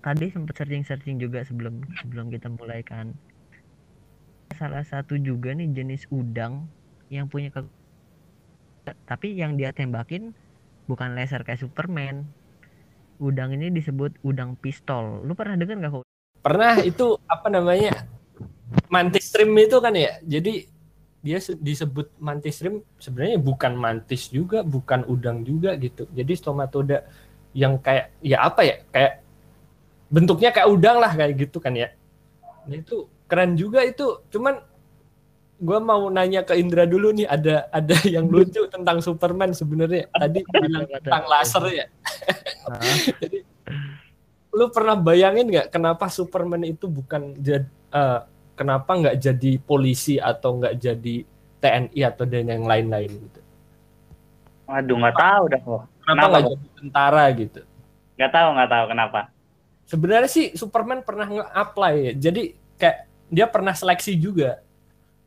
tadi 0.01 0.33
sempet 0.33 0.57
searching-searching 0.57 1.21
juga 1.21 1.45
sebelum 1.45 1.85
sebelum 2.01 2.33
kita 2.33 2.49
mulai 2.49 2.81
kan. 2.81 3.13
Salah 4.57 4.81
satu 4.81 5.15
juga 5.15 5.53
nih 5.53 5.69
jenis 5.69 6.09
udang 6.09 6.65
yang 7.07 7.29
punya 7.29 7.53
ke 7.53 7.61
tapi 9.05 9.37
yang 9.37 9.53
dia 9.53 9.69
tembakin 9.69 10.33
bukan 10.89 11.13
laser 11.13 11.45
kayak 11.45 11.61
Superman. 11.61 12.25
Udang 13.21 13.53
ini 13.53 13.69
disebut 13.69 14.17
udang 14.25 14.57
pistol. 14.57 15.21
Lu 15.21 15.37
pernah 15.37 15.59
dengar 15.59 15.77
nggak 15.77 15.93
kok? 15.93 16.05
Pernah 16.41 16.79
itu 16.81 17.19
apa 17.27 17.47
namanya? 17.51 17.93
Mantis 18.89 19.29
shrimp 19.29 19.53
itu 19.55 19.77
kan 19.77 19.93
ya. 19.93 20.17
Jadi 20.25 20.65
dia 21.19 21.37
se- 21.37 21.59
disebut 21.59 22.09
mantis 22.17 22.57
shrimp 22.57 22.81
sebenarnya 22.97 23.37
bukan 23.37 23.77
mantis 23.77 24.27
juga, 24.33 24.65
bukan 24.65 25.05
udang 25.05 25.45
juga 25.45 25.77
gitu. 25.77 26.09
Jadi 26.11 26.33
stomatoda 26.33 27.05
yang 27.53 27.77
kayak 27.77 28.17
ya 28.25 28.41
apa 28.43 28.61
ya? 28.65 28.75
Kayak 28.89 29.13
bentuknya 30.09 30.49
kayak 30.49 30.69
udang 30.73 30.97
lah 30.97 31.13
kayak 31.13 31.37
gitu 31.37 31.61
kan 31.61 31.77
ya. 31.77 31.93
Nah, 32.65 32.75
itu 32.75 33.05
keren 33.29 33.53
juga 33.53 33.85
itu. 33.85 34.25
Cuman 34.33 34.57
gua 35.59 35.77
mau 35.83 36.07
nanya 36.09 36.41
ke 36.41 36.55
Indra 36.57 36.87
dulu 36.89 37.13
nih 37.13 37.29
ada 37.29 37.69
ada 37.69 37.95
yang 38.15 38.25
lucu 38.25 38.65
tentang 38.71 38.97
Superman 39.05 39.53
sebenarnya. 39.53 40.09
Tadi 40.09 40.39
bilang 40.49 40.89
tentang 40.89 41.23
laser 41.29 41.65
ya. 41.69 41.85
Jadi 43.21 43.39
lu 44.49 44.65
pernah 44.73 44.97
bayangin 44.97 45.45
nggak 45.45 45.69
kenapa 45.69 46.09
Superman 46.09 46.65
itu 46.65 46.89
bukan 46.89 47.37
jadi 47.37 47.69
kenapa 48.59 48.91
nggak 48.91 49.15
jadi 49.15 49.51
polisi 49.63 50.19
atau 50.19 50.59
nggak 50.59 50.75
jadi 50.75 51.15
TNI 51.63 51.99
atau 52.03 52.27
dan 52.27 52.51
yang 52.51 52.67
lain-lain 52.67 53.07
gitu? 53.07 53.39
Waduh, 54.67 54.95
nggak 54.99 55.15
tahu 55.15 55.43
dah 55.47 55.61
kok. 55.63 55.81
Kenapa 56.03 56.25
nggak 56.27 56.45
jadi 56.51 56.67
tentara 56.75 57.23
gitu? 57.31 57.61
Nggak 58.19 58.31
tahu, 58.35 58.47
nggak 58.59 58.71
tahu 58.75 58.85
kenapa. 58.91 59.21
Sebenarnya 59.87 60.29
sih 60.29 60.45
Superman 60.59 60.99
pernah 61.07 61.27
nge-apply 61.31 61.93
ya. 61.95 62.13
Jadi 62.29 62.43
kayak 62.75 62.97
dia 63.31 63.45
pernah 63.47 63.71
seleksi 63.71 64.13
juga. 64.19 64.59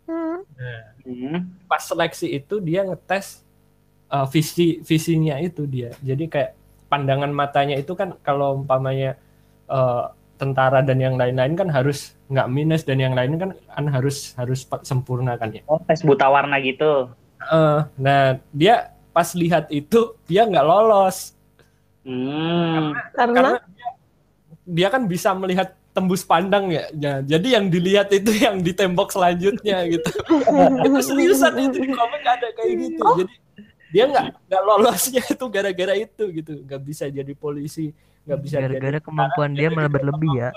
Hmm. 0.05 0.45
Hmm. 1.03 1.39
Pas 1.66 1.83
seleksi 1.83 2.28
itu 2.28 2.61
dia 2.61 2.85
ngetes 2.85 3.41
uh, 4.12 4.28
visi 4.28 4.85
visinya 4.85 5.41
itu 5.41 5.64
dia. 5.64 5.97
Jadi 6.05 6.28
kayak 6.28 6.53
pandangan 6.93 7.33
matanya 7.33 7.80
itu 7.80 7.97
kan 7.97 8.14
kalau 8.20 8.61
umpamanya 8.61 9.16
uh, 9.66 10.12
tentara 10.43 10.82
dan 10.82 10.99
yang 10.99 11.14
lain-lain 11.14 11.55
kan 11.55 11.70
harus 11.70 12.18
nggak 12.26 12.51
minus 12.51 12.82
dan 12.82 12.99
yang 12.99 13.14
lain 13.14 13.38
kan 13.38 13.55
kan 13.55 13.86
harus 13.86 14.34
harus 14.34 14.66
sempurna 14.82 15.38
kan 15.38 15.55
ya. 15.55 15.62
Oh, 15.70 15.78
tes 15.86 16.03
buta 16.03 16.26
warna 16.26 16.59
gitu. 16.59 17.07
Eh, 17.47 17.80
nah 17.95 18.43
dia 18.51 18.90
pas 19.14 19.30
lihat 19.38 19.70
itu 19.70 20.18
dia 20.26 20.43
nggak 20.43 20.66
lolos 20.66 21.38
Hmm. 22.03 22.90
Karena 23.14 23.34
karena 23.34 23.59
dia, 23.70 23.88
dia 24.66 24.88
kan 24.90 25.03
bisa 25.07 25.30
melihat 25.38 25.74
tembus 25.95 26.26
pandang 26.26 26.70
ya. 26.72 26.84
Ya, 26.99 27.12
jadi 27.22 27.61
yang 27.61 27.70
dilihat 27.70 28.11
itu 28.11 28.30
yang 28.47 28.59
ditembok 28.61 29.14
selanjutnya 29.14 29.86
gitu. 29.86 30.11
itu 30.86 30.99
seriusan 31.03 31.55
itu 31.70 31.78
di 31.78 31.90
komik 31.95 32.22
ada 32.26 32.49
kayak 32.59 32.74
gitu. 32.90 33.07
Jadi 33.22 33.34
dia 33.93 34.05
nggak 34.09 34.26
nggak 34.49 34.62
lolosnya 34.64 35.22
itu 35.22 35.45
gara-gara 35.47 35.95
itu 35.95 36.24
gitu. 36.43 36.53
Nggak 36.66 36.80
bisa 36.82 37.05
jadi 37.07 37.32
polisi, 37.38 37.95
nggak 38.23 38.39
bisa 38.39 38.57
Gara-gara 38.62 38.99
jadi 38.99 39.01
kemampuan 39.03 39.51
dia 39.55 39.68
malah 39.75 39.91
berlebih 39.91 40.31
ya. 40.39 40.51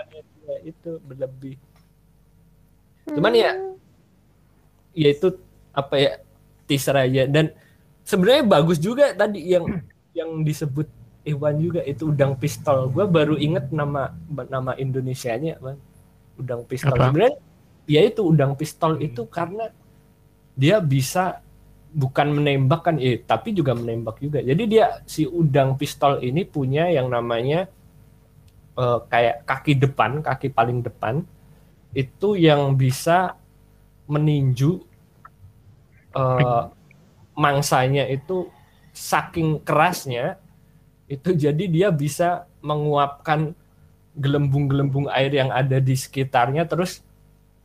dia 0.45 0.57
itu 0.61 0.91
berlebih. 1.01 1.55
Cuman 3.09 3.33
ya 3.33 3.51
ya 4.95 5.09
itu 5.11 5.27
apa 5.75 5.95
ya 5.97 6.11
teaser 6.65 6.95
aja 6.95 7.27
dan 7.27 7.51
sebenarnya 8.05 8.45
bagus 8.45 8.77
juga 8.77 9.11
tadi 9.11 9.43
yang 9.43 9.81
yang 10.15 10.45
disebut 10.45 10.87
Iwan 11.25 11.57
juga 11.57 11.81
itu 11.81 12.13
udang 12.13 12.37
pistol. 12.37 12.85
Gue 12.93 13.09
baru 13.09 13.33
inget 13.33 13.73
nama 13.73 14.13
nama 14.29 14.77
Indonesianya, 14.77 15.57
Bang. 15.57 15.81
Udang 16.37 16.61
pistol. 16.69 16.93
Sebenarnya 16.93 17.41
ya 17.89 18.01
itu 18.05 18.21
udang 18.21 18.53
pistol 18.53 19.01
itu 19.01 19.25
karena 19.25 19.73
dia 20.53 20.77
bisa 20.77 21.41
bukan 21.95 22.27
menembak 22.35 22.91
kan, 22.91 22.95
eh 22.99 23.23
tapi 23.23 23.55
juga 23.55 23.71
menembak 23.71 24.19
juga. 24.19 24.43
Jadi 24.43 24.63
dia 24.67 24.99
si 25.07 25.23
udang 25.23 25.79
pistol 25.79 26.19
ini 26.19 26.43
punya 26.43 26.91
yang 26.91 27.07
namanya 27.07 27.71
eh, 28.75 28.99
kayak 29.07 29.47
kaki 29.47 29.79
depan, 29.79 30.19
kaki 30.19 30.51
paling 30.51 30.83
depan 30.83 31.23
itu 31.95 32.35
yang 32.35 32.75
bisa 32.75 33.39
meninju 34.11 34.83
eh, 36.11 36.63
mangsanya 37.33 38.05
itu 38.11 38.51
saking 38.95 39.63
kerasnya 39.63 40.39
itu 41.05 41.35
jadi 41.35 41.63
dia 41.67 41.89
bisa 41.91 42.47
menguapkan 42.63 43.53
gelembung-gelembung 44.15 45.11
air 45.11 45.29
yang 45.35 45.51
ada 45.51 45.77
di 45.83 45.93
sekitarnya 45.93 46.65
terus 46.65 47.03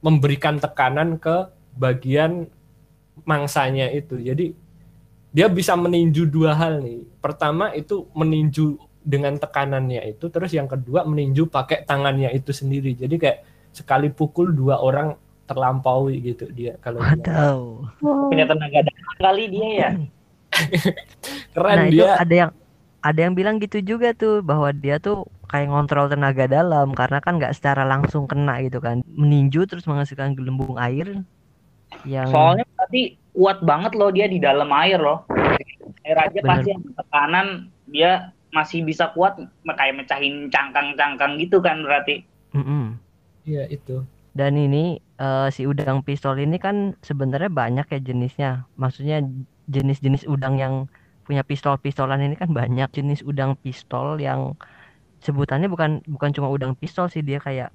memberikan 0.03 0.59
tekanan 0.59 1.17
ke 1.17 1.49
bagian 1.79 2.51
mangsanya 3.25 3.89
itu. 3.93 4.19
Jadi 4.21 4.53
dia 5.31 5.47
bisa 5.47 5.79
meninju 5.79 6.27
dua 6.27 6.55
hal 6.59 6.83
nih. 6.83 7.07
Pertama 7.23 7.71
itu 7.75 8.07
meninju 8.17 8.79
dengan 9.01 9.39
tekanannya 9.41 10.05
itu, 10.13 10.29
terus 10.29 10.53
yang 10.53 10.69
kedua 10.69 11.07
meninju 11.09 11.49
pakai 11.49 11.87
tangannya 11.89 12.31
itu 12.37 12.53
sendiri. 12.53 12.93
Jadi 12.99 13.17
kayak 13.17 13.39
sekali 13.71 14.11
pukul 14.11 14.51
dua 14.53 14.83
orang 14.83 15.15
terlampaui 15.47 16.23
gitu 16.23 16.47
dia 16.55 16.79
kalau 16.79 17.03
dia. 17.03 17.19
Waduh. 17.27 17.91
Punya 18.31 18.47
tenaga 18.47 18.87
dalam 18.87 19.15
kali 19.19 19.45
dia 19.51 19.69
ya. 19.71 19.91
keren 21.55 21.77
Nah, 21.79 21.87
itu 21.91 22.03
dia. 22.03 22.15
ada 22.19 22.35
yang 22.35 22.51
ada 23.01 23.21
yang 23.23 23.35
bilang 23.35 23.57
gitu 23.59 23.79
juga 23.81 24.13
tuh 24.13 24.45
bahwa 24.45 24.71
dia 24.71 25.01
tuh 25.01 25.27
kayak 25.51 25.73
ngontrol 25.73 26.07
tenaga 26.07 26.47
dalam 26.47 26.95
karena 26.95 27.19
kan 27.19 27.41
nggak 27.41 27.55
secara 27.57 27.83
langsung 27.83 28.31
kena 28.31 28.63
gitu 28.63 28.79
kan. 28.79 29.03
Meninju 29.11 29.67
terus 29.67 29.87
menghasilkan 29.91 30.39
gelembung 30.39 30.79
air 30.79 31.23
yang 32.07 32.29
Soalnya 32.31 32.67
tadi 32.77 33.17
kuat 33.35 33.63
banget 33.63 33.93
loh 33.95 34.11
dia 34.11 34.27
di 34.27 34.39
dalam 34.43 34.69
air 34.75 34.99
loh. 34.99 35.25
Air 36.05 36.19
aja 36.19 36.39
Bener. 36.41 36.49
pasti 36.49 36.71
tekanan 36.97 37.47
dia 37.91 38.33
masih 38.51 38.83
bisa 38.83 39.15
kuat 39.15 39.39
kayak 39.67 39.95
mecahin 39.95 40.51
cangkang-cangkang 40.51 41.39
gitu 41.39 41.63
kan 41.63 41.83
berarti. 41.87 42.27
Iya 43.47 43.67
itu. 43.71 44.03
Dan 44.35 44.55
ini 44.59 44.99
eh, 45.19 45.49
si 45.51 45.67
udang 45.67 46.03
pistol 46.07 46.39
ini 46.39 46.59
kan 46.59 46.95
sebenarnya 47.03 47.51
banyak 47.51 47.87
ya 47.91 48.01
jenisnya. 48.03 48.51
Maksudnya 48.79 49.23
jenis-jenis 49.71 50.27
udang 50.27 50.59
yang 50.59 50.91
punya 51.27 51.47
pistol-pistolan 51.47 52.27
ini 52.27 52.35
kan 52.35 52.51
banyak 52.51 52.91
jenis 52.91 53.23
udang 53.23 53.55
pistol 53.55 54.19
yang 54.19 54.59
sebutannya 55.23 55.71
bukan 55.71 56.03
bukan 56.11 56.31
cuma 56.35 56.51
udang 56.51 56.75
pistol 56.75 57.07
sih 57.07 57.23
dia 57.23 57.39
kayak 57.39 57.71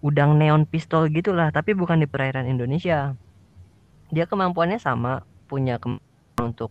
udang 0.00 0.40
neon 0.40 0.64
pistol 0.66 1.06
gitulah, 1.12 1.52
tapi 1.52 1.76
bukan 1.76 2.02
di 2.02 2.08
perairan 2.08 2.48
Indonesia. 2.48 3.14
Dia 4.14 4.24
kemampuannya 4.30 4.78
sama, 4.86 5.22
punya 5.50 5.74
kemampuan 5.82 6.42
untuk 6.50 6.70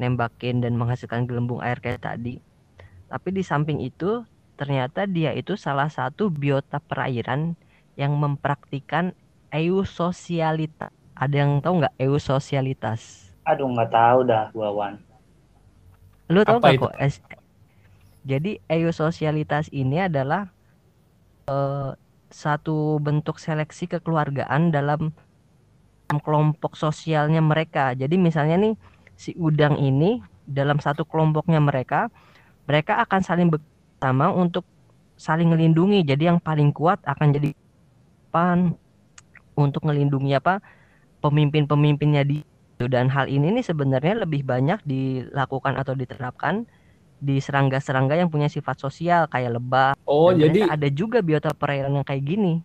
nembakin 0.00 0.54
dan 0.64 0.72
menghasilkan 0.80 1.22
gelembung 1.28 1.60
air 1.66 1.78
kayak 1.84 2.02
tadi. 2.08 2.30
Tapi 3.10 3.28
di 3.36 3.42
samping 3.50 3.78
itu 3.84 4.24
ternyata 4.58 5.00
dia 5.16 5.30
itu 5.40 5.52
salah 5.66 5.88
satu 5.98 6.22
biota 6.42 6.78
perairan 6.90 7.56
yang 8.00 8.12
mempraktikkan 8.22 9.14
eusosialitas. 9.54 10.92
Ada 11.22 11.34
yang 11.44 11.52
tahu 11.64 11.74
nggak 11.84 11.96
eusosialitas? 12.04 13.02
Aduh 13.50 13.68
nggak 13.72 13.90
tahu 13.96 14.18
dah 14.30 14.44
gua 14.54 14.68
Wan. 14.78 14.94
Lu 16.32 16.40
tahu 16.48 16.58
Apa 16.58 16.66
nggak 16.66 16.76
kok? 16.80 16.92
es- 17.06 17.22
Jadi 18.30 18.50
eusosialitas 18.70 19.66
ini 19.74 19.96
adalah 20.08 20.42
eh, 21.50 21.90
satu 22.42 22.72
bentuk 23.06 23.36
seleksi 23.46 23.84
kekeluargaan 23.92 24.62
dalam 24.76 25.00
kelompok 26.18 26.74
sosialnya 26.76 27.40
mereka. 27.40 27.94
Jadi 27.96 28.18
misalnya 28.18 28.58
nih 28.58 28.74
si 29.16 29.32
udang 29.38 29.78
ini 29.78 30.20
dalam 30.44 30.82
satu 30.82 31.06
kelompoknya 31.06 31.62
mereka, 31.62 32.10
mereka 32.66 32.98
akan 33.04 33.20
saling 33.22 33.48
bersama 33.48 34.34
untuk 34.34 34.66
saling 35.16 35.48
melindungi. 35.48 36.02
Jadi 36.02 36.28
yang 36.28 36.42
paling 36.42 36.74
kuat 36.74 36.98
akan 37.06 37.32
jadi 37.38 37.54
pan 38.32 38.74
untuk 39.54 39.84
melindungi 39.84 40.32
apa 40.36 40.58
pemimpin-pemimpinnya 41.20 42.24
di 42.26 42.42
dan 42.82 43.06
hal 43.12 43.30
ini 43.30 43.54
nih 43.54 43.62
sebenarnya 43.62 44.26
lebih 44.26 44.42
banyak 44.42 44.82
dilakukan 44.82 45.78
atau 45.78 45.94
diterapkan 45.94 46.66
di 47.22 47.38
serangga-serangga 47.38 48.18
yang 48.18 48.26
punya 48.26 48.50
sifat 48.50 48.82
sosial 48.82 49.30
kayak 49.30 49.54
lebah. 49.62 49.94
Oh, 50.02 50.34
Dan 50.34 50.50
jadi 50.50 50.74
ada 50.74 50.88
juga 50.90 51.22
biota 51.22 51.54
perairan 51.54 51.94
yang 51.94 52.06
kayak 52.06 52.26
gini. 52.26 52.58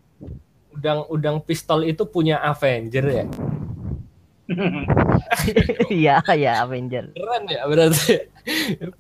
Udang-udang 0.78 1.42
pistol 1.42 1.82
itu 1.84 2.06
punya 2.06 2.38
Avenger 2.40 3.06
ya? 3.10 3.26
Iya, 5.92 6.24
ya 6.40 6.64
Avenger. 6.64 7.12
Keren 7.12 7.44
ya 7.52 7.68
berarti. 7.68 8.32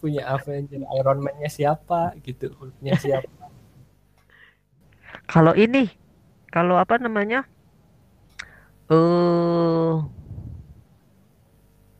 punya 0.03 0.27
Avenger. 0.27 0.83
Iron 0.99 1.23
Man-nya 1.23 1.47
siapa 1.47 2.11
gitu, 2.19 2.51
Hulk-nya 2.59 2.99
siapa. 2.99 3.47
Kalau 5.23 5.55
ini, 5.55 5.87
kalau 6.51 6.75
apa 6.75 6.99
namanya? 6.99 7.47
Eh, 8.91 9.95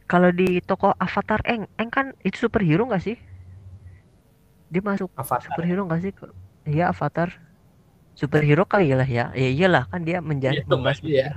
kalau 0.08 0.30
di 0.32 0.64
toko 0.64 0.96
Avatar 0.96 1.44
Eng, 1.44 1.68
Eng 1.76 1.92
kan 1.92 2.16
itu 2.24 2.48
superhero 2.48 2.88
nggak 2.88 3.04
sih? 3.04 3.16
Dia 4.72 4.84
masuk 4.84 5.12
Avatar. 5.16 5.44
superhero 5.44 5.88
nggak 5.88 6.02
sih? 6.04 6.12
Iya 6.68 6.92
Avatar. 6.92 7.47
Superhero 8.18 8.64
kali 8.66 8.90
lah 8.98 9.06
ya. 9.06 9.30
Ya 9.38 9.50
iyalah 9.54 9.84
kan 9.92 10.02
dia 10.02 10.18
menjadi 10.20 10.60
Itu 10.66 10.76
pasti 10.82 11.12
ya. 11.22 11.30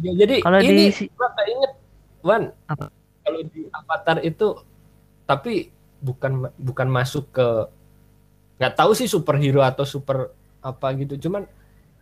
Ya, 0.00 0.12
jadi 0.16 0.40
Kalau 0.40 0.58
di 0.64 0.66
ini 0.72 0.84
si- 0.90 1.12
gua 1.12 1.28
keinget 1.36 1.72
Wan 2.24 2.42
Apa? 2.72 2.88
kalau 3.20 3.40
di 3.44 3.68
Avatar 3.68 4.16
itu 4.24 4.46
tapi 5.28 5.70
bukan 6.00 6.48
bukan 6.56 6.88
masuk 6.88 7.28
ke 7.36 7.46
nggak 8.60 8.74
tahu 8.76 8.92
sih 8.92 9.08
superhero 9.08 9.60
atau 9.64 9.84
super 9.88 10.32
apa 10.60 10.86
gitu 11.00 11.16
cuman 11.28 11.48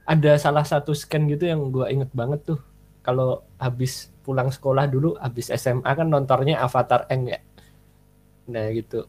ada 0.09 0.35
salah 0.41 0.67
satu 0.67 0.91
scan 0.95 1.27
gitu 1.31 1.47
yang 1.47 1.71
gua 1.71 1.91
inget 1.91 2.11
banget 2.15 2.43
tuh 2.55 2.59
kalau 3.07 3.43
habis 3.63 4.11
pulang 4.27 4.51
sekolah 4.51 4.87
dulu 4.91 5.15
habis 5.23 5.49
SMA 5.55 5.93
kan 5.95 6.07
nontonnya 6.11 6.59
Avatar 6.63 7.07
Eng 7.11 7.31
ya 7.31 7.41
nah 8.49 8.65
gitu 8.73 9.05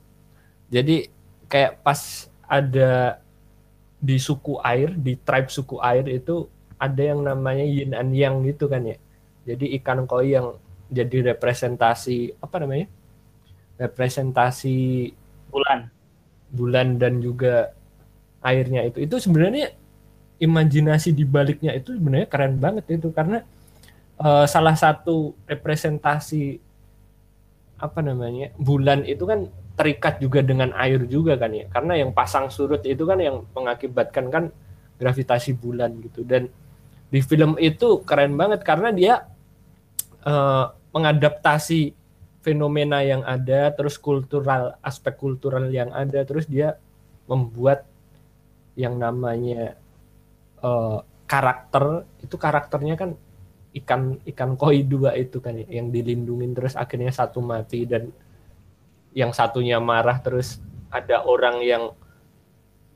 jadi 0.70 1.08
kayak 1.48 1.82
pas 1.86 2.28
ada 2.46 3.22
di 4.00 4.16
suku 4.16 4.64
air 4.64 4.96
di 4.96 5.20
tribe 5.20 5.52
suku 5.52 5.76
air 5.84 6.08
itu 6.08 6.48
ada 6.80 7.04
yang 7.04 7.20
namanya 7.20 7.68
yin 7.68 7.92
and 7.92 8.16
yang 8.16 8.40
gitu 8.48 8.72
kan 8.72 8.88
ya. 8.88 8.98
Jadi 9.44 9.76
ikan 9.80 10.08
koi 10.08 10.32
yang 10.40 10.56
jadi 10.88 11.36
representasi 11.36 12.40
apa 12.40 12.56
namanya? 12.64 12.88
Representasi 13.76 14.78
bulan. 15.52 15.92
bulan 16.50 16.98
dan 16.98 17.22
juga 17.22 17.78
airnya 18.42 18.88
itu. 18.88 19.06
Itu 19.06 19.22
sebenarnya 19.22 19.70
imajinasi 20.42 21.14
di 21.14 21.28
baliknya 21.28 21.78
itu 21.78 21.94
sebenarnya 21.94 22.26
keren 22.26 22.58
banget 22.58 22.90
itu. 22.90 23.14
Karena 23.14 23.46
eh, 24.18 24.46
salah 24.50 24.74
satu 24.74 25.38
representasi 25.46 26.58
apa 27.80 28.00
namanya 28.04 28.52
bulan 28.60 29.08
itu 29.08 29.24
kan 29.24 29.48
terikat 29.80 30.20
juga 30.20 30.44
dengan 30.44 30.76
air 30.76 31.08
juga 31.08 31.40
kan 31.40 31.56
ya. 31.56 31.72
Karena 31.72 31.96
yang 31.96 32.12
pasang 32.12 32.52
surut 32.52 32.84
itu 32.84 33.08
kan 33.08 33.16
yang 33.16 33.48
mengakibatkan 33.56 34.28
kan 34.28 34.44
gravitasi 35.00 35.56
bulan 35.56 35.96
gitu. 36.04 36.28
Dan 36.28 36.52
di 37.08 37.24
film 37.24 37.56
itu 37.56 38.04
keren 38.04 38.36
banget 38.36 38.60
karena 38.68 38.92
dia 38.92 39.24
eh, 40.28 40.66
mengadaptasi 40.92 41.96
fenomena 42.44 43.00
yang 43.00 43.24
ada 43.24 43.72
terus 43.72 43.96
kultural 43.96 44.76
aspek 44.84 45.16
kultural 45.16 45.72
yang 45.72 45.96
ada 45.96 46.28
terus 46.28 46.44
dia 46.44 46.76
membuat 47.32 47.88
yang 48.76 49.00
namanya 49.00 49.80
eh, 50.60 51.00
karakter. 51.24 52.04
Itu 52.20 52.36
karakternya 52.36 53.00
kan 53.00 53.16
ikan 53.80 54.20
ikan 54.28 54.60
koi 54.60 54.84
dua 54.84 55.16
itu 55.16 55.40
kan 55.40 55.56
ya, 55.56 55.80
yang 55.80 55.88
dilindungin 55.88 56.52
terus 56.52 56.76
akhirnya 56.76 57.16
satu 57.16 57.40
mati 57.40 57.88
dan 57.88 58.12
yang 59.14 59.34
satunya 59.34 59.82
marah 59.82 60.22
terus 60.22 60.62
ada 60.90 61.26
orang 61.26 61.62
yang 61.62 61.84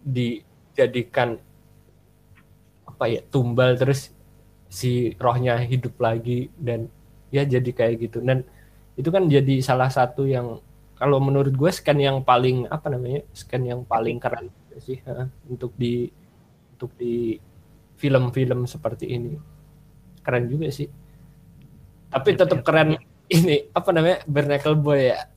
dijadikan 0.04 1.40
apa 2.90 3.06
ya 3.10 3.22
tumbal 3.30 3.74
terus 3.80 4.14
si 4.70 5.14
rohnya 5.22 5.58
hidup 5.62 5.98
lagi 6.02 6.50
dan 6.58 6.90
ya 7.34 7.46
jadi 7.46 7.70
kayak 7.70 8.10
gitu. 8.10 8.22
Dan 8.22 8.46
itu 8.98 9.10
kan 9.10 9.26
jadi 9.30 9.62
salah 9.62 9.90
satu 9.90 10.26
yang 10.26 10.62
kalau 10.98 11.18
menurut 11.18 11.54
gue 11.54 11.72
scan 11.74 11.98
yang 11.98 12.22
paling 12.22 12.70
apa 12.70 12.90
namanya 12.94 13.26
scan 13.34 13.66
yang 13.66 13.82
paling 13.86 14.22
keren 14.22 14.54
sih 14.82 15.02
ha, 15.06 15.30
untuk 15.50 15.74
di 15.78 16.10
untuk 16.78 16.94
di 16.98 17.38
film-film 17.98 18.66
seperti 18.66 19.06
ini. 19.10 19.34
Keren 20.22 20.46
juga 20.50 20.70
sih. 20.70 20.90
Tapi 22.10 22.30
tetap 22.38 22.62
keren 22.62 22.98
ini. 23.30 23.70
apa 23.74 23.90
namanya 23.90 24.22
Bernacle 24.30 24.78
Boy 24.78 25.10
ya 25.10 25.33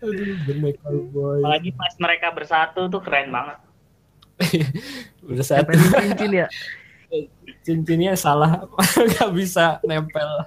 Aduh, 0.00 0.36
Boy. 1.12 1.40
Apalagi 1.44 1.70
pas 1.76 1.92
mereka 2.00 2.32
bersatu 2.32 2.88
tuh 2.88 3.00
keren 3.02 3.28
banget. 3.34 3.58
Bersatu 5.26 5.76
cincin 5.76 6.32
ya. 6.32 6.46
cincinnya 7.66 8.14
salah 8.16 8.64
nggak 9.10 9.30
bisa 9.36 9.82
nempel. 9.84 10.46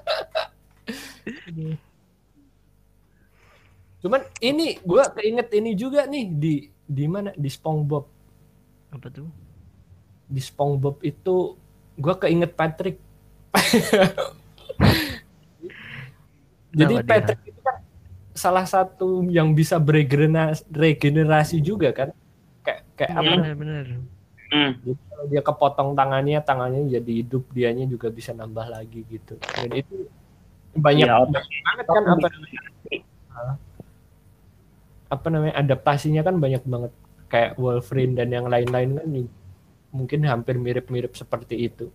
Cuman 4.01 4.21
ini 4.41 4.79
gue 4.81 5.03
keinget 5.19 5.47
ini 5.53 5.71
juga 5.77 6.09
nih 6.09 6.25
di 6.31 6.55
di 6.87 7.05
mana? 7.05 7.29
Di 7.37 7.49
SpongeBob. 7.51 8.05
Apa 8.95 9.07
tuh? 9.13 9.43
di 10.33 10.41
SpongeBob 10.41 10.97
itu 11.05 11.53
gue 11.99 12.15
keinget 12.17 12.57
Patrick 12.57 12.97
jadi 16.73 16.93
Kenapa 16.99 17.05
dia? 17.05 17.13
Patrick 17.13 17.41
itu 17.47 17.59
kan 17.61 17.75
salah 18.33 18.65
satu 18.65 19.21
yang 19.29 19.53
bisa 19.53 19.77
beregenerasi 19.77 20.65
regenerasi 20.73 21.61
juga 21.61 21.93
kan 21.93 22.09
kayak 22.65 22.81
kayak 22.97 23.11
apa 23.13 23.21
Hmm. 23.21 23.39
Benar-benar. 23.39 23.85
hmm. 24.49 24.71
Jadi 24.81 25.01
kalau 25.05 25.25
dia 25.29 25.41
kepotong 25.45 25.89
tangannya, 25.93 26.39
tangannya 26.41 26.81
jadi 26.89 27.11
hidup, 27.23 27.43
dianya 27.53 27.85
juga 27.85 28.09
bisa 28.09 28.33
nambah 28.33 28.67
lagi 28.73 29.05
gitu. 29.07 29.37
Dan 29.37 29.69
itu 29.71 30.09
banyak, 30.73 31.05
banyak 31.05 31.45
banget 31.45 31.85
kan 31.85 32.03
apa 32.09 32.27
namanya? 32.33 32.59
Apa 35.13 35.27
namanya 35.29 35.55
adaptasinya 35.61 36.21
kan 36.25 36.41
banyak 36.41 36.63
banget 36.65 36.91
kayak 37.29 37.57
Wolverine 37.61 38.17
dan 38.17 38.33
yang 38.33 38.49
lain-lain 38.49 38.97
kan 38.97 39.07
mungkin 39.93 40.25
hampir 40.25 40.57
mirip-mirip 40.57 41.13
seperti 41.13 41.69
itu. 41.69 41.93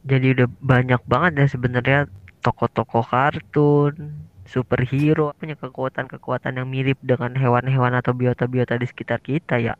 Jadi 0.00 0.32
udah 0.32 0.48
banyak 0.64 1.02
banget 1.04 1.32
ya 1.44 1.46
sebenarnya 1.52 2.00
tokoh-tokoh 2.40 3.04
kartun, 3.04 4.16
superhero 4.48 5.36
punya 5.36 5.54
kekuatan-kekuatan 5.60 6.56
yang 6.56 6.66
mirip 6.66 6.96
dengan 7.04 7.36
hewan-hewan 7.36 7.92
atau 7.94 8.16
biota-biota 8.16 8.80
di 8.80 8.88
sekitar 8.88 9.20
kita 9.20 9.60
ya. 9.60 9.76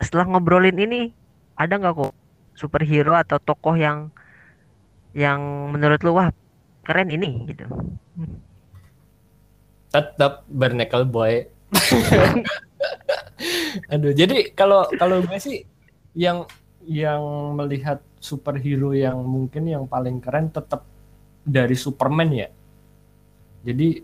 Setelah 0.00 0.32
ngobrolin 0.32 0.80
ini, 0.80 1.12
ada 1.54 1.76
nggak 1.76 1.94
kok 1.94 2.14
superhero 2.56 3.14
atau 3.14 3.38
tokoh 3.38 3.76
yang 3.76 4.10
yang 5.12 5.70
menurut 5.70 6.00
lu 6.02 6.16
wah 6.16 6.32
keren 6.82 7.12
ini 7.12 7.44
gitu. 7.46 7.68
Tetap 9.92 10.48
Barnacle 10.48 11.06
Boy. 11.06 11.46
Aduh, 13.92 14.16
jadi 14.16 14.50
kalau 14.56 14.88
kalau 14.96 15.20
gue 15.22 15.38
sih 15.38 15.68
yang 16.16 16.48
yang 16.88 17.20
melihat 17.54 18.00
superhero 18.18 18.94
yang 18.94 19.18
mungkin 19.22 19.66
yang 19.66 19.84
paling 19.86 20.18
keren 20.18 20.50
tetap 20.50 20.84
dari 21.46 21.74
Superman 21.74 22.30
ya. 22.34 22.48
Jadi 23.64 24.02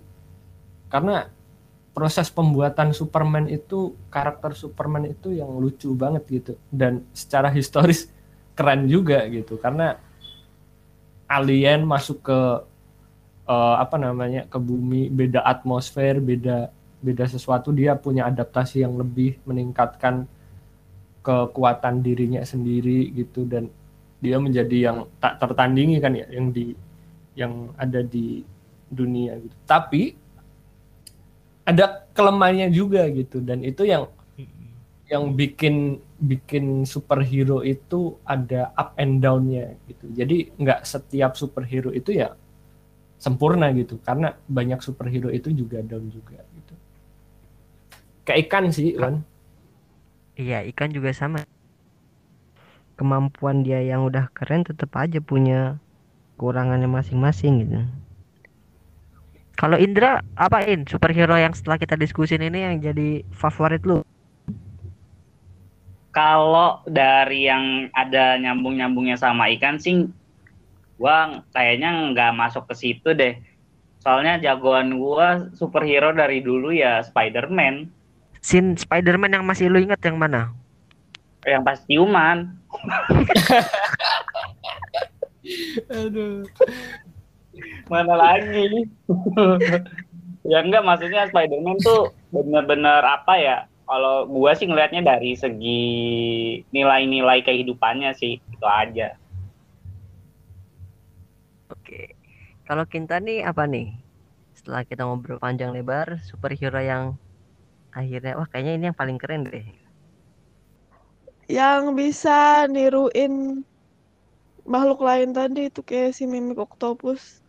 karena 0.90 1.26
proses 1.94 2.26
pembuatan 2.26 2.90
Superman 2.90 3.46
itu 3.46 3.94
karakter 4.10 4.58
Superman 4.58 5.06
itu 5.06 5.30
yang 5.30 5.50
lucu 5.54 5.94
banget 5.94 6.26
gitu 6.26 6.52
dan 6.74 7.06
secara 7.14 7.48
historis 7.54 8.10
keren 8.58 8.90
juga 8.90 9.22
gitu 9.30 9.54
karena 9.58 9.98
alien 11.30 11.86
masuk 11.86 12.18
ke 12.22 12.40
eh, 13.46 13.76
apa 13.78 13.94
namanya 13.94 14.50
ke 14.50 14.58
bumi 14.58 15.06
beda 15.06 15.46
atmosfer 15.46 16.18
beda 16.18 16.70
beda 16.98 17.24
sesuatu 17.30 17.70
dia 17.70 17.94
punya 17.94 18.26
adaptasi 18.26 18.82
yang 18.82 18.98
lebih 18.98 19.38
meningkatkan 19.46 20.26
kekuatan 21.24 22.02
dirinya 22.04 22.42
sendiri 22.42 23.08
gitu 23.14 23.46
dan 23.46 23.70
dia 24.24 24.40
menjadi 24.40 24.76
yang 24.90 24.98
tak 25.20 25.36
tertandingi 25.36 26.00
kan 26.00 26.16
ya 26.16 26.24
yang 26.32 26.48
di 26.48 26.72
yang 27.36 27.76
ada 27.76 28.00
di 28.00 28.40
dunia 28.88 29.36
gitu. 29.36 29.56
Tapi 29.68 30.16
ada 31.68 32.08
kelemahannya 32.16 32.72
juga 32.72 33.04
gitu 33.12 33.44
dan 33.44 33.60
itu 33.60 33.84
yang 33.84 34.08
yang 35.12 35.36
bikin 35.36 36.00
bikin 36.16 36.88
superhero 36.88 37.60
itu 37.60 38.16
ada 38.24 38.72
up 38.80 38.96
and 38.96 39.20
down-nya 39.20 39.76
gitu. 39.84 40.08
Jadi 40.16 40.56
nggak 40.56 40.88
setiap 40.88 41.36
superhero 41.36 41.92
itu 41.92 42.16
ya 42.16 42.32
sempurna 43.20 43.68
gitu 43.76 44.00
karena 44.00 44.32
banyak 44.48 44.80
superhero 44.80 45.28
itu 45.28 45.52
juga 45.52 45.84
down 45.84 46.08
juga 46.08 46.40
gitu. 46.40 46.74
Kayak 48.24 48.40
ikan 48.48 48.64
sih 48.72 48.96
kan 48.96 49.20
Iya, 50.34 50.66
ikan 50.74 50.90
juga 50.90 51.14
sama. 51.14 51.46
Kemampuan 52.94 53.66
dia 53.66 53.82
yang 53.82 54.06
udah 54.06 54.30
keren 54.30 54.62
tetap 54.62 54.94
aja 54.94 55.18
punya 55.18 55.82
kekurangannya 56.34 56.90
masing-masing 56.90 57.66
gitu. 57.66 57.80
Kalau 59.54 59.78
Indra, 59.78 60.18
apain 60.34 60.82
superhero 60.84 61.38
yang 61.38 61.54
setelah 61.54 61.78
kita 61.78 61.94
diskusin 61.94 62.42
ini 62.42 62.66
yang 62.66 62.74
jadi 62.82 63.22
favorit 63.30 63.86
lu? 63.86 64.02
Kalau 66.10 66.82
dari 66.86 67.46
yang 67.46 67.90
ada 67.94 68.38
nyambung-nyambungnya 68.38 69.18
sama 69.18 69.50
ikan 69.54 69.78
sih, 69.78 70.10
gua 70.98 71.42
kayaknya 71.54 72.14
nggak 72.14 72.34
masuk 72.34 72.66
ke 72.70 72.74
situ 72.74 73.14
deh. 73.14 73.38
Soalnya 74.02 74.42
jagoan 74.42 74.98
gua 74.98 75.50
superhero 75.54 76.10
dari 76.14 76.42
dulu 76.42 76.74
ya 76.74 77.02
Spider-Man. 77.02 77.90
Scene 78.42 78.78
Spider-Man 78.78 79.38
yang 79.38 79.46
masih 79.46 79.70
lu 79.70 79.82
inget 79.82 80.02
yang 80.02 80.18
mana? 80.18 80.54
Yang 81.46 81.62
pas 81.62 81.78
ciuman. 81.86 82.58
Aduh. 85.92 86.44
Mana 87.92 88.14
lagi? 88.16 88.88
ya 90.44 90.60
enggak 90.60 90.84
maksudnya 90.84 91.28
Spider-Man 91.30 91.78
tuh 91.80 92.12
bener-bener 92.32 93.04
apa 93.04 93.34
ya? 93.38 93.58
Kalau 93.84 94.24
gua 94.24 94.56
sih 94.56 94.64
ngelihatnya 94.64 95.04
dari 95.04 95.36
segi 95.36 95.84
nilai-nilai 96.72 97.44
kehidupannya 97.44 98.16
sih 98.16 98.40
itu 98.40 98.66
aja. 98.66 99.20
Oke. 101.68 102.16
Kalau 102.64 102.88
Kinta 102.88 103.20
nih 103.20 103.44
apa 103.44 103.68
nih? 103.68 103.92
Setelah 104.56 104.88
kita 104.88 105.04
ngobrol 105.04 105.36
panjang 105.36 105.76
lebar, 105.76 106.24
superhero 106.24 106.80
yang 106.80 107.20
akhirnya 107.92 108.40
wah 108.40 108.48
kayaknya 108.48 108.72
ini 108.80 108.84
yang 108.88 108.96
paling 108.96 109.20
keren 109.20 109.44
deh. 109.44 109.83
Yang 111.50 111.82
bisa 111.92 112.64
niruin 112.72 113.64
makhluk 114.64 115.04
lain 115.04 115.36
tadi 115.36 115.68
itu 115.68 115.84
kayak 115.84 116.16
si 116.16 116.24
mimik 116.24 116.56
octopus. 116.56 117.44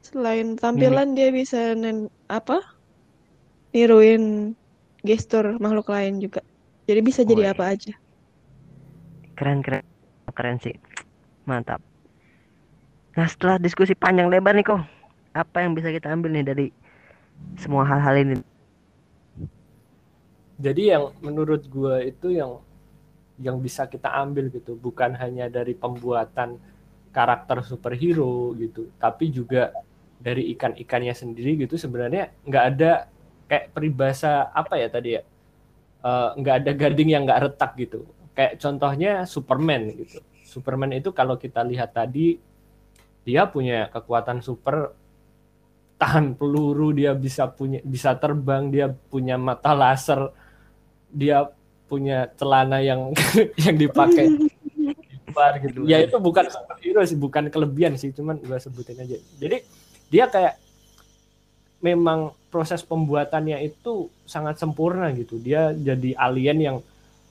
Selain 0.00 0.56
tampilan 0.56 1.12
dia 1.18 1.34
bisa 1.34 1.74
nen 1.76 2.08
apa? 2.30 2.62
Niruin 3.74 4.54
gestur 5.02 5.58
makhluk 5.58 5.90
lain 5.90 6.22
juga. 6.22 6.40
Jadi 6.86 7.00
bisa 7.02 7.20
jadi 7.26 7.50
Woi. 7.50 7.52
apa 7.52 7.64
aja. 7.74 7.94
Keren 9.34 9.62
keren 9.62 9.84
keren 10.30 10.56
sih. 10.62 10.74
Mantap. 11.44 11.82
Nah 13.18 13.26
setelah 13.26 13.58
diskusi 13.58 13.98
panjang 13.98 14.30
lebar 14.30 14.54
nih 14.54 14.62
kok, 14.62 14.80
apa 15.34 15.56
yang 15.62 15.74
bisa 15.74 15.90
kita 15.90 16.10
ambil 16.14 16.30
nih 16.30 16.46
dari 16.46 16.66
semua 17.58 17.82
hal-hal 17.82 18.14
ini? 18.14 18.38
Jadi 20.60 20.92
yang 20.92 21.10
menurut 21.24 21.66
gue 21.66 22.14
itu 22.14 22.36
yang 22.36 22.60
yang 23.40 23.58
bisa 23.58 23.88
kita 23.88 24.12
ambil 24.22 24.52
gitu, 24.52 24.76
bukan 24.76 25.16
hanya 25.16 25.48
dari 25.48 25.72
pembuatan 25.72 26.60
karakter 27.10 27.64
superhero 27.66 28.52
gitu, 28.54 28.92
tapi 29.00 29.32
juga 29.32 29.72
dari 30.20 30.52
ikan-ikannya 30.54 31.14
sendiri 31.16 31.64
gitu. 31.66 31.74
Sebenarnya 31.80 32.30
nggak 32.44 32.64
ada 32.76 33.08
kayak 33.50 33.72
peribahasa 33.74 34.52
apa 34.52 34.78
ya 34.78 34.88
tadi 34.92 35.16
ya, 35.18 35.22
Eh, 36.00 36.30
nggak 36.40 36.56
ada 36.64 36.72
gading 36.72 37.10
yang 37.12 37.22
nggak 37.28 37.40
retak 37.44 37.76
gitu. 37.76 38.08
Kayak 38.32 38.56
contohnya 38.56 39.12
Superman 39.28 39.92
gitu. 40.00 40.24
Superman 40.48 40.96
itu 40.96 41.12
kalau 41.12 41.36
kita 41.36 41.60
lihat 41.60 41.92
tadi 41.92 42.40
dia 43.20 43.44
punya 43.44 43.92
kekuatan 43.92 44.40
super 44.40 44.96
tahan 46.00 46.32
peluru, 46.40 46.96
dia 46.96 47.12
bisa 47.12 47.44
punya 47.52 47.84
bisa 47.84 48.16
terbang, 48.16 48.72
dia 48.72 48.88
punya 49.12 49.36
mata 49.36 49.76
laser, 49.76 50.32
dia 51.12 51.44
punya 51.90 52.30
celana 52.38 52.78
yang 52.78 53.10
yang 53.66 53.74
dipakai 53.74 54.30
di 54.30 54.46
bar 55.34 55.58
gitu. 55.58 55.82
Ya 55.90 55.98
itu 55.98 56.14
bukan 56.22 56.46
superhero 56.46 57.02
sih, 57.02 57.18
bukan 57.18 57.50
kelebihan 57.50 57.98
sih, 57.98 58.14
cuman 58.14 58.38
gua 58.46 58.62
sebutin 58.62 59.02
aja. 59.02 59.18
Jadi 59.42 59.66
dia 60.10 60.30
kayak 60.30 60.54
memang 61.82 62.36
proses 62.52 62.84
pembuatannya 62.86 63.58
itu 63.66 64.06
sangat 64.28 64.62
sempurna 64.62 65.10
gitu. 65.16 65.40
Dia 65.42 65.74
jadi 65.74 66.14
alien 66.14 66.58
yang 66.60 66.76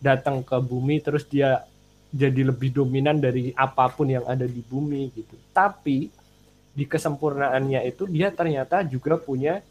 datang 0.03 0.41
ke 0.43 0.57
bumi 0.59 0.99
terus 1.03 1.27
dia 1.27 1.63
jadi 2.09 2.49
lebih 2.49 2.73
dominan 2.73 3.21
dari 3.21 3.53
apa 3.53 3.85
pun 3.93 4.09
yang 4.09 4.25
ada 4.25 4.47
di 4.49 4.59
bumi 4.65 5.13
gitu. 5.13 5.35
Tapi 5.53 6.09
di 6.73 6.85
kesempurnaannya 6.87 7.85
itu 7.85 8.09
dia 8.09 8.33
ternyata 8.33 8.81
juga 8.81 9.19
punya 9.19 9.61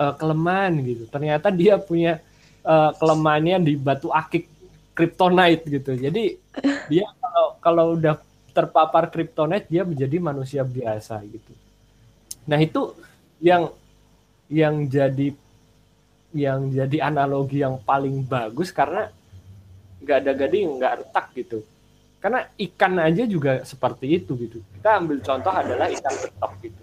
eh, 0.00 0.14
kelemahan 0.18 0.74
gitu. 0.82 1.04
Ternyata 1.06 1.54
dia 1.54 1.78
punya 1.78 2.18
eh, 2.64 2.90
kelemahannya 2.96 3.56
di 3.62 3.72
batu 3.76 4.08
akik 4.10 4.48
kryptonite 4.96 5.64
gitu. 5.68 5.92
Jadi 5.94 6.40
dia 6.90 7.06
kalau 7.20 7.46
kalau 7.60 7.84
udah 7.96 8.16
terpapar 8.54 9.10
kryptonite 9.10 9.68
dia 9.68 9.82
menjadi 9.84 10.16
manusia 10.18 10.62
biasa 10.64 11.20
gitu. 11.28 11.52
Nah, 12.44 12.60
itu 12.60 12.92
yang 13.40 13.72
yang 14.48 14.86
jadi 14.86 15.32
yang 16.34 16.68
jadi 16.74 17.08
analogi 17.08 17.62
yang 17.62 17.78
paling 17.82 18.26
bagus 18.26 18.74
karena 18.74 19.08
nggak 20.02 20.18
ada 20.20 20.32
gading 20.36 20.66
nggak 20.76 20.94
retak 21.00 21.26
gitu 21.32 21.58
karena 22.20 22.48
ikan 22.56 22.94
aja 23.00 23.24
juga 23.24 23.62
seperti 23.62 24.18
itu 24.18 24.32
gitu 24.36 24.58
kita 24.80 24.90
ambil 25.00 25.18
contoh 25.22 25.54
adalah 25.54 25.86
ikan 25.88 26.14
betok 26.20 26.52
gitu 26.60 26.82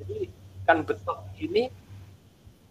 jadi 0.00 0.16
ikan 0.62 0.78
betok 0.86 1.18
ini 1.42 1.62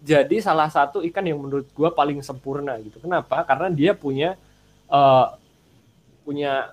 jadi 0.07 0.39
salah 0.39 0.71
satu 0.71 1.03
ikan 1.11 1.27
yang 1.27 1.43
menurut 1.43 1.67
gua 1.75 1.91
paling 1.91 2.23
sempurna 2.23 2.79
gitu 2.79 3.03
kenapa 3.03 3.43
karena 3.43 3.67
dia 3.67 3.91
punya 3.91 4.39
eh, 4.87 5.27
punya 6.23 6.71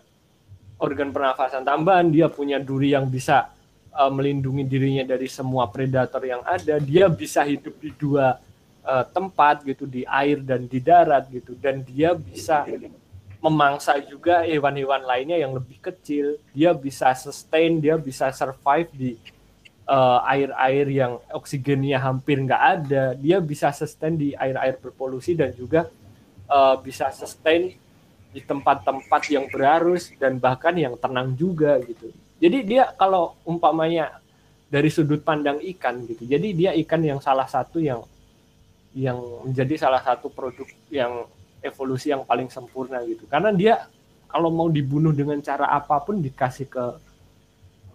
organ 0.78 1.10
pernafasan 1.10 1.66
tambahan 1.66 2.06
dia 2.14 2.30
punya 2.30 2.62
duri 2.62 2.94
yang 2.94 3.10
bisa 3.10 3.54
uh, 3.94 4.10
melindungi 4.10 4.66
dirinya 4.66 5.04
dari 5.06 5.30
semua 5.30 5.70
predator 5.70 6.20
yang 6.26 6.42
ada. 6.42 6.82
Dia 6.82 7.06
bisa 7.06 7.46
hidup 7.46 7.78
di 7.78 7.94
dua 7.94 8.36
uh, 8.82 9.04
tempat 9.06 9.62
gitu, 9.62 9.86
di 9.86 10.02
air 10.04 10.42
dan 10.42 10.66
di 10.66 10.82
darat 10.82 11.30
gitu. 11.30 11.54
Dan 11.54 11.86
dia 11.86 12.12
bisa 12.18 12.66
memangsa 13.38 13.96
juga 14.02 14.42
hewan-hewan 14.42 15.04
lainnya 15.06 15.38
yang 15.38 15.54
lebih 15.54 15.78
kecil. 15.78 16.36
Dia 16.50 16.74
bisa 16.74 17.14
sustain, 17.14 17.78
dia 17.78 17.94
bisa 17.94 18.28
survive 18.34 18.90
di 18.92 19.10
uh, 19.88 20.20
air-air 20.28 20.86
yang 20.88 21.12
oksigennya 21.32 22.00
hampir 22.00 22.40
nggak 22.40 22.62
ada. 22.80 23.04
Dia 23.16 23.40
bisa 23.40 23.70
sustain 23.72 24.16
di 24.16 24.32
air-air 24.36 24.76
berpolusi 24.80 25.36
dan 25.36 25.52
juga 25.52 25.88
uh, 26.48 26.76
bisa 26.80 27.12
sustain 27.12 27.76
di 28.34 28.40
tempat-tempat 28.42 29.22
yang 29.30 29.46
berarus 29.46 30.10
dan 30.18 30.42
bahkan 30.42 30.74
yang 30.74 30.98
tenang 30.98 31.38
juga 31.38 31.78
gitu. 31.86 32.10
Jadi 32.42 32.66
dia 32.66 32.90
kalau 32.98 33.38
umpamanya 33.46 34.18
dari 34.66 34.90
sudut 34.90 35.22
pandang 35.22 35.62
ikan 35.62 36.02
gitu. 36.10 36.26
Jadi 36.26 36.50
dia 36.50 36.74
ikan 36.82 36.98
yang 36.98 37.22
salah 37.22 37.46
satu 37.46 37.78
yang 37.78 38.02
yang 38.94 39.18
menjadi 39.46 39.86
salah 39.86 40.02
satu 40.02 40.30
produk 40.30 40.66
yang 40.90 41.26
evolusi 41.62 42.10
yang 42.10 42.26
paling 42.26 42.50
sempurna 42.50 43.02
gitu. 43.06 43.26
Karena 43.30 43.54
dia 43.54 43.86
kalau 44.26 44.50
mau 44.50 44.66
dibunuh 44.66 45.14
dengan 45.14 45.38
cara 45.38 45.70
apa 45.70 46.02
pun 46.02 46.18
dikasih 46.18 46.66
ke 46.66 46.84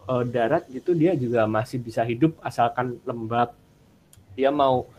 eh, 0.09 0.23
darat 0.25 0.65
gitu 0.73 0.97
dia 0.97 1.13
juga 1.13 1.45
masih 1.45 1.77
bisa 1.77 2.01
hidup 2.01 2.33
asalkan 2.41 2.97
lembab. 3.05 3.53
Dia 4.33 4.49
mau 4.49 4.89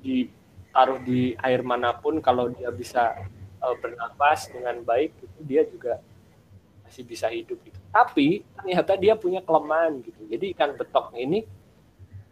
ditaruh 0.00 1.02
di 1.02 1.34
air 1.42 1.60
mana 1.66 1.90
pun 1.98 2.22
kalau 2.22 2.46
dia 2.54 2.70
bisa 2.70 3.18
eh, 3.58 3.76
bernapas 3.82 4.46
dengan 4.48 4.78
baik 4.86 5.10
gitu 5.18 5.38
dia 5.42 5.62
juga 5.66 5.98
masih 6.86 7.02
bisa 7.06 7.26
hidup 7.30 7.58
gitu. 7.66 7.78
Tapi 7.90 8.46
ternyata 8.54 8.94
dia 8.94 9.14
punya 9.18 9.42
kelemahan 9.42 9.98
gitu. 10.02 10.22
Jadi 10.30 10.54
ikan 10.54 10.74
betok 10.78 11.14
ini 11.18 11.46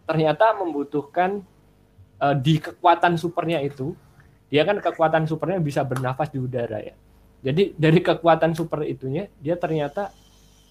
ternyata 0.07 0.55
membutuhkan 0.59 1.43
eh, 2.23 2.37
di 2.39 2.59
kekuatan 2.63 3.15
supernya 3.19 3.63
itu, 3.63 3.95
dia 4.49 4.65
kan 4.65 4.81
kekuatan 4.81 5.29
supernya 5.29 5.61
bisa 5.61 5.85
bernafas 5.85 6.31
di 6.31 6.39
udara 6.43 6.81
ya. 6.83 6.95
Jadi 7.39 7.79
dari 7.79 8.03
kekuatan 8.03 8.51
super 8.59 8.83
itunya 8.83 9.31
dia 9.39 9.55
ternyata 9.55 10.11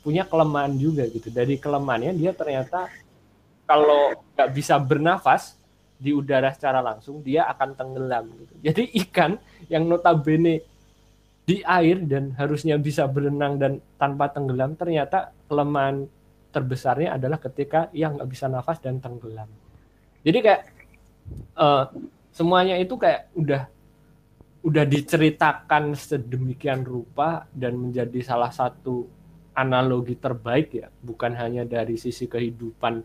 punya 0.08 0.24
kelemahan 0.24 0.72
juga 0.80 1.04
gitu. 1.12 1.28
Dari 1.28 1.60
kelemahannya 1.60 2.16
dia 2.16 2.32
ternyata 2.32 2.88
kalau 3.68 4.16
nggak 4.32 4.50
bisa 4.56 4.80
bernafas 4.80 5.60
di 6.00 6.16
udara 6.16 6.56
secara 6.56 6.80
langsung 6.80 7.20
dia 7.20 7.44
akan 7.52 7.76
tenggelam 7.76 8.32
gitu. 8.40 8.54
Jadi 8.64 8.84
ikan 9.04 9.36
yang 9.68 9.84
notabene 9.84 10.64
di 11.44 11.60
air 11.60 12.00
dan 12.08 12.32
harusnya 12.40 12.80
bisa 12.80 13.04
berenang 13.04 13.60
dan 13.60 13.84
tanpa 14.00 14.32
tenggelam 14.32 14.80
ternyata 14.80 15.36
kelemahan 15.52 16.08
terbesarnya 16.56 17.20
adalah 17.20 17.44
ketika 17.44 17.92
yang 17.92 18.16
nggak 18.16 18.32
bisa 18.32 18.48
nafas 18.48 18.80
dan 18.80 19.04
tenggelam. 19.04 19.52
Jadi 20.24 20.40
kayak 20.40 20.62
eh, 21.36 21.86
semuanya 22.32 22.80
itu 22.80 22.96
kayak 22.96 23.28
udah 23.36 23.68
udah 24.64 24.84
diceritakan 24.88 25.96
sedemikian 26.00 26.88
rupa 26.88 27.44
dan 27.52 27.76
menjadi 27.76 28.20
salah 28.24 28.52
satu 28.56 29.17
analogi 29.58 30.14
terbaik 30.14 30.70
ya, 30.78 30.88
bukan 31.02 31.34
hanya 31.34 31.66
dari 31.66 31.98
sisi 31.98 32.30
kehidupan 32.30 33.02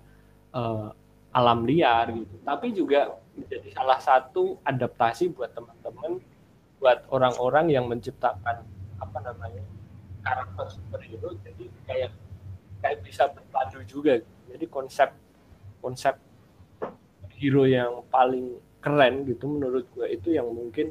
eh, 0.53 0.89
alam 1.33 1.65
liar 1.65 2.13
gitu, 2.13 2.37
tapi 2.45 2.77
juga 2.77 3.17
menjadi 3.33 3.73
salah 3.73 3.97
satu 3.97 4.61
adaptasi 4.61 5.33
buat 5.33 5.57
teman-teman 5.57 6.21
buat 6.77 7.09
orang-orang 7.09 7.73
yang 7.73 7.89
menciptakan 7.89 8.69
apa 9.01 9.19
namanya 9.25 9.65
karakter 10.21 10.67
superhero. 10.69 11.33
Jadi 11.41 11.73
kayak 11.89 12.13
kayak 12.83 12.99
bisa 13.07 13.31
berpadu 13.31 13.81
juga 13.87 14.21
jadi 14.51 14.67
konsep 14.69 15.09
konsep 15.79 16.19
hero 17.39 17.65
yang 17.65 18.03
paling 18.11 18.59
keren 18.83 19.23
gitu 19.27 19.47
menurut 19.47 19.87
gue 19.95 20.07
itu 20.11 20.35
yang 20.35 20.51
mungkin 20.51 20.91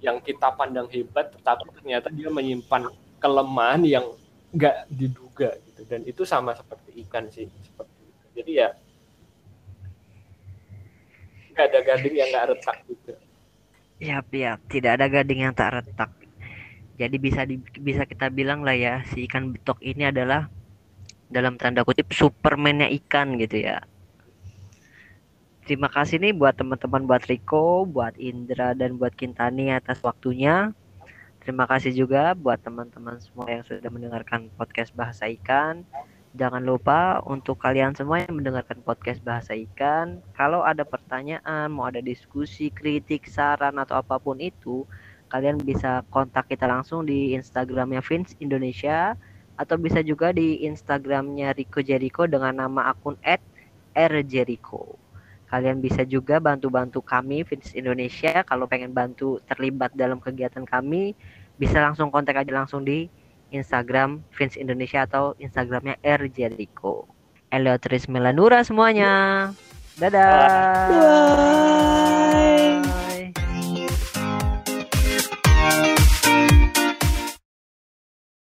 yang 0.00 0.20
kita 0.20 0.52
pandang 0.56 0.88
hebat 0.88 1.32
tetapi 1.32 1.68
ternyata 1.80 2.08
dia 2.08 2.32
menyimpan 2.32 2.88
kelemahan 3.20 3.84
yang 3.84 4.06
nggak 4.54 4.76
diduga 4.86 5.50
gitu 5.66 5.82
dan 5.90 6.06
itu 6.06 6.22
sama 6.22 6.54
seperti 6.54 7.02
ikan 7.06 7.26
sih 7.26 7.50
seperti 7.50 8.00
itu 8.06 8.26
jadi 8.38 8.52
ya 8.54 8.68
ada 11.54 11.78
gading 11.80 12.14
yang 12.18 12.28
nggak 12.34 12.46
retak 12.54 12.76
gitu. 12.90 13.12
Yap, 14.02 14.26
yap, 14.34 14.58
tidak 14.66 14.98
ada 14.98 15.06
gading 15.06 15.46
yang 15.46 15.54
tak 15.54 15.80
retak. 15.80 16.10
Jadi 16.98 17.16
bisa 17.18 17.46
di, 17.46 17.58
bisa 17.78 18.06
kita 18.06 18.30
bilang 18.30 18.62
lah 18.66 18.74
ya, 18.74 19.02
si 19.10 19.26
ikan 19.26 19.54
betok 19.54 19.78
ini 19.82 20.10
adalah 20.10 20.50
dalam 21.30 21.58
tanda 21.58 21.82
kutip 21.86 22.10
supermannya 22.10 22.90
ikan 23.02 23.38
gitu 23.38 23.62
ya. 23.66 23.82
Terima 25.64 25.88
kasih 25.88 26.20
nih 26.20 26.36
buat 26.36 26.54
teman-teman 26.60 27.08
buat 27.08 27.24
Riko, 27.24 27.88
buat 27.88 28.14
Indra 28.20 28.76
dan 28.76 29.00
buat 29.00 29.16
Kintani 29.16 29.72
atas 29.72 30.04
waktunya. 30.04 30.76
Terima 31.44 31.68
kasih 31.68 31.92
juga 31.92 32.32
buat 32.32 32.56
teman-teman 32.56 33.20
semua 33.20 33.44
yang 33.52 33.60
sudah 33.68 33.92
mendengarkan 33.92 34.48
podcast 34.56 34.96
Bahasa 34.96 35.28
Ikan. 35.28 35.84
Jangan 36.32 36.64
lupa 36.64 37.20
untuk 37.28 37.60
kalian 37.60 37.92
semua 37.92 38.24
yang 38.24 38.40
mendengarkan 38.40 38.80
podcast 38.80 39.20
Bahasa 39.20 39.52
Ikan, 39.52 40.24
kalau 40.32 40.64
ada 40.64 40.88
pertanyaan, 40.88 41.68
mau 41.68 41.84
ada 41.84 42.00
diskusi, 42.00 42.72
kritik, 42.72 43.28
saran 43.28 43.76
atau 43.76 44.00
apa 44.00 44.16
pun 44.16 44.40
itu, 44.40 44.88
kalian 45.28 45.60
bisa 45.60 46.00
kontak 46.08 46.48
kita 46.48 46.64
langsung 46.64 47.04
di 47.04 47.36
Instagramnya 47.36 48.00
Vince 48.00 48.40
Indonesia 48.40 49.12
atau 49.60 49.76
bisa 49.76 50.00
juga 50.00 50.32
di 50.32 50.64
Instagramnya 50.64 51.52
Rico 51.52 51.84
Jericho 51.84 52.24
dengan 52.24 52.56
nama 52.56 52.88
akun 52.88 53.20
@rjericho. 53.92 54.96
Kalian 55.44 55.78
bisa 55.78 56.02
juga 56.02 56.42
bantu-bantu 56.42 56.98
kami 56.98 57.46
Vince 57.46 57.78
Indonesia 57.78 58.42
kalau 58.42 58.66
pengen 58.66 58.90
bantu 58.90 59.38
terlibat 59.46 59.94
dalam 59.94 60.18
kegiatan 60.18 60.66
kami 60.66 61.14
bisa 61.58 61.78
langsung 61.78 62.10
kontak 62.10 62.38
aja 62.40 62.52
langsung 62.52 62.82
di 62.82 63.06
Instagram 63.54 64.22
Vince 64.34 64.58
Indonesia 64.58 65.06
atau 65.06 65.38
Instagramnya 65.38 66.00
R 66.02 66.26
Jericho. 66.30 67.06
Elioteris 67.54 68.10
Melanura 68.10 68.66
semuanya. 68.66 69.50
Dadah. 69.94 70.90
Bye. 70.90 72.23